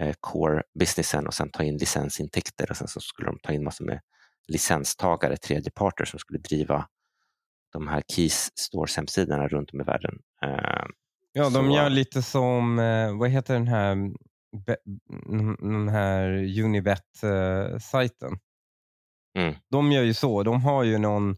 eh, 0.00 0.14
core 0.20 0.62
businessen 0.78 1.26
och 1.26 1.34
sen 1.34 1.50
ta 1.50 1.62
in 1.62 1.76
licensintäkter 1.76 2.70
och 2.70 2.76
sen 2.76 2.88
så 2.88 3.00
skulle 3.00 3.28
de 3.28 3.38
ta 3.42 3.52
in 3.52 3.64
massor 3.64 3.84
med 3.84 4.00
licenstagare, 4.48 5.36
tredjeparter 5.36 6.04
som 6.04 6.18
skulle 6.18 6.38
driva 6.38 6.88
de 7.72 7.88
här 7.88 8.02
Keys 8.12 8.50
Stores 8.58 8.96
hemsidorna 8.96 9.48
runt 9.48 9.70
om 9.72 9.80
i 9.80 9.84
världen. 9.84 10.18
Eh, 10.42 10.84
Ja, 11.32 11.44
de 11.44 11.52
Så- 11.66 11.74
gör 11.74 11.90
lite 11.90 12.22
som, 12.22 12.78
eh, 12.78 13.18
vad 13.18 13.30
heter 13.30 13.54
den 13.54 13.68
här, 13.68 13.96
be, 14.66 14.76
den 15.58 15.88
här 15.88 16.28
Unibet-sajten? 16.62 18.38
Mm. 19.38 19.54
De 19.70 19.92
gör 19.92 20.02
ju 20.02 20.14
så. 20.14 20.42
De 20.42 20.62
har 20.62 20.84
ju 20.84 20.98
någon 20.98 21.36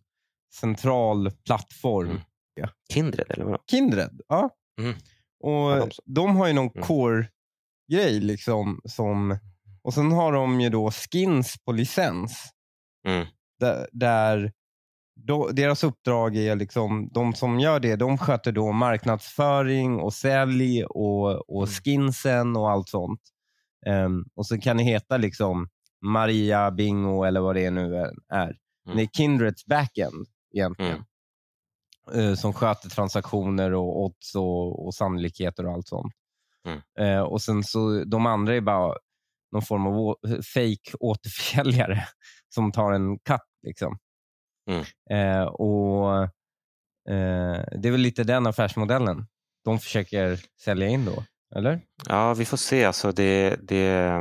central 0.54 1.30
plattform. 1.46 2.10
Mm. 2.10 2.22
Kindred 2.92 3.26
eller 3.30 3.44
vad? 3.44 3.60
Kindred, 3.70 4.20
ja. 4.28 4.50
Mm. 4.80 4.94
Och 5.40 5.70
Ja, 5.70 5.88
de 6.04 6.36
har 6.36 6.46
ju 6.46 6.52
någon 6.52 6.70
Mm. 6.74 6.86
core-grej. 6.86 8.20
Liksom, 8.20 8.80
som, 8.84 9.38
och 9.82 9.94
sen 9.94 10.12
har 10.12 10.32
de 10.32 10.60
ju 10.60 10.68
då 10.70 10.90
skins 10.90 11.56
på 11.64 11.72
licens. 11.72 12.44
Mm. 13.06 13.26
Där, 13.60 13.88
där 13.92 14.52
då, 15.26 15.48
deras 15.48 15.84
uppdrag 15.84 16.36
är 16.36 16.56
liksom, 16.56 17.08
de 17.12 17.34
som 17.34 17.60
gör 17.60 17.80
det, 17.80 17.96
de 17.96 18.18
sköter 18.18 18.52
då 18.52 18.72
marknadsföring 18.72 20.00
och 20.00 20.12
sälj 20.14 20.84
och, 20.84 21.50
och 21.50 21.62
Mm. 21.62 21.66
skinsen 21.68 22.56
och 22.56 22.70
allt 22.70 22.88
sånt. 22.88 23.20
Ehm, 23.86 24.24
och 24.34 24.46
så 24.46 24.58
kan 24.60 24.76
det 24.76 24.82
heta 24.82 25.16
liksom 25.16 25.68
Maria 26.04 26.70
Bingo 26.70 27.24
eller 27.24 27.40
vad 27.40 27.54
det 27.56 27.70
nu 27.70 27.96
är- 27.96 28.14
är. 28.32 28.56
Mm. 28.86 28.96
Det 28.96 29.02
är 29.02 29.06
Kindreds 29.06 29.66
backend 29.66 30.26
egentligen. 30.54 30.92
Mm. 30.92 31.04
Eh, 32.14 32.34
som 32.34 32.52
sköter 32.52 32.88
transaktioner 32.88 33.74
och 33.74 34.02
odds 34.04 34.34
och, 34.34 34.86
och 34.86 34.94
sannolikheter 34.94 35.66
och 35.66 35.72
allt 35.72 35.88
sånt. 35.88 36.12
Mm. 36.66 36.80
Eh, 36.98 37.22
och 37.22 37.42
sen 37.42 37.64
så 37.64 38.04
De 38.04 38.26
andra 38.26 38.54
är 38.54 38.60
bara 38.60 38.94
någon 39.52 39.62
form 39.62 39.86
av 39.86 39.98
å- 39.98 40.16
fake 40.54 40.96
återförsäljare 41.00 42.04
som 42.54 42.72
tar 42.72 42.92
en 42.92 43.18
cut. 43.18 43.40
Liksom. 43.66 43.98
Mm. 44.70 44.84
Eh, 45.10 45.44
och 45.46 46.22
eh, 47.10 47.64
Det 47.78 47.88
är 47.88 47.90
väl 47.90 48.00
lite 48.00 48.24
den 48.24 48.46
affärsmodellen 48.46 49.26
de 49.64 49.78
försöker 49.78 50.40
sälja 50.64 50.88
in 50.88 51.04
då, 51.04 51.24
eller? 51.56 51.80
Ja, 52.08 52.34
vi 52.34 52.44
får 52.44 52.56
se. 52.56 52.84
Alltså 52.84 53.12
det, 53.12 53.56
det, 53.62 54.12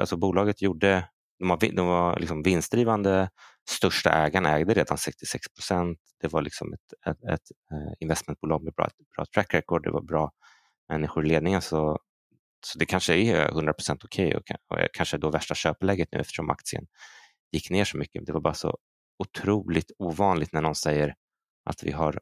alltså 0.00 0.16
bolaget 0.16 0.62
gjorde, 0.62 1.08
de 1.38 1.48
var, 1.48 1.58
de 1.76 1.86
var 1.86 2.18
liksom 2.18 2.42
vinstdrivande, 2.42 3.30
största 3.70 4.10
ägaren 4.10 4.46
ägde 4.46 4.74
redan 4.74 4.98
66 4.98 5.46
procent. 5.54 5.98
Det 6.20 6.28
var 6.32 6.42
liksom 6.42 6.72
ett, 6.72 7.10
ett, 7.10 7.24
ett 7.24 7.50
eh, 7.72 7.92
investmentbolag 8.00 8.64
med 8.64 8.74
bra, 8.74 8.88
bra 9.16 9.24
track 9.34 9.54
record, 9.54 9.84
det 9.84 9.90
var 9.90 10.02
bra 10.02 10.30
människor 10.88 11.24
i 11.26 11.28
ledningen. 11.28 11.62
Så, 11.62 11.98
så 12.66 12.78
det 12.78 12.86
kanske 12.86 13.14
är 13.14 13.48
100 13.48 13.72
procent 13.72 14.04
okej 14.04 14.36
och, 14.36 14.42
ka- 14.42 14.56
och 14.68 14.78
är 14.78 14.88
kanske 14.92 15.18
då 15.18 15.30
värsta 15.30 15.54
köpläget 15.54 16.08
nu 16.12 16.18
eftersom 16.18 16.50
aktien 16.50 16.86
gick 17.52 17.70
ner 17.70 17.84
så 17.84 17.96
mycket. 17.98 18.26
Det 18.26 18.32
var 18.32 18.40
bara 18.40 18.54
så 18.54 18.78
otroligt 19.18 19.90
ovanligt 19.98 20.52
när 20.52 20.60
någon 20.60 20.74
säger 20.74 21.14
att 21.70 21.82
vi 21.82 21.92
har 21.92 22.20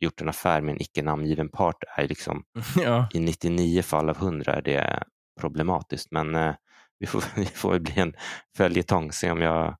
gjort 0.00 0.20
en 0.20 0.28
affär 0.28 0.60
med 0.60 0.72
en 0.72 0.82
icke 0.82 1.02
namngiven 1.02 1.48
part 1.48 1.84
är 1.96 2.08
liksom 2.08 2.44
ja. 2.76 3.08
i 3.14 3.20
99 3.20 3.82
fall 3.82 4.10
av 4.10 4.16
100 4.16 4.54
är 4.54 4.62
det 4.62 5.02
problematiskt. 5.40 6.10
Men 6.10 6.34
eh, 6.34 6.54
vi, 6.98 7.06
får, 7.06 7.24
vi 7.36 7.46
får 7.46 7.70
väl 7.70 7.80
bli 7.80 7.98
en 7.98 8.14
följetong, 8.56 9.12
se 9.12 9.30
om 9.30 9.40
jag 9.40 9.76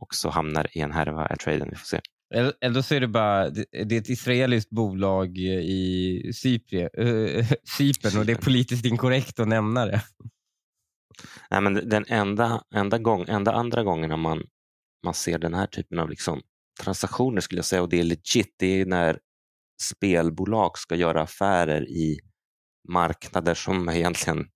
också 0.00 0.28
hamnar 0.28 0.76
i 0.76 0.80
en 0.80 0.92
härva 0.92 1.34
i 1.34 1.36
traden. 1.36 1.68
Vi 1.70 1.76
får 1.76 1.86
se. 1.86 2.00
Eller, 2.34 2.82
så 2.82 2.94
är 2.94 3.00
det 3.00 3.08
bara 3.08 3.50
det, 3.50 3.64
är 3.72 3.92
ett 3.92 4.08
israeliskt 4.08 4.70
bolag 4.70 5.38
i 5.38 6.32
Cypre, 6.34 6.88
äh, 6.98 7.46
Cypern 7.78 8.18
och 8.18 8.26
det 8.26 8.32
är 8.32 8.36
politiskt 8.36 8.84
inkorrekt 8.84 9.40
att 9.40 9.48
nämna 9.48 9.86
det. 9.86 10.02
Nej, 11.50 11.60
men 11.60 11.88
den 11.88 12.04
enda, 12.08 12.62
enda, 12.74 12.98
gång, 12.98 13.24
enda 13.28 13.52
andra 13.52 13.82
gången 13.82 14.20
man, 14.20 14.42
man 15.04 15.14
ser 15.14 15.38
den 15.38 15.54
här 15.54 15.66
typen 15.66 15.98
av 15.98 16.10
liksom 16.10 16.42
transaktioner 16.82 17.40
skulle 17.40 17.58
jag 17.58 17.64
säga, 17.64 17.82
och 17.82 17.88
det 17.88 18.00
är 18.00 18.04
legit, 18.04 18.54
det 18.58 18.80
är 18.80 18.86
när 18.86 19.18
spelbolag 19.82 20.78
ska 20.78 20.94
göra 20.94 21.22
affärer 21.22 21.88
i 21.88 22.20
marknader 22.88 23.54
som 23.54 23.88
egentligen 23.88 24.48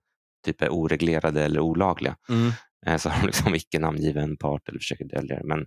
typ 0.45 0.63
är 0.63 0.69
oreglerade 0.69 1.45
eller 1.45 1.61
olagliga. 1.61 2.17
Mm. 2.29 2.53
Eh, 2.87 2.97
så 2.97 3.09
har 3.09 3.21
de 3.21 3.27
liksom 3.27 3.55
icke 3.55 3.79
namngiven 3.79 4.37
part 4.37 4.69
eller 4.69 4.79
försöker 4.79 5.05
dölja 5.05 5.37
det. 5.37 5.45
Men, 5.45 5.67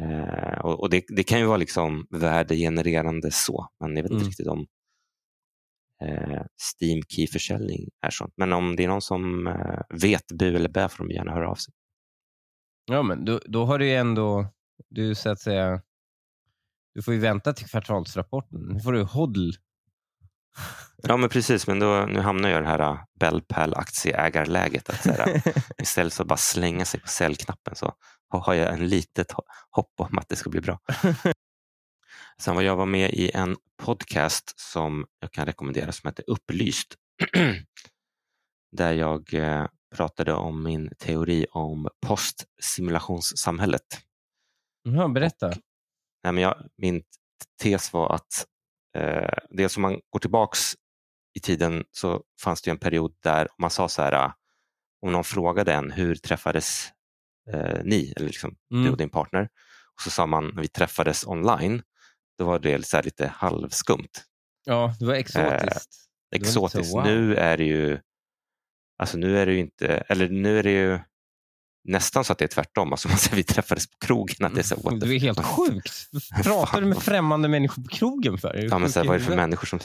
eh, 0.00 0.58
och 0.58 0.80
och 0.80 0.90
det, 0.90 1.04
det 1.08 1.24
kan 1.24 1.38
ju 1.38 1.44
vara 1.46 1.56
liksom 1.56 2.06
värdegenererande 2.10 3.30
så, 3.30 3.68
men 3.80 3.96
jag 3.96 4.02
vet 4.02 4.10
inte 4.12 4.20
Mm. 4.22 4.28
riktigt 4.28 4.46
om 4.46 4.66
eh, 6.02 6.42
Steam 6.74 7.02
Key-försäljning 7.08 7.88
är 8.06 8.10
sånt. 8.10 8.32
Men 8.36 8.52
om 8.52 8.76
det 8.76 8.84
är 8.84 8.88
någon 8.88 9.02
som 9.02 9.46
eh, 9.46 9.80
vet 10.02 10.26
bu 10.38 10.56
eller 10.56 10.68
bä 10.68 10.88
får 10.88 11.04
de 11.08 11.14
gärna 11.14 11.32
höra 11.32 11.50
av 11.50 11.54
sig. 11.54 11.74
Ja, 12.90 13.02
men 13.02 13.24
då, 13.24 13.40
då 13.46 13.64
har 13.64 13.78
du 13.78 13.86
ju 13.86 13.94
ändå, 13.94 14.46
du 14.88 15.14
så 15.14 15.30
att 15.30 15.40
säga, 15.40 15.82
du 16.94 17.02
får 17.02 17.14
ju 17.14 17.20
vänta 17.20 17.52
till 17.52 17.66
kvartalsrapporten. 17.66 18.60
Nu 18.60 18.80
får 18.80 18.92
du 18.92 19.02
hodl. 19.02 19.50
Ja, 21.02 21.16
men 21.16 21.28
precis, 21.28 21.66
men 21.66 21.78
då, 21.78 22.06
nu 22.08 22.20
hamnar 22.20 22.48
jag 22.48 22.58
i 22.58 22.62
det 22.62 22.68
här 22.68 22.92
uh, 22.92 23.00
Bellpal 23.20 23.74
aktieägarläget. 23.74 24.90
Att, 24.90 25.02
så 25.02 25.12
här, 25.12 25.42
istället 25.82 26.14
för 26.14 26.24
att 26.24 26.28
bara 26.28 26.36
slänga 26.36 26.84
sig 26.84 27.00
på 27.00 27.08
säljknappen 27.08 27.74
så 27.76 27.94
har 28.28 28.54
jag 28.54 28.72
en 28.72 28.88
litet 28.88 29.32
ho- 29.32 29.42
hopp 29.70 29.92
om 29.96 30.18
att 30.18 30.28
det 30.28 30.36
ska 30.36 30.50
bli 30.50 30.60
bra. 30.60 30.78
Sen 32.40 32.54
var 32.54 32.62
jag 32.62 32.76
var 32.76 32.86
med 32.86 33.10
i 33.10 33.30
en 33.30 33.56
podcast 33.82 34.60
som 34.60 35.06
jag 35.20 35.32
kan 35.32 35.46
rekommendera 35.46 35.92
som 35.92 36.08
heter 36.08 36.24
Upplyst. 36.26 36.94
Där 38.76 38.92
jag 38.92 39.34
eh, 39.34 39.66
pratade 39.96 40.32
om 40.32 40.62
min 40.62 40.90
teori 40.98 41.46
om 41.50 41.88
postsimulationssamhället. 42.06 43.86
Ja, 44.82 45.08
berätta. 45.08 45.48
Nej, 46.24 46.32
men 46.32 46.38
jag, 46.38 46.66
min 46.76 47.02
tes 47.62 47.92
var 47.92 48.14
att 48.14 48.46
eh, 48.96 49.38
dels 49.50 49.76
om 49.76 49.82
man 49.82 50.00
går 50.10 50.20
tillbaks 50.20 50.74
i 51.34 51.40
tiden 51.40 51.84
så 51.90 52.22
fanns 52.42 52.62
det 52.62 52.70
en 52.70 52.78
period 52.78 53.14
där 53.22 53.48
man 53.58 53.70
sa 53.70 53.88
så 53.88 54.02
här, 54.02 54.12
ah, 54.12 54.34
om 55.02 55.12
någon 55.12 55.24
frågade 55.24 55.72
en 55.72 55.90
hur 55.90 56.14
träffades 56.14 56.88
eh, 57.52 57.80
ni, 57.84 58.12
eller 58.16 58.26
liksom 58.26 58.56
du 58.70 58.76
Mm. 58.76 58.90
och 58.92 58.96
din 58.96 59.10
partner, 59.10 59.48
och 59.96 60.02
så 60.02 60.10
sa 60.10 60.26
man 60.26 60.48
när 60.54 60.62
vi 60.62 60.68
träffades 60.68 61.26
online, 61.26 61.82
då 62.38 62.44
var 62.44 62.58
det 62.58 62.86
så 62.86 63.02
lite 63.02 63.26
halvskumt, 63.26 64.08
Ja, 64.64 64.94
det 64.98 65.06
var 65.06 65.14
exotiskt. 65.14 65.34
Det 66.30 66.38
var 66.38 66.38
lite 66.38 66.52
så, 66.52 66.66
exotiskt. 66.66 66.94
wow. 66.94 67.04
Nu 67.04 67.34
är 67.36 67.56
det 67.56 67.64
ju, 67.64 68.00
alltså 68.98 69.18
nu 69.18 69.38
är 69.38 69.46
det 69.46 69.52
ju 69.52 69.58
inte, 69.58 69.86
eller 69.88 70.28
nu 70.28 70.58
är 70.58 70.62
det 70.62 70.70
ju 70.70 70.98
nästan 71.84 72.24
så 72.24 72.32
att 72.32 72.38
det 72.38 72.44
är 72.44 72.48
tvärtom, 72.48 72.92
alltså 72.92 73.08
man 73.12 73.18
säger 73.18 73.36
vi 73.36 73.42
träffades 73.44 73.86
på 73.90 74.06
krogen, 74.06 74.46
att 74.46 74.54
det 74.54 74.60
är 74.60 74.64
så, 74.64 74.76
what 74.76 75.00
Du 75.00 75.14
är 75.14 75.20
helt 75.20 75.44
sjukt. 75.44 75.92
Pratar 76.44 76.80
du 76.80 76.86
med 76.86 77.02
främmande 77.02 77.48
människor 77.48 77.82
på 77.82 77.88
krogen 77.88 78.38
för? 78.38 78.54
Ja, 78.70 78.78
men 78.78 78.92
så 78.92 79.00
här, 79.00 79.06
vad 79.06 79.14
är 79.14 79.18
det 79.20 79.24
för 79.26 79.36
människor 79.36 79.66
som 79.66 79.78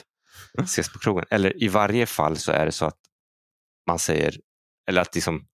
ses 0.64 0.92
på 0.92 0.98
krogen? 0.98 1.24
Eller 1.30 1.62
i 1.62 1.68
varje 1.68 2.06
fall 2.06 2.36
så 2.36 2.52
är 2.52 2.66
det 2.66 2.72
så 2.72 2.84
att 2.84 2.98
man 3.86 3.98
säger, 3.98 4.36
eller 4.88 5.00
att 5.00 5.14
liksom, 5.14 5.46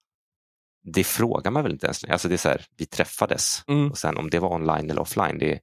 det 0.94 1.04
frågar 1.04 1.50
man 1.50 1.62
väl 1.62 1.72
inte 1.72 1.86
ens. 1.86 2.04
Alltså 2.04 2.28
det 2.28 2.34
är 2.34 2.38
så 2.38 2.48
här, 2.48 2.66
vi 2.76 2.86
träffades 2.86 3.62
Mm. 3.68 3.90
och 3.90 3.98
sen 3.98 4.16
om 4.16 4.30
det 4.30 4.38
var 4.38 4.54
online 4.54 4.90
eller 4.90 5.00
offline, 5.00 5.38
det 5.38 5.52
är 5.52 5.60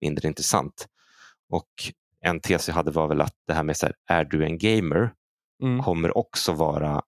mindre 0.00 0.28
intressant. 0.28 0.86
Och 1.52 1.68
en 2.20 2.40
tes 2.40 2.68
jag 2.68 2.74
hade 2.74 2.90
var 2.90 3.08
väl 3.08 3.20
att 3.20 3.34
det 3.46 3.54
här 3.54 3.62
med 3.62 3.76
så 3.76 3.86
här, 3.86 3.94
är 4.08 4.24
du 4.24 4.44
en 4.44 4.58
gamer 4.58 5.12
Mm. 5.62 5.82
kommer 5.82 6.18
också 6.18 6.52
vara 6.52 7.02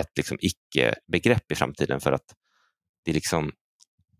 ett 0.00 0.10
liksom 0.16 0.38
icke-begrepp 0.40 1.52
i 1.52 1.54
framtiden 1.54 2.00
för 2.00 2.12
att 2.12 2.24
det 3.04 3.10
är 3.10 3.14
liksom 3.14 3.52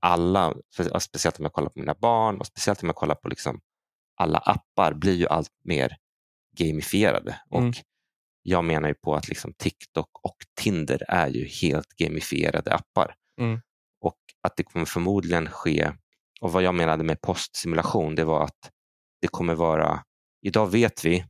alla, 0.00 0.54
spe- 0.78 0.98
speciellt 0.98 1.38
om 1.38 1.44
jag 1.44 1.52
kollar 1.52 1.68
på 1.68 1.78
mina 1.78 1.94
barn 1.94 2.38
och 2.38 2.46
speciellt 2.46 2.82
om 2.82 2.88
jag 2.88 2.96
kollar 2.96 3.14
på 3.14 3.28
liksom 3.28 3.60
alla 4.16 4.38
appar 4.38 4.94
blir 4.94 5.14
ju 5.14 5.26
allt 5.26 5.50
mer 5.64 5.96
gamifierade. 6.58 7.40
Mm. 7.54 7.68
Och 7.68 7.74
jag 8.42 8.64
menar 8.64 8.88
ju 8.88 8.94
på 8.94 9.14
att 9.14 9.28
liksom 9.28 9.52
TikTok 9.52 10.10
och 10.22 10.36
Tinder 10.54 11.02
är 11.08 11.28
ju 11.28 11.46
helt 11.46 11.88
gamifierade 11.88 12.74
appar. 12.74 13.14
Mm. 13.40 13.60
Och 14.00 14.18
att 14.42 14.56
det 14.56 14.62
kommer 14.62 14.84
förmodligen 14.84 15.48
ske, 15.50 15.92
och 16.40 16.52
vad 16.52 16.62
jag 16.62 16.74
menade 16.74 17.04
med 17.04 17.20
postsimulation, 17.20 18.14
det 18.14 18.24
var 18.24 18.44
att 18.44 18.70
det 19.20 19.28
kommer 19.28 19.54
vara, 19.54 20.04
idag 20.42 20.66
vet 20.66 21.04
vi, 21.04 21.24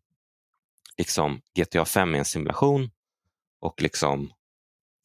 liksom 0.98 1.40
GTA 1.58 1.84
5 1.84 2.14
är 2.14 2.18
en 2.18 2.24
simulation 2.24 2.90
och 3.60 3.82
liksom, 3.82 4.32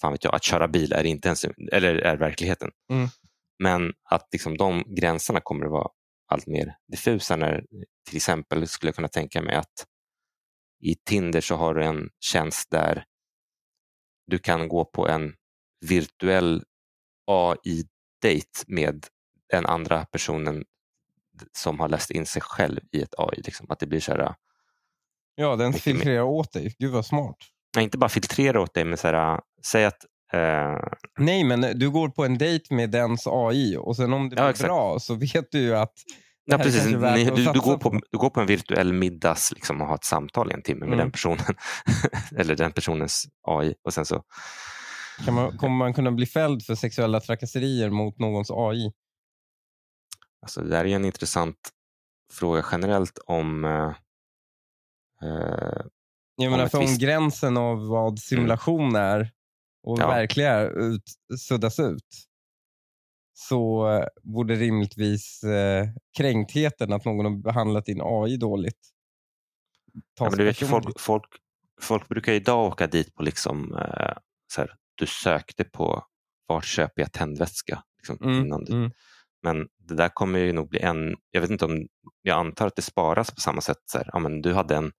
fan 0.02 0.12
vet 0.12 0.24
jag, 0.24 0.36
att 0.36 0.43
köra 0.43 0.68
bil 0.68 0.93
är 0.93 1.04
inte 1.04 1.30
en 1.30 1.36
sim- 1.36 1.70
eller 1.72 1.95
är 1.95 2.18
verkligheten. 2.18 2.72
Mm. 2.91 3.08
Men 3.60 3.93
att 4.04 4.28
liksom 4.32 4.58
de 4.58 4.84
gränserna 4.88 5.39
kommer 5.41 5.66
att 5.66 5.72
vara 5.72 5.89
allt 6.28 6.47
mer 6.47 6.78
diffusa 6.91 7.36
när 7.36 7.66
till 8.08 8.16
exempel 8.16 8.68
skulle 8.68 8.88
jag 8.88 8.95
kunna 8.95 9.08
tänka 9.08 9.41
mig 9.41 9.56
att 9.56 9.86
i 10.82 10.95
Tinder 10.95 11.41
så 11.41 11.56
har 11.56 11.74
du 11.74 11.84
en 11.84 12.10
tjänst 12.20 12.70
där 12.72 13.06
du 14.28 14.39
kan 14.39 14.68
gå 14.68 14.86
på 14.86 15.08
en 15.08 15.34
virtuell 15.86 16.64
AI-date 17.32 18.64
med 18.68 19.06
den 19.52 19.66
andra 19.66 20.06
personen 20.06 20.64
som 21.52 21.80
har 21.80 21.89
läst 21.89 22.12
in 22.12 22.26
sig 22.26 22.41
själv 22.41 22.80
i 22.91 23.02
ett 23.02 23.14
AI. 23.18 23.41
Liksom. 23.41 23.66
Att 23.72 23.80
det 23.80 23.88
blir 23.88 24.00
så 24.00 24.12
här, 24.12 24.36
Ja, 25.36 25.56
den 25.56 25.72
mer. 25.72 25.80
filtrerar 25.80 26.22
åt 26.24 26.52
dig. 26.54 26.76
Gud 26.80 26.91
vad 26.91 27.06
smart. 27.06 27.38
Nej, 27.76 27.84
inte 27.84 27.97
bara 27.97 28.09
filtrera 28.09 28.61
åt 28.61 28.74
dig, 28.74 28.86
men 28.86 28.97
så 28.97 29.07
här, 29.07 29.39
säg 29.65 29.86
att 29.86 30.05
eh, 30.34 30.78
Nej, 31.20 31.43
men 31.43 31.61
du 31.80 31.89
går 31.89 32.09
på 32.09 32.26
en 32.26 32.38
dejt 32.38 32.76
med 32.76 32.89
dens 32.91 33.28
AI 33.28 33.78
och 33.78 33.95
sen 33.95 34.13
om 34.13 34.30
det 34.30 34.36
Ja, 34.36 34.41
blir 34.43 34.49
exakt. 34.49 34.67
bra 34.67 34.99
så 34.99 35.15
vet 35.15 35.51
du 35.51 35.59
ju 35.59 35.76
att 35.76 35.93
Ja, 36.45 36.57
precis. 36.57 36.86
Ni, 36.86 37.24
du, 37.26 37.45
du, 37.53 37.59
går 37.59 37.78
på, 37.78 38.01
du 38.11 38.17
går 38.17 38.30
på 38.30 38.41
en 38.41 38.47
virtuell 38.47 38.93
middags 38.93 39.51
liksom, 39.51 39.82
och 39.82 39.88
har 39.88 39.95
ett 39.95 40.03
samtal 40.03 40.51
i 40.51 40.53
en 40.53 40.61
timme 40.61 40.80
med 40.80 40.88
Mm. 40.88 40.97
den 40.97 41.11
personen. 41.11 41.45
Eller 42.38 42.55
den 42.55 42.72
personens 42.72 43.26
AI. 43.47 43.76
Och 43.84 43.93
sen 43.93 44.05
så, 44.05 44.24
Kan 45.26 45.34
man, 45.34 45.57
kommer 45.57 45.76
man 45.76 45.93
kunna 45.93 46.11
bli 46.11 46.26
fälld 46.26 46.63
för 46.63 46.76
sexuella 46.76 47.20
trakasserier 47.20 47.89
mot 47.89 48.20
någons 48.20 48.51
AI? 48.51 48.91
alltså, 50.41 50.61
det 50.61 50.70
där 50.70 50.86
är 50.86 50.95
en 50.95 51.05
intressant 51.05 51.70
fråga 52.34 52.65
generellt 52.72 53.20
om 53.26 53.65
eh, 53.65 53.91
Jag 56.42 56.52
menar, 56.52 56.80
visst- 56.80 57.02
gränsen 57.02 57.58
av 57.58 57.88
vad 57.88 58.20
simulation 58.20 58.96
är 58.96 59.32
och 59.84 60.00
Ja. 60.00 60.08
verkliga 60.08 60.62
ut, 60.62 61.04
suddas 61.40 61.80
ut 61.80 62.08
så 63.34 63.92
eh, 63.92 64.06
borde 64.24 64.56
rimligtvis 64.56 65.44
eh, 65.44 65.86
kränktheten 66.18 66.94
att 66.94 67.06
någon 67.06 67.26
har 67.26 67.44
behandlat 67.44 67.86
din 67.86 68.02
AI 68.04 68.38
dåligt 68.38 68.80
ja, 70.20 70.30
men 70.30 70.46
vet, 70.46 70.58
folk, 70.58 71.00
folk, 71.00 71.26
folk 71.82 72.08
brukar 72.08 72.34
idag 72.34 72.68
åka 72.68 72.88
dit 72.88 73.16
på 73.16 73.24
liksom, 73.24 73.76
eh, 73.78 74.18
så 74.54 74.62
här, 74.62 74.76
du 74.96 75.06
sökte 75.08 75.64
på 75.64 76.04
vart 76.48 76.66
köper 76.66 77.02
jag 77.02 77.12
tändvätska 77.14 77.84
liksom, 77.98 78.18
Mm, 78.22 78.46
innan 78.46 78.64
du 78.66 78.74
mm. 78.74 78.92
Men 79.42 79.68
det 79.88 79.96
där 79.96 80.10
kommer 80.10 80.40
ju 80.40 80.54
nog 80.54 80.70
bli 80.70 80.80
en, 80.80 81.16
jag 81.32 81.42
vet 81.42 81.50
inte 81.50 81.66
om, 81.66 81.88
jag 82.22 82.40
antar 82.40 82.68
att 82.68 82.76
det 82.76 82.82
sparas 82.82 83.32
på 83.32 83.42
samma 83.42 83.62
sätt. 83.62 83.78
Så 83.86 83.98
här, 83.98 84.10
ja, 84.14 84.20
men 84.20 84.42
du 84.42 84.54
hade 84.54 84.76
en 84.76 84.92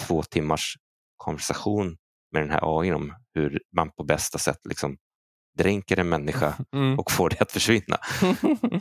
två 0.00 0.22
timmars 0.22 0.76
konversation 1.18 1.96
med 2.32 2.42
den 2.42 2.50
här 2.50 2.80
AI 2.80 2.92
om 2.92 3.14
hur 3.34 3.60
man 3.76 3.90
på 3.90 4.04
bästa 4.04 4.38
sätt 4.38 4.58
liksom 4.68 4.96
dränker 5.58 5.96
en 5.98 6.08
människa 6.08 6.56
Mm. 6.72 6.98
och 6.98 7.10
får 7.10 7.30
det 7.30 7.40
att 7.40 7.52
försvinna. 7.52 7.98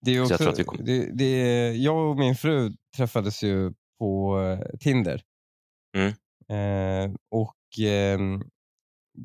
det 0.00 0.10
är 0.10 0.14
Så 0.14 0.20
jag 0.20 0.24
också, 0.24 0.36
tror 0.36 0.48
att 0.52 0.58
vi 0.58 0.64
kommer- 0.64 0.82
det, 0.84 1.10
det, 1.18 1.72
jag 1.76 2.10
och 2.10 2.16
min 2.18 2.36
fru 2.36 2.72
träffades 2.96 3.42
ju 3.42 3.72
på 3.98 4.40
eh, 4.40 4.78
Tinder. 4.80 5.22
Mm. 5.96 6.08
Eh, 6.48 7.14
och 7.30 7.56
ehm, 7.86 8.42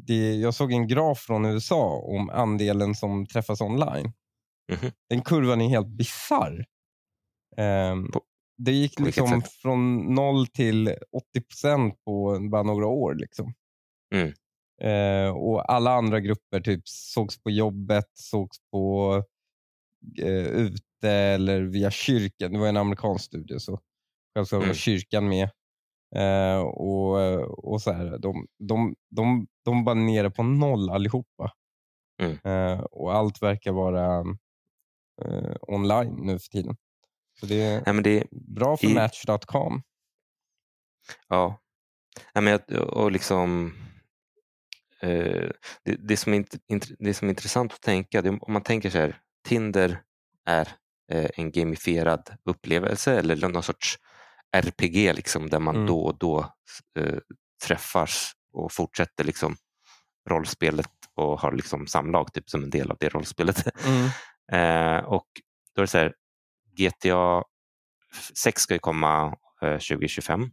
det, 0.07 0.35
Jag 0.35 0.53
såg 0.53 0.71
en 0.71 0.87
graf 0.87 1.19
från 1.19 1.45
USA 1.45 1.89
om 1.99 2.29
andelen 2.29 2.95
som 2.95 3.25
träffas 3.25 3.61
online. 3.61 4.13
Mhm. 4.71 4.91
Den 5.09 5.21
kurvan 5.21 5.61
är 5.61 5.69
helt 5.69 5.87
bizarr. 5.87 6.65
Ehm, 7.57 8.11
På- 8.11 8.21
det 8.60 8.72
gick 8.72 8.99
liksom 8.99 9.41
från 9.62 10.14
0 10.16 10.47
till 10.47 10.88
80 10.88 11.41
procent 11.41 11.95
på 12.05 12.39
bara 12.51 12.64
några 12.64 12.88
år. 12.88 13.16
Liksom. 13.16 13.53
Mm. 14.16 14.34
Eh, 14.82 15.36
och 15.38 15.72
alla 15.74 15.91
andra 15.91 16.20
grupper 16.20 16.62
typ 16.62 16.82
sågs 16.86 17.43
på 17.43 17.49
jobbet, 17.51 18.05
sågs 18.14 18.57
på 18.72 19.16
eh, 20.22 20.47
ute 20.47 21.10
eller 21.12 21.62
via 21.62 21.91
kyrkan. 21.91 22.53
Det 22.53 22.60
var 22.60 22.68
en 22.68 22.78
amerikansk 22.78 23.26
studie 23.26 23.60
så 23.60 23.80
självklart 24.36 24.60
var 24.60 24.64
Mm. 24.66 24.76
kyrkan 24.76 25.30
med. 25.30 25.49
Eh, 26.16 26.60
och, 26.62 27.16
och 27.74 27.82
så 27.82 27.91
här, 27.91 28.18
de, 28.18 28.47
de, 28.60 28.95
de, 29.10 29.47
de 29.66 29.84
var 29.84 29.95
nere 29.95 30.30
på 30.32 30.43
noll 30.43 30.89
allihopa. 30.89 31.51
Mm. 32.22 32.38
Eh, 32.43 32.80
och 32.80 33.14
allt 33.16 33.41
verkar 33.41 33.72
vara 33.72 34.20
eh, 35.26 35.55
online 35.62 36.16
nu 36.26 36.39
för 36.39 36.49
tiden. 36.49 36.78
Så 37.39 37.45
det 37.45 37.61
är 37.61 37.81
Nej, 37.85 37.93
men 37.93 38.03
det, 38.03 38.23
bra 38.31 38.77
för 38.77 38.87
i- 38.87 38.93
Match.com. 38.93 39.81
Ja, 41.27 41.59
Nej, 42.33 42.43
men 42.43 42.59
jag, 42.67 42.79
och 42.87 43.11
liksom 43.11 43.73
eh, 45.01 45.49
det, 45.83 45.95
det, 46.07 46.17
som 46.17 46.33
är, 46.33 46.45
det 46.99 47.13
som 47.13 47.27
är 47.27 47.29
intressant 47.29 47.73
att 47.73 47.81
tänka, 47.81 48.21
det, 48.21 48.29
är 48.29 48.43
om 48.47 48.53
man 48.53 48.63
tänker 48.63 48.89
så 48.89 48.97
här, 48.97 49.17
Tinder 49.47 50.01
är 50.45 50.67
eh, 51.11 51.29
en 51.35 51.51
gamifierad 51.51 52.29
upplevelse 52.45 53.19
eller 53.19 53.47
någon 53.49 53.63
sorts 53.63 53.97
RPG 54.51 55.13
liksom, 55.15 55.49
där 55.49 55.59
man 55.59 55.75
Mm. 55.75 55.87
då 55.87 55.99
och 56.01 56.17
då 56.17 56.39
eh, 56.99 57.17
träffas 57.65 58.31
och 58.53 58.71
fortsätter 58.71 59.23
liksom 59.23 59.55
rollspelet 60.29 60.91
och 61.15 61.39
har 61.39 61.51
liksom 61.51 61.87
samlag 61.87 62.33
typ, 62.33 62.49
som 62.49 62.63
en 62.63 62.69
del 62.69 62.91
av 62.91 62.97
det 62.99 63.09
rollspelet. 63.09 63.85
Mm. 63.85 64.09
Och 65.05 65.27
då 65.75 65.79
är 65.81 65.83
det 65.83 65.87
så 65.87 65.97
här, 65.97 66.13
GTA 66.80 67.43
6 68.43 68.61
ska 68.61 68.73
ju 68.73 68.80
komma 68.80 69.38
eh, 69.61 69.73
2025. 69.73 70.51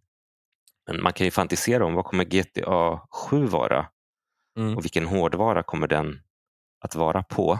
Men 0.86 1.02
man 1.02 1.12
kan 1.12 1.24
ju 1.24 1.30
fantisera 1.30 1.86
om 1.86 1.94
vad 1.94 2.04
kommer 2.04 2.24
GTA 2.24 3.00
7 3.10 3.46
vara 3.46 3.86
Mm. 4.56 4.76
och 4.76 4.84
vilken 4.84 5.06
hårdvara 5.06 5.62
kommer 5.62 5.86
den 5.86 6.22
att 6.80 6.94
vara 6.94 7.22
på 7.22 7.58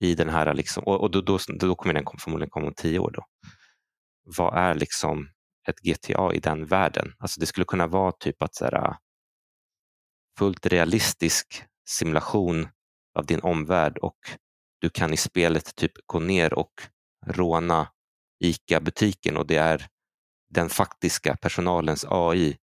i 0.00 0.14
den 0.14 0.28
här 0.28 0.54
liksom, 0.54 0.84
och, 0.84 1.00
och 1.00 1.10
då, 1.10 1.20
då, 1.20 1.38
då 1.60 1.74
kommer 1.74 1.94
den 1.94 2.04
förmodligen 2.18 2.50
komma 2.50 2.66
om 2.66 2.74
tio 2.74 2.98
år. 2.98 3.10
Då. 3.10 3.24
Vad 4.38 4.58
är 4.58 4.74
liksom 4.74 5.28
ett 5.68 5.80
GTA 5.80 6.34
i 6.34 6.40
den 6.40 6.66
världen? 6.66 7.12
Alltså 7.18 7.40
det 7.40 7.46
skulle 7.46 7.64
kunna 7.64 7.86
vara 7.86 8.12
typ 8.12 8.42
att 8.42 8.54
så 8.54 8.64
här, 8.64 8.96
fullt 10.38 10.66
realistisk 10.66 11.64
simulation 11.88 12.68
av 13.14 13.26
din 13.26 13.40
omvärld 13.40 13.98
och 13.98 14.18
du 14.78 14.90
kan 14.90 15.12
i 15.12 15.16
spelet 15.16 15.76
typ 15.76 15.92
gå 16.06 16.20
ner 16.20 16.54
och 16.54 16.72
råna 17.26 17.88
ICA-butiken 18.44 19.36
och 19.36 19.46
det 19.46 19.56
är 19.56 19.86
den 20.50 20.68
faktiska 20.68 21.36
personalens 21.36 22.04
AI 22.08 22.56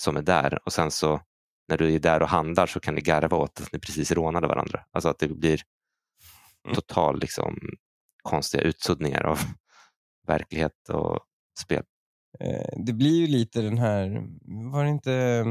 som 0.00 0.16
är 0.16 0.22
där 0.22 0.58
och 0.66 0.72
sen 0.72 0.90
så 0.90 1.20
när 1.68 1.78
du 1.78 1.94
är 1.94 1.98
där 1.98 2.22
och 2.22 2.28
handlar 2.28 2.66
så 2.66 2.80
kan 2.80 2.94
ni 2.94 3.00
garva 3.00 3.36
åt 3.36 3.60
att 3.60 3.72
ni 3.72 3.78
precis 3.78 4.12
rånade 4.12 4.46
varandra. 4.46 4.84
Alltså 4.90 5.08
att 5.08 5.18
det 5.18 5.28
blir 5.28 5.62
Mm. 6.64 6.74
total 6.74 7.20
liksom, 7.20 7.58
konstiga 8.22 8.62
utsuddningar 8.62 9.22
av 9.22 9.38
verklighet 10.26 10.88
och 10.88 11.20
spel. 11.60 11.84
Eh, 12.40 12.78
det 12.86 12.92
blir 12.92 13.20
ju 13.20 13.26
lite 13.26 13.62
den 13.62 13.78
här, 13.78 14.26
var 14.72 14.84
det 14.84 14.90
inte 14.90 15.44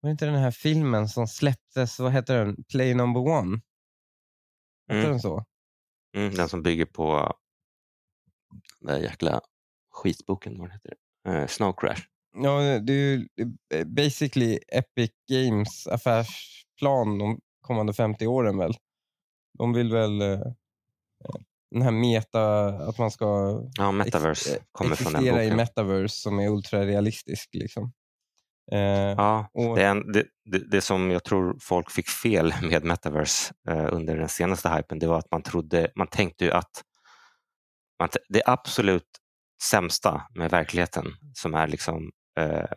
var 0.00 0.08
det 0.08 0.10
inte 0.10 0.26
den 0.26 0.34
här 0.34 0.50
filmen 0.50 1.08
som 1.08 1.26
släpptes, 1.26 1.98
vad 1.98 2.12
heter 2.12 2.44
den? 2.44 2.64
Play 2.64 2.94
number 2.94 3.20
one? 3.20 3.60
Heter 4.88 4.98
Mm. 5.00 5.10
den 5.10 5.20
så? 5.20 5.44
Mm, 6.18 6.34
den 6.34 6.48
som 6.48 6.62
bygger 6.62 6.84
på 6.86 7.32
den 8.80 8.94
där 8.96 9.02
jäkla 9.02 9.40
skitboken, 9.90 10.58
vad 10.60 10.72
heter. 10.72 10.94
Eh, 11.28 11.46
Snow 11.46 11.72
Crash. 11.72 12.02
Ja, 12.36 12.78
det 12.78 12.92
är 12.92 12.96
ju 13.16 13.28
basically 13.84 14.58
Epic 14.68 15.10
Games 15.30 15.86
affärsplan 15.86 17.18
de 17.18 17.40
kommande 17.60 17.92
50 17.92 18.26
åren 18.26 18.58
väl. 18.58 18.74
De 19.58 19.72
vill 19.72 19.92
väl 19.92 20.20
eh, 20.22 20.28
eh, 20.30 21.34
den 21.70 21.82
här 21.82 21.90
meta, 21.90 22.66
att 22.68 22.98
man 22.98 23.10
ska 23.10 23.60
Ja, 23.76 23.92
Metaverse 23.92 24.56
ex- 24.56 24.64
kommer 24.72 24.94
från 24.96 25.12
den 25.12 25.22
existera 25.22 25.44
i 25.44 25.46
boken. 25.46 25.56
metaverse 25.56 26.16
som 26.20 26.38
är 26.38 26.48
ultrarealistisk. 26.48 27.48
Liksom. 27.52 27.92
Eh, 28.72 29.14
Ja, 29.16 29.50
och, 29.54 29.76
det, 29.76 29.82
är 29.82 29.90
en, 29.90 30.12
det, 30.12 30.24
det, 30.44 30.58
det 30.58 30.80
som 30.80 31.10
jag 31.10 31.24
tror 31.24 31.58
folk 31.60 31.90
fick 31.90 32.08
fel 32.08 32.54
med 32.62 32.84
Metaverse 32.84 33.54
eh, 33.68 33.88
under 33.92 34.16
den 34.16 34.28
senaste 34.28 34.68
hypen, 34.68 34.98
det 34.98 35.06
var 35.06 35.18
att 35.18 35.30
man 35.30 35.42
trodde, 35.42 35.92
man 35.96 36.06
tänkte 36.06 36.44
ju 36.44 36.50
att 36.50 36.84
man, 37.98 38.08
det 38.28 38.42
absolut 38.46 39.08
sämsta 39.62 40.22
med 40.34 40.50
verkligheten 40.50 41.06
som 41.34 41.54
är 41.54 41.66
liksom 41.66 42.10
eh, 42.38 42.70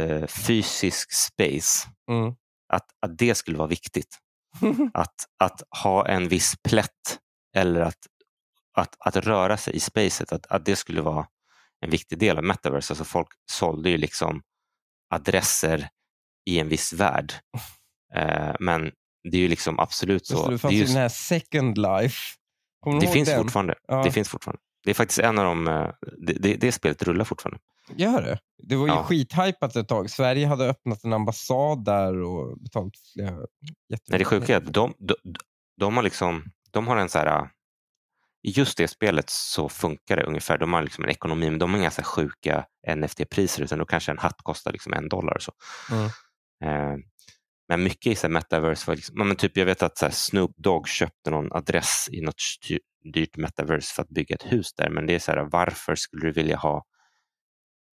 eh, 0.00 0.26
fysisk 0.26 1.12
space, 1.12 1.88
mm. 2.10 2.34
att, 2.68 2.86
att 3.00 3.18
det 3.18 3.34
skulle 3.34 3.58
vara 3.58 3.68
viktigt. 3.68 4.18
Att, 4.94 5.14
att 5.38 5.62
ha 5.82 6.06
en 6.06 6.28
viss 6.28 6.54
plätt 6.68 7.18
eller 7.56 7.80
att, 7.80 8.06
att, 8.76 8.96
att 8.98 9.16
röra 9.16 9.56
sig 9.56 9.76
i 9.76 9.80
spacet, 9.80 10.32
att, 10.32 10.46
att 10.46 10.64
det 10.64 10.76
skulle 10.76 11.00
vara 11.00 11.26
en 11.80 11.90
viktig 11.90 12.18
del 12.18 12.38
av 12.38 12.44
metaverse. 12.44 12.92
Alltså 12.92 13.04
folk 13.04 13.28
sålde 13.50 13.90
ju 13.90 13.96
liksom 13.96 14.42
adresser 15.12 15.88
i 16.50 16.58
en 16.58 16.68
viss 16.68 16.92
värld. 16.92 17.32
Eh, 18.14 18.54
men 18.60 18.90
det 19.30 19.36
är 19.36 19.40
ju 19.40 19.48
liksom 19.48 19.78
absolut 19.78 20.26
så. 20.26 20.50
det, 20.50 20.58
fanns 20.58 20.74
ju 20.74 20.84
den 20.84 20.96
här 20.96 21.08
Second 21.08 21.78
Life. 21.78 22.16
Kommer 22.80 23.00
det 23.00 23.06
finns 23.06 23.28
den? 23.28 23.42
fortfarande. 23.42 23.74
Ja. 23.88 24.02
Det 24.02 24.10
finns 24.10 24.28
fortfarande. 24.28 24.60
Det 24.84 24.90
är 24.90 24.94
faktiskt 24.94 25.18
en 25.18 25.38
av 25.38 25.44
de, 25.44 25.68
eh, 25.68 25.90
det, 26.26 26.32
det, 26.32 26.54
det 26.54 26.72
spelet 26.72 27.02
rullar 27.02 27.24
fortfarande. 27.24 27.60
Gör 27.96 28.22
det? 28.22 28.38
Det 28.62 28.76
var 28.76 28.86
ju 28.86 28.92
Ja. 28.92 29.04
skithypat 29.04 29.76
ett 29.76 29.88
tag. 29.88 30.10
Sverige 30.10 30.46
hade 30.46 30.68
öppnat 30.68 31.04
en 31.04 31.12
ambassad 31.12 31.84
där 31.84 32.22
och 32.22 32.58
betalat 32.58 32.92
flera 33.14 33.36
Nej, 34.08 34.18
det 34.18 34.24
sjuka 34.24 34.52
är 34.52 34.56
att 34.56 34.72
de, 34.72 34.94
de, 34.98 35.14
de 35.80 35.96
har 35.96 36.02
liksom, 36.02 36.44
de 36.70 36.86
har 36.86 36.96
en 36.96 37.08
så 37.08 37.18
här, 37.18 37.48
i 38.42 38.50
just 38.50 38.78
det 38.78 38.88
spelet 38.88 39.30
så 39.30 39.68
funkar 39.68 40.16
det 40.16 40.22
ungefär, 40.22 40.58
de 40.58 40.72
har 40.72 40.82
liksom 40.82 41.04
en 41.04 41.10
ekonomi, 41.10 41.50
men 41.50 41.58
de 41.58 41.70
har 41.70 41.78
inga 41.78 41.90
så 41.90 42.02
sjuka 42.02 42.64
NFT-priser 42.88 43.62
utan 43.62 43.78
då 43.78 43.84
kanske 43.84 44.10
en 44.10 44.18
hatt 44.18 44.42
kostar 44.42 44.72
liksom 44.72 44.92
en 44.92 45.08
dollar. 45.08 45.38
Så. 45.38 45.52
Mm. 45.90 46.04
Eh, 46.64 46.98
men 47.68 47.82
mycket 47.82 48.12
i 48.12 48.14
så 48.14 48.28
metaverse 48.28 48.84
var 48.86 48.96
liksom, 48.96 49.28
men 49.28 49.36
typ 49.36 49.56
jag 49.56 49.66
vet 49.66 49.82
att 49.82 49.98
så 49.98 50.06
här 50.06 50.12
Snoop 50.12 50.56
Dogg 50.56 50.88
köpte 50.88 51.30
någon 51.30 51.52
adress 51.52 52.08
i 52.12 52.20
något 52.20 52.42
dyrt 53.14 53.36
metaverse 53.36 53.94
för 53.94 54.02
att 54.02 54.08
bygga 54.08 54.34
ett 54.34 54.52
hus 54.52 54.74
där, 54.74 54.90
men 54.90 55.06
det 55.06 55.14
är 55.14 55.18
så 55.18 55.32
här, 55.32 55.48
varför 55.52 55.94
skulle 55.94 56.26
du 56.26 56.32
vilja 56.32 56.56
ha 56.56 56.84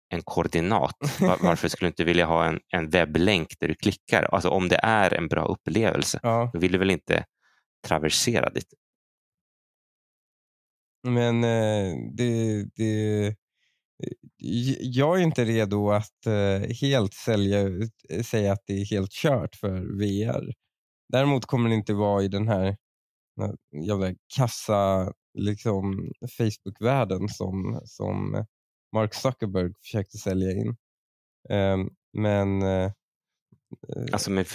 en 0.09 0.23
koordinat? 0.23 0.97
Var, 1.21 1.37
varför 1.43 1.69
skulle 1.69 1.87
du 1.87 1.91
inte 1.91 2.05
vilja 2.05 2.27
ha 2.27 2.45
en, 2.45 2.61
en 2.69 2.91
webblänk 2.91 3.49
där 3.61 3.69
du 3.69 3.75
klickar? 3.75 4.23
Alltså 4.23 4.49
om 4.49 4.69
det 4.69 4.81
är 4.83 5.15
en 5.15 5.29
bra 5.29 5.45
upplevelse, 5.45 6.21
Ja, 6.23 6.51
då 6.53 6.59
vill 6.59 6.73
du 6.73 6.79
väl 6.79 6.91
inte 6.91 7.25
traversera 7.87 8.51
dit? 8.51 8.75
Men 11.07 11.45
eh, 11.45 11.95
det, 12.13 12.65
det, 12.77 13.35
jag 14.81 15.19
är 15.19 15.23
inte 15.23 15.45
redo 15.45 15.91
att 15.91 16.27
eh, 16.27 16.77
helt 16.81 17.15
sälja, 17.15 17.61
ut- 17.61 18.27
säga 18.27 18.53
att 18.53 18.63
det 18.67 18.81
är 18.81 18.85
helt 18.85 19.11
kört 19.11 19.57
för 19.57 19.99
VR. 19.99 20.55
Däremot 21.13 21.47
kommer 21.47 21.69
det 21.69 21.75
inte 21.75 21.95
vara 21.95 22.23
i 22.23 22.29
den 22.29 22.49
här, 22.49 22.77
jävla 23.87 24.15
kassa 24.37 25.13
liksom, 25.39 26.13
Facebook-världen 26.39 27.29
som, 27.29 27.81
som 27.85 28.45
Mark 28.95 29.15
Zuckerberg 29.15 29.73
försökte 29.83 30.19
sälja 30.19 30.51
in. 30.53 30.77
Ehm, 31.51 31.91
men 32.13 32.63
eh, 32.63 32.93
Alltså 34.13 34.31
med, 34.31 34.47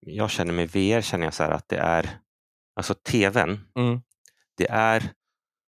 jag 0.00 0.30
känner 0.30 0.52
med 0.52 0.68
VR 0.68 1.00
känner 1.00 1.24
jag 1.24 1.34
så 1.34 1.42
här 1.42 1.50
att 1.50 1.68
det 1.68 1.76
är, 1.76 2.18
alltså 2.76 2.94
tvn, 2.94 3.58
mm, 3.78 4.00
det 4.56 4.70
är 4.70 5.12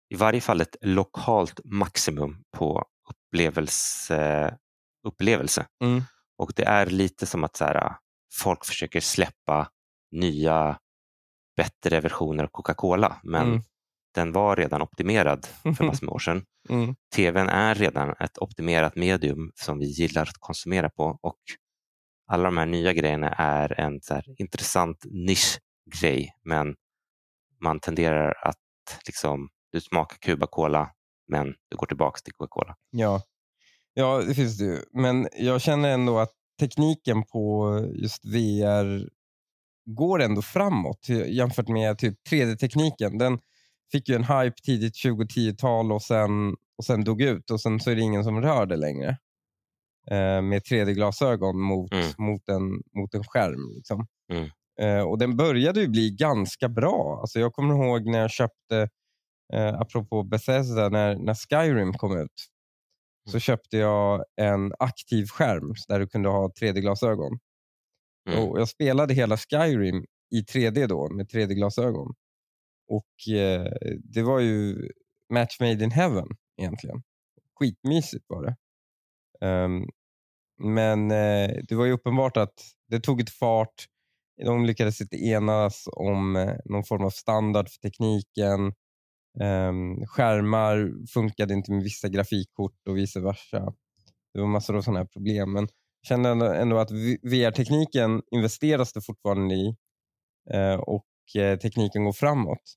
i 0.09 0.15
varje 0.15 0.41
fall 0.41 0.61
ett 0.61 0.75
lokalt 0.81 1.59
maximum 1.65 2.43
på 2.57 2.85
upplevelse. 3.09 4.57
upplevelse. 5.07 5.65
mm, 5.83 6.01
Och 6.37 6.51
det 6.55 6.63
är 6.63 6.85
lite 6.85 7.25
som 7.25 7.43
att 7.43 7.55
så 7.55 7.65
här, 7.65 7.95
folk 8.33 8.65
försöker 8.65 8.99
släppa 8.99 9.69
nya 10.11 10.79
bättre 11.57 11.99
versioner 12.01 12.43
av 12.43 12.47
Coca-Cola, 12.47 13.19
men 13.23 13.47
Mm. 13.47 13.61
den 14.13 14.31
var 14.31 14.55
redan 14.55 14.81
optimerad 14.81 15.45
för 15.45 15.83
massor 15.85 16.05
med 16.05 16.13
år 16.13 16.19
sedan. 16.19 16.45
Mm. 16.69 16.95
TVn 17.15 17.49
är 17.49 17.75
redan 17.75 18.09
ett 18.19 18.37
optimerat 18.37 18.95
medium 18.95 19.51
som 19.55 19.79
vi 19.79 19.85
gillar 19.85 20.21
att 20.21 20.37
konsumera 20.39 20.89
på 20.89 21.19
och 21.21 21.39
alla 22.27 22.43
de 22.43 22.57
här 22.57 22.65
nya 22.65 22.93
grejerna 22.93 23.29
är 23.29 23.79
en 23.79 24.01
så 24.01 24.13
här 24.13 24.23
intressant 24.41 25.05
nischgrej, 25.05 26.33
men 26.43 26.75
man 27.61 27.79
tenderar 27.79 28.33
att 28.47 28.57
liksom, 29.05 29.49
du 29.75 29.81
smakar 29.81 30.17
Cuba 30.17 30.47
Cola, 30.47 30.89
men 31.27 31.45
du 31.69 31.77
går 31.77 31.87
tillbaka 31.87 32.19
till 32.23 32.33
Coca-Cola. 32.33 32.75
Ja. 32.91 33.21
ja, 33.93 34.21
det 34.27 34.33
finns 34.33 34.57
det 34.57 34.65
ju. 34.65 34.79
Men 34.93 35.27
jag 35.37 35.61
känner 35.61 35.89
ändå 35.89 36.19
att 36.19 36.31
tekniken 36.59 37.23
på 37.23 37.79
just 37.93 38.25
VR 38.25 39.09
går 39.85 40.21
ändå 40.21 40.41
framåt 40.41 41.09
jämfört 41.27 41.67
med 41.67 41.97
typ 41.97 42.15
3D-tekniken. 42.29 43.17
Den 43.17 43.39
fick 43.91 44.09
ju 44.09 44.15
en 44.15 44.23
hype 44.23 44.61
tidigt 44.63 44.93
2010-tal 45.05 45.91
och 45.91 46.01
sen, 46.01 46.55
och 46.77 46.85
sen 46.85 47.03
dog 47.03 47.21
ut 47.21 47.51
och 47.51 47.61
sen 47.61 47.79
så 47.79 47.91
är 47.91 47.95
det 47.95 48.01
ingen 48.01 48.23
som 48.23 48.41
rör 48.41 48.65
det 48.65 48.75
längre. 48.77 49.09
Eh, 50.11 50.41
med 50.41 50.61
3D-glasögon 50.61 51.59
mot, 51.59 51.93
Mm. 51.93 52.05
mot, 52.17 52.49
en, 52.49 52.81
mot 52.97 53.13
en 53.13 53.23
skärm. 53.23 53.71
Liksom. 53.75 54.07
Mm. 54.31 54.49
Eh, 54.79 55.03
och 55.07 55.17
den 55.17 55.37
började 55.37 55.81
ju 55.81 55.87
bli 55.87 56.09
ganska 56.19 56.69
bra. 56.69 57.17
Alltså 57.21 57.39
jag 57.39 57.53
kommer 57.53 57.75
ihåg 57.75 58.05
när 58.07 58.19
jag 58.19 58.31
köpte, 58.31 58.89
eh, 59.53 59.73
apropå 59.73 60.23
Bethesda, 60.23 60.89
när, 60.89 61.15
när 61.15 61.33
Skyrim 61.33 61.93
kom 61.93 62.17
ut. 62.17 62.49
Så 63.31 63.39
köpte 63.39 63.77
jag 63.77 64.25
en 64.41 64.73
aktiv 64.79 65.25
skärm 65.25 65.73
där 65.87 65.99
du 65.99 66.07
kunde 66.07 66.29
ha 66.29 66.51
3D-glasögon. 66.61 67.39
Mm. 68.29 68.43
Och 68.43 68.59
jag 68.59 68.69
spelade 68.69 69.13
hela 69.13 69.37
Skyrim 69.37 70.05
i 70.35 70.41
3D 70.41 70.87
då 70.87 71.09
med 71.09 71.27
3D-glasögon. 71.27 72.13
Och 72.87 73.33
eh, 73.33 73.71
det 74.03 74.23
var 74.23 74.39
ju 74.39 74.89
match 75.33 75.59
made 75.59 75.83
in 75.83 75.91
heaven 75.91 76.27
egentligen. 76.57 77.03
Skitmysigt 77.59 78.25
var 78.27 78.43
det. 78.43 78.55
Ehm, 79.47 79.85
men 80.57 81.11
eh, 81.11 81.49
det 81.67 81.75
var 81.75 81.85
ju 81.85 81.91
uppenbart 81.91 82.37
att 82.37 82.53
det 82.89 82.99
tog 82.99 83.21
ett 83.21 83.29
fart. 83.29 83.85
De 84.45 84.65
lyckades 84.65 85.01
inte 85.01 85.15
enas 85.15 85.83
om 85.91 86.35
eh, 86.35 86.55
någon 86.65 86.83
form 86.83 87.03
av 87.03 87.09
standard 87.09 87.69
för 87.69 87.79
tekniken. 87.79 88.73
Ehm, 89.41 90.05
skärmar 90.05 91.07
funkade 91.13 91.53
inte 91.53 91.71
med 91.71 91.83
vissa 91.83 92.07
grafikkort 92.09 92.87
och 92.89 92.97
vice 92.97 93.19
versa. 93.19 93.73
Det 94.33 94.39
var 94.39 94.47
massor 94.47 94.77
av 94.77 94.81
sådana 94.81 94.99
här 94.99 95.05
problem. 95.05 95.51
Men 95.53 95.63
jag 96.01 96.07
kände 96.07 96.29
ändå, 96.29 96.45
ändå 96.45 96.77
att 96.77 96.91
VR-tekniken 97.21 98.21
investeras 98.31 98.93
det 98.93 99.01
fortfarande 99.01 99.55
i 99.55 99.75
eh, 100.51 100.75
och 100.75 101.05
eh, 101.37 101.59
tekniken 101.59 102.03
går 102.03 102.13
framåt. 102.13 102.75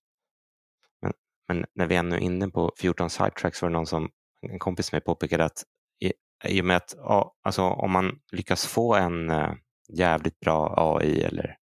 Men 1.48 1.64
när 1.74 1.86
vi 1.86 1.96
ännu 1.96 2.16
är 2.16 2.20
inne 2.20 2.48
på 2.48 2.72
14 2.78 3.11
sidetracks 3.11 3.62
var 3.62 3.68
det 3.68 3.72
någon 3.72 3.86
som, 3.86 4.11
en 4.48 4.59
kompis 4.59 4.92
med 4.92 5.04
påpekade 5.04 5.44
att 5.44 5.62
i, 6.04 6.12
i 6.48 6.61
och 6.61 6.64
med 6.64 6.76
att 6.76 6.94
ja, 6.96 7.34
alltså, 7.42 7.62
om 7.62 7.90
man 7.90 8.18
lyckas 8.32 8.66
få 8.66 8.94
en 8.94 9.30
eh, 9.30 9.52
jävligt 9.88 10.40
bra 10.40 10.74
AI 10.76 11.22
eller 11.22 11.56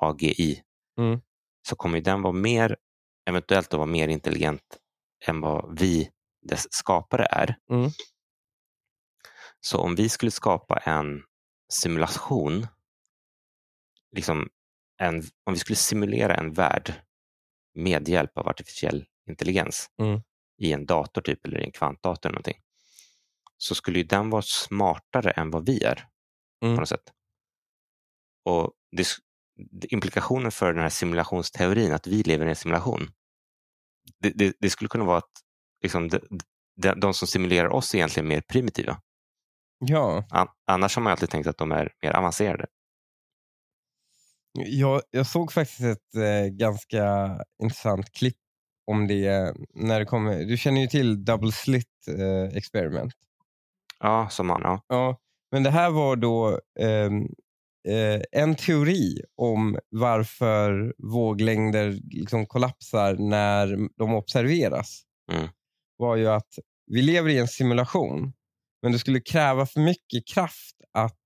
AGI 0.00 0.62
Mm. 1.00 1.20
så 1.68 1.76
kommer 1.76 2.00
den 2.00 2.22
vara 2.22 2.32
mer, 2.32 2.76
eventuellt 3.24 3.66
att 3.66 3.78
vara 3.78 3.86
mer 3.86 4.08
intelligent 4.08 4.78
än 5.26 5.40
vad 5.40 5.78
vi, 5.78 6.10
dess 6.42 6.72
skapare, 6.72 7.26
är. 7.30 7.56
Mm. 7.70 7.90
Så 9.60 9.78
om 9.78 9.94
vi 9.94 10.08
skulle 10.08 10.30
skapa 10.30 10.76
en 10.76 11.22
simulation, 11.72 12.66
liksom 14.16 14.48
en, 14.98 15.22
om 15.44 15.52
vi 15.52 15.58
skulle 15.58 15.76
simulera 15.76 16.34
en 16.34 16.52
värld 16.52 16.94
med 17.74 18.08
hjälp 18.08 18.38
av 18.38 18.48
artificiell 18.48 19.06
intelligens 19.28 19.90
Mm. 19.98 20.20
i 20.58 20.72
en 20.72 20.86
dator 20.86 21.22
typ 21.22 21.46
eller 21.46 21.60
i 21.60 21.64
en 21.64 21.72
kvantdator 21.72 22.28
eller 22.28 22.34
någonting, 22.34 22.62
så 23.56 23.74
skulle 23.74 23.98
ju 23.98 24.04
den 24.04 24.30
vara 24.30 24.42
smartare 24.42 25.30
än 25.30 25.50
vad 25.50 25.66
vi 25.66 25.82
är 25.84 26.08
Mm. 26.64 26.74
på 26.76 26.80
något 26.80 26.88
sätt. 26.88 27.12
Och 28.44 28.72
det, 28.96 29.06
implikationen 29.88 30.50
för 30.52 30.72
den 30.72 30.82
här 30.82 30.88
simulationsteorin, 30.90 31.92
att 31.92 32.06
vi 32.06 32.22
lever 32.22 32.46
i 32.46 32.48
en 32.48 32.56
simulation, 32.56 33.08
det, 34.18 34.30
det, 34.30 34.56
det 34.60 34.70
skulle 34.70 34.88
kunna 34.88 35.04
vara 35.04 35.18
att 35.18 35.30
liksom, 35.82 36.08
de, 36.08 36.18
de, 36.76 37.00
de 37.00 37.14
som 37.14 37.28
simulerar 37.28 37.68
oss 37.68 37.94
är 37.94 37.98
egentligen 37.98 38.28
mer 38.28 38.40
primitiva. 38.40 39.00
Ja, 39.78 40.24
An- 40.30 40.48
Annars 40.66 40.96
har 40.96 41.02
man 41.02 41.10
alltid 41.10 41.30
tänkt 41.30 41.46
att 41.46 41.58
de 41.58 41.72
är 41.72 41.92
mer 42.02 42.12
avancerade. 42.16 42.66
jag, 44.52 45.02
jag 45.10 45.26
såg 45.26 45.52
faktiskt 45.52 45.80
ett 45.80 46.14
eh, 46.14 46.46
ganska 46.50 47.30
intressant 47.62 48.12
klipp 48.12 48.36
om 48.86 49.06
det. 49.08 49.54
när 49.74 49.98
det 50.00 50.06
kommer. 50.06 50.44
Du 50.44 50.56
känner 50.56 50.80
ju 50.80 50.86
till 50.86 51.24
Double 51.24 51.52
Slit 51.52 51.88
eh, 52.08 52.56
Experiment. 52.56 53.12
Ja, 53.98 54.28
som 54.28 54.46
man, 54.46 54.60
ja. 54.64 54.84
Ja, 54.88 55.20
men 55.50 55.62
det 55.62 55.70
här 55.70 55.90
var 55.90 56.16
då 56.16 56.60
ehm, 56.80 57.26
eh, 57.88 58.20
en 58.32 58.54
teori 58.54 59.20
om 59.36 59.78
varför 59.90 60.94
våglängder 60.98 61.98
liksom 62.10 62.46
kollapsar 62.46 63.14
när 63.14 63.76
de 63.98 64.14
observeras. 64.14 65.02
Mm. 65.32 65.48
var 65.96 66.16
ju 66.16 66.28
att 66.28 66.58
vi 66.86 67.02
lever 67.02 67.30
i 67.30 67.38
en 67.38 67.48
simulation, 67.48 68.32
men 68.82 68.92
det 68.92 68.98
skulle 68.98 69.20
kräva 69.20 69.66
för 69.66 69.80
mycket 69.80 70.26
kraft 70.34 70.76
att, 70.92 71.18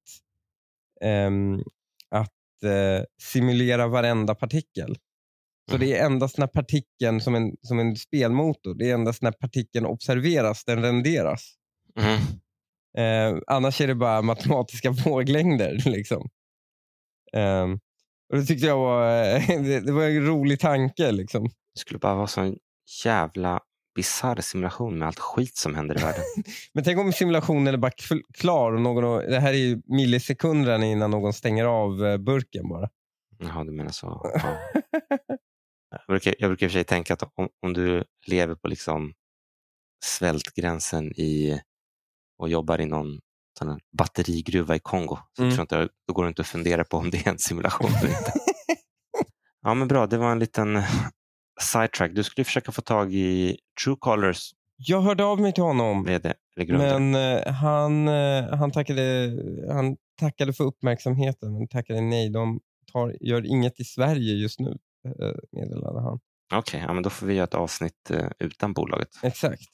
ehm, 1.01 1.61
att 2.11 2.63
eh, 2.65 3.05
simulera 3.23 3.87
varenda 3.87 4.35
partikel. 4.35 4.97
Så 5.71 5.77
Mm. 5.77 5.89
det 5.89 5.97
är 5.99 6.07
endast 6.07 6.39
när 6.39 6.47
partikeln, 6.47 7.21
som 7.21 7.35
en, 7.35 7.57
som 7.63 7.79
en 7.79 7.97
spelmotor, 7.97 8.75
det 8.75 8.91
är 8.91 8.95
endast 8.95 9.23
när 9.23 9.33
partikeln 9.33 9.87
observeras 9.87 10.65
den 10.65 10.83
renderas. 10.83 11.55
Mhm. 11.97 12.19
Eh, 12.99 13.39
annars 13.47 13.81
är 13.81 13.87
det 13.87 13.95
bara 13.95 14.23
matematiska 14.23 14.91
våglängder. 15.07 15.83
Liksom. 15.87 16.29
Ehm, 17.37 17.79
och 18.33 18.39
Det 18.39 18.45
tyckte 18.45 18.67
jag 18.67 18.77
var, 18.79 19.07
det, 19.63 19.81
det 19.81 19.93
var 19.93 20.05
en 20.05 20.27
rolig 20.27 20.61
tanke. 20.61 21.13
Liksom. 21.13 21.45
Det 21.45 21.81
skulle 21.81 21.99
bara 21.99 22.15
vara 22.15 22.27
så 22.27 22.41
en 22.41 22.57
jävla 23.05 23.61
bisarr 23.95 24.41
simulation 24.41 24.99
med 24.99 25.09
allt 25.09 25.19
skit 25.19 25.57
som 25.57 25.75
händer 25.75 25.99
i 25.99 26.03
världen. 26.03 26.23
Men 26.75 26.85
tänk 26.85 26.99
om 26.99 27.13
simulationen 27.13 27.75
är 27.75 27.79
bara 27.79 27.91
kl- 27.91 28.23
klar 28.35 28.73
och 28.73 28.81
någon, 28.81 29.31
det 29.31 29.41
här 29.41 29.53
är 29.53 29.57
ju 29.57 29.83
millisekunder 29.85 30.85
innan 30.85 31.11
någon 31.11 31.33
stänger 31.33 31.65
av 31.65 32.07
eh, 32.07 32.17
burken 32.19 32.69
bara. 32.69 32.89
Jaha, 33.39 33.65
du 33.65 33.73
menar 33.73 33.91
så. 33.91 34.31
Ja. 35.91 36.01
Jag, 36.07 36.07
brukar, 36.09 36.35
jag 36.39 36.51
brukar 36.51 36.67
i 36.67 36.69
och 36.69 36.73
för 36.73 36.79
sig 36.79 36.85
tänka 36.85 37.15
att 37.15 37.23
om, 37.23 37.49
om 37.63 37.73
du 37.73 38.05
lever 38.27 38.55
på 38.55 38.69
liksom 38.69 39.13
svältgränsen 40.05 41.13
i, 41.13 41.61
och 42.39 42.49
jobbar 42.49 42.81
i 42.81 42.87
någon 42.87 43.21
sån 43.59 43.69
här 43.69 43.79
batterigruva 43.99 44.77
i 44.77 44.79
Kongo, 44.79 45.19
så 45.37 45.43
Mm. 45.43 45.55
tror 45.55 45.63
inte, 45.63 45.89
då 46.09 46.15
går 46.15 46.23
det 46.23 46.29
inte 46.29 46.43
att 46.43 46.49
fundera 46.49 46.85
på 46.85 46.97
om 46.97 47.11
det 47.11 47.27
är 47.27 47.31
en 47.31 47.39
simulation 47.39 47.91
eller 47.91 48.09
inte. 48.09 48.33
ja, 49.63 49.75
men 49.75 49.89
bra. 49.89 50.07
Det 50.07 50.19
var 50.19 50.33
en 50.33 50.39
liten 50.39 50.83
sidetrack. 51.61 52.11
Du 52.15 52.25
skulle 52.25 52.45
försöka 52.45 52.73
få 52.73 52.83
tag 52.83 53.15
i 53.15 53.59
Truecolors 53.85 54.51
Jag 54.77 55.01
hörde 55.01 55.25
av 55.25 55.41
mig 55.41 55.53
till 55.53 55.63
honom, 55.63 56.05
vd, 56.05 56.35
men 56.57 57.15
eh, 57.15 57.53
han, 57.53 58.09
eh, 58.09 58.55
han, 58.55 58.71
tackade, 58.71 59.33
han 59.73 59.97
tackade 60.21 60.53
för 60.53 60.65
uppmärksamheten, 60.65 61.53
men 61.53 61.69
tackade 61.69 62.01
nej. 62.01 62.31
De 62.31 62.61
tar, 62.93 63.17
gör 63.21 63.47
inget 63.47 63.81
i 63.81 63.85
Sverige 63.85 64.35
just 64.35 64.61
nu, 64.61 64.79
eh, 65.09 65.33
meddelade 65.53 66.01
han. 66.01 66.21
Okej, 66.55 66.85
ja, 66.87 66.93
men 66.93 67.03
då 67.03 67.11
får 67.11 67.27
vi 67.27 67.35
göra 67.35 67.45
ett 67.45 67.55
avsnitt 67.55 68.11
utan 68.39 68.73
bolaget. 68.73 69.09
Exakt. 69.23 69.69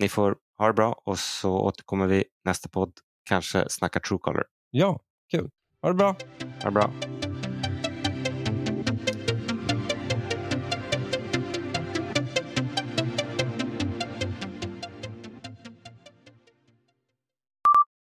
Ni 0.00 0.08
får 0.08 0.36
ha 0.58 0.66
det 0.66 0.72
bra 0.72 1.02
och 1.04 1.18
så 1.18 1.58
återkommer 1.60 2.06
vi 2.06 2.24
nästa 2.44 2.68
podd. 2.68 2.92
Kanske 3.24 3.68
snacka 3.68 4.00
Truecaller. 4.00 4.44
Ja, 4.70 5.00
kul. 5.30 5.50
Ha 5.82 5.88
det 5.88 5.94
bra. 5.94 6.16
Ha 6.62 6.64
det 6.64 6.70
bra. 6.70 7.13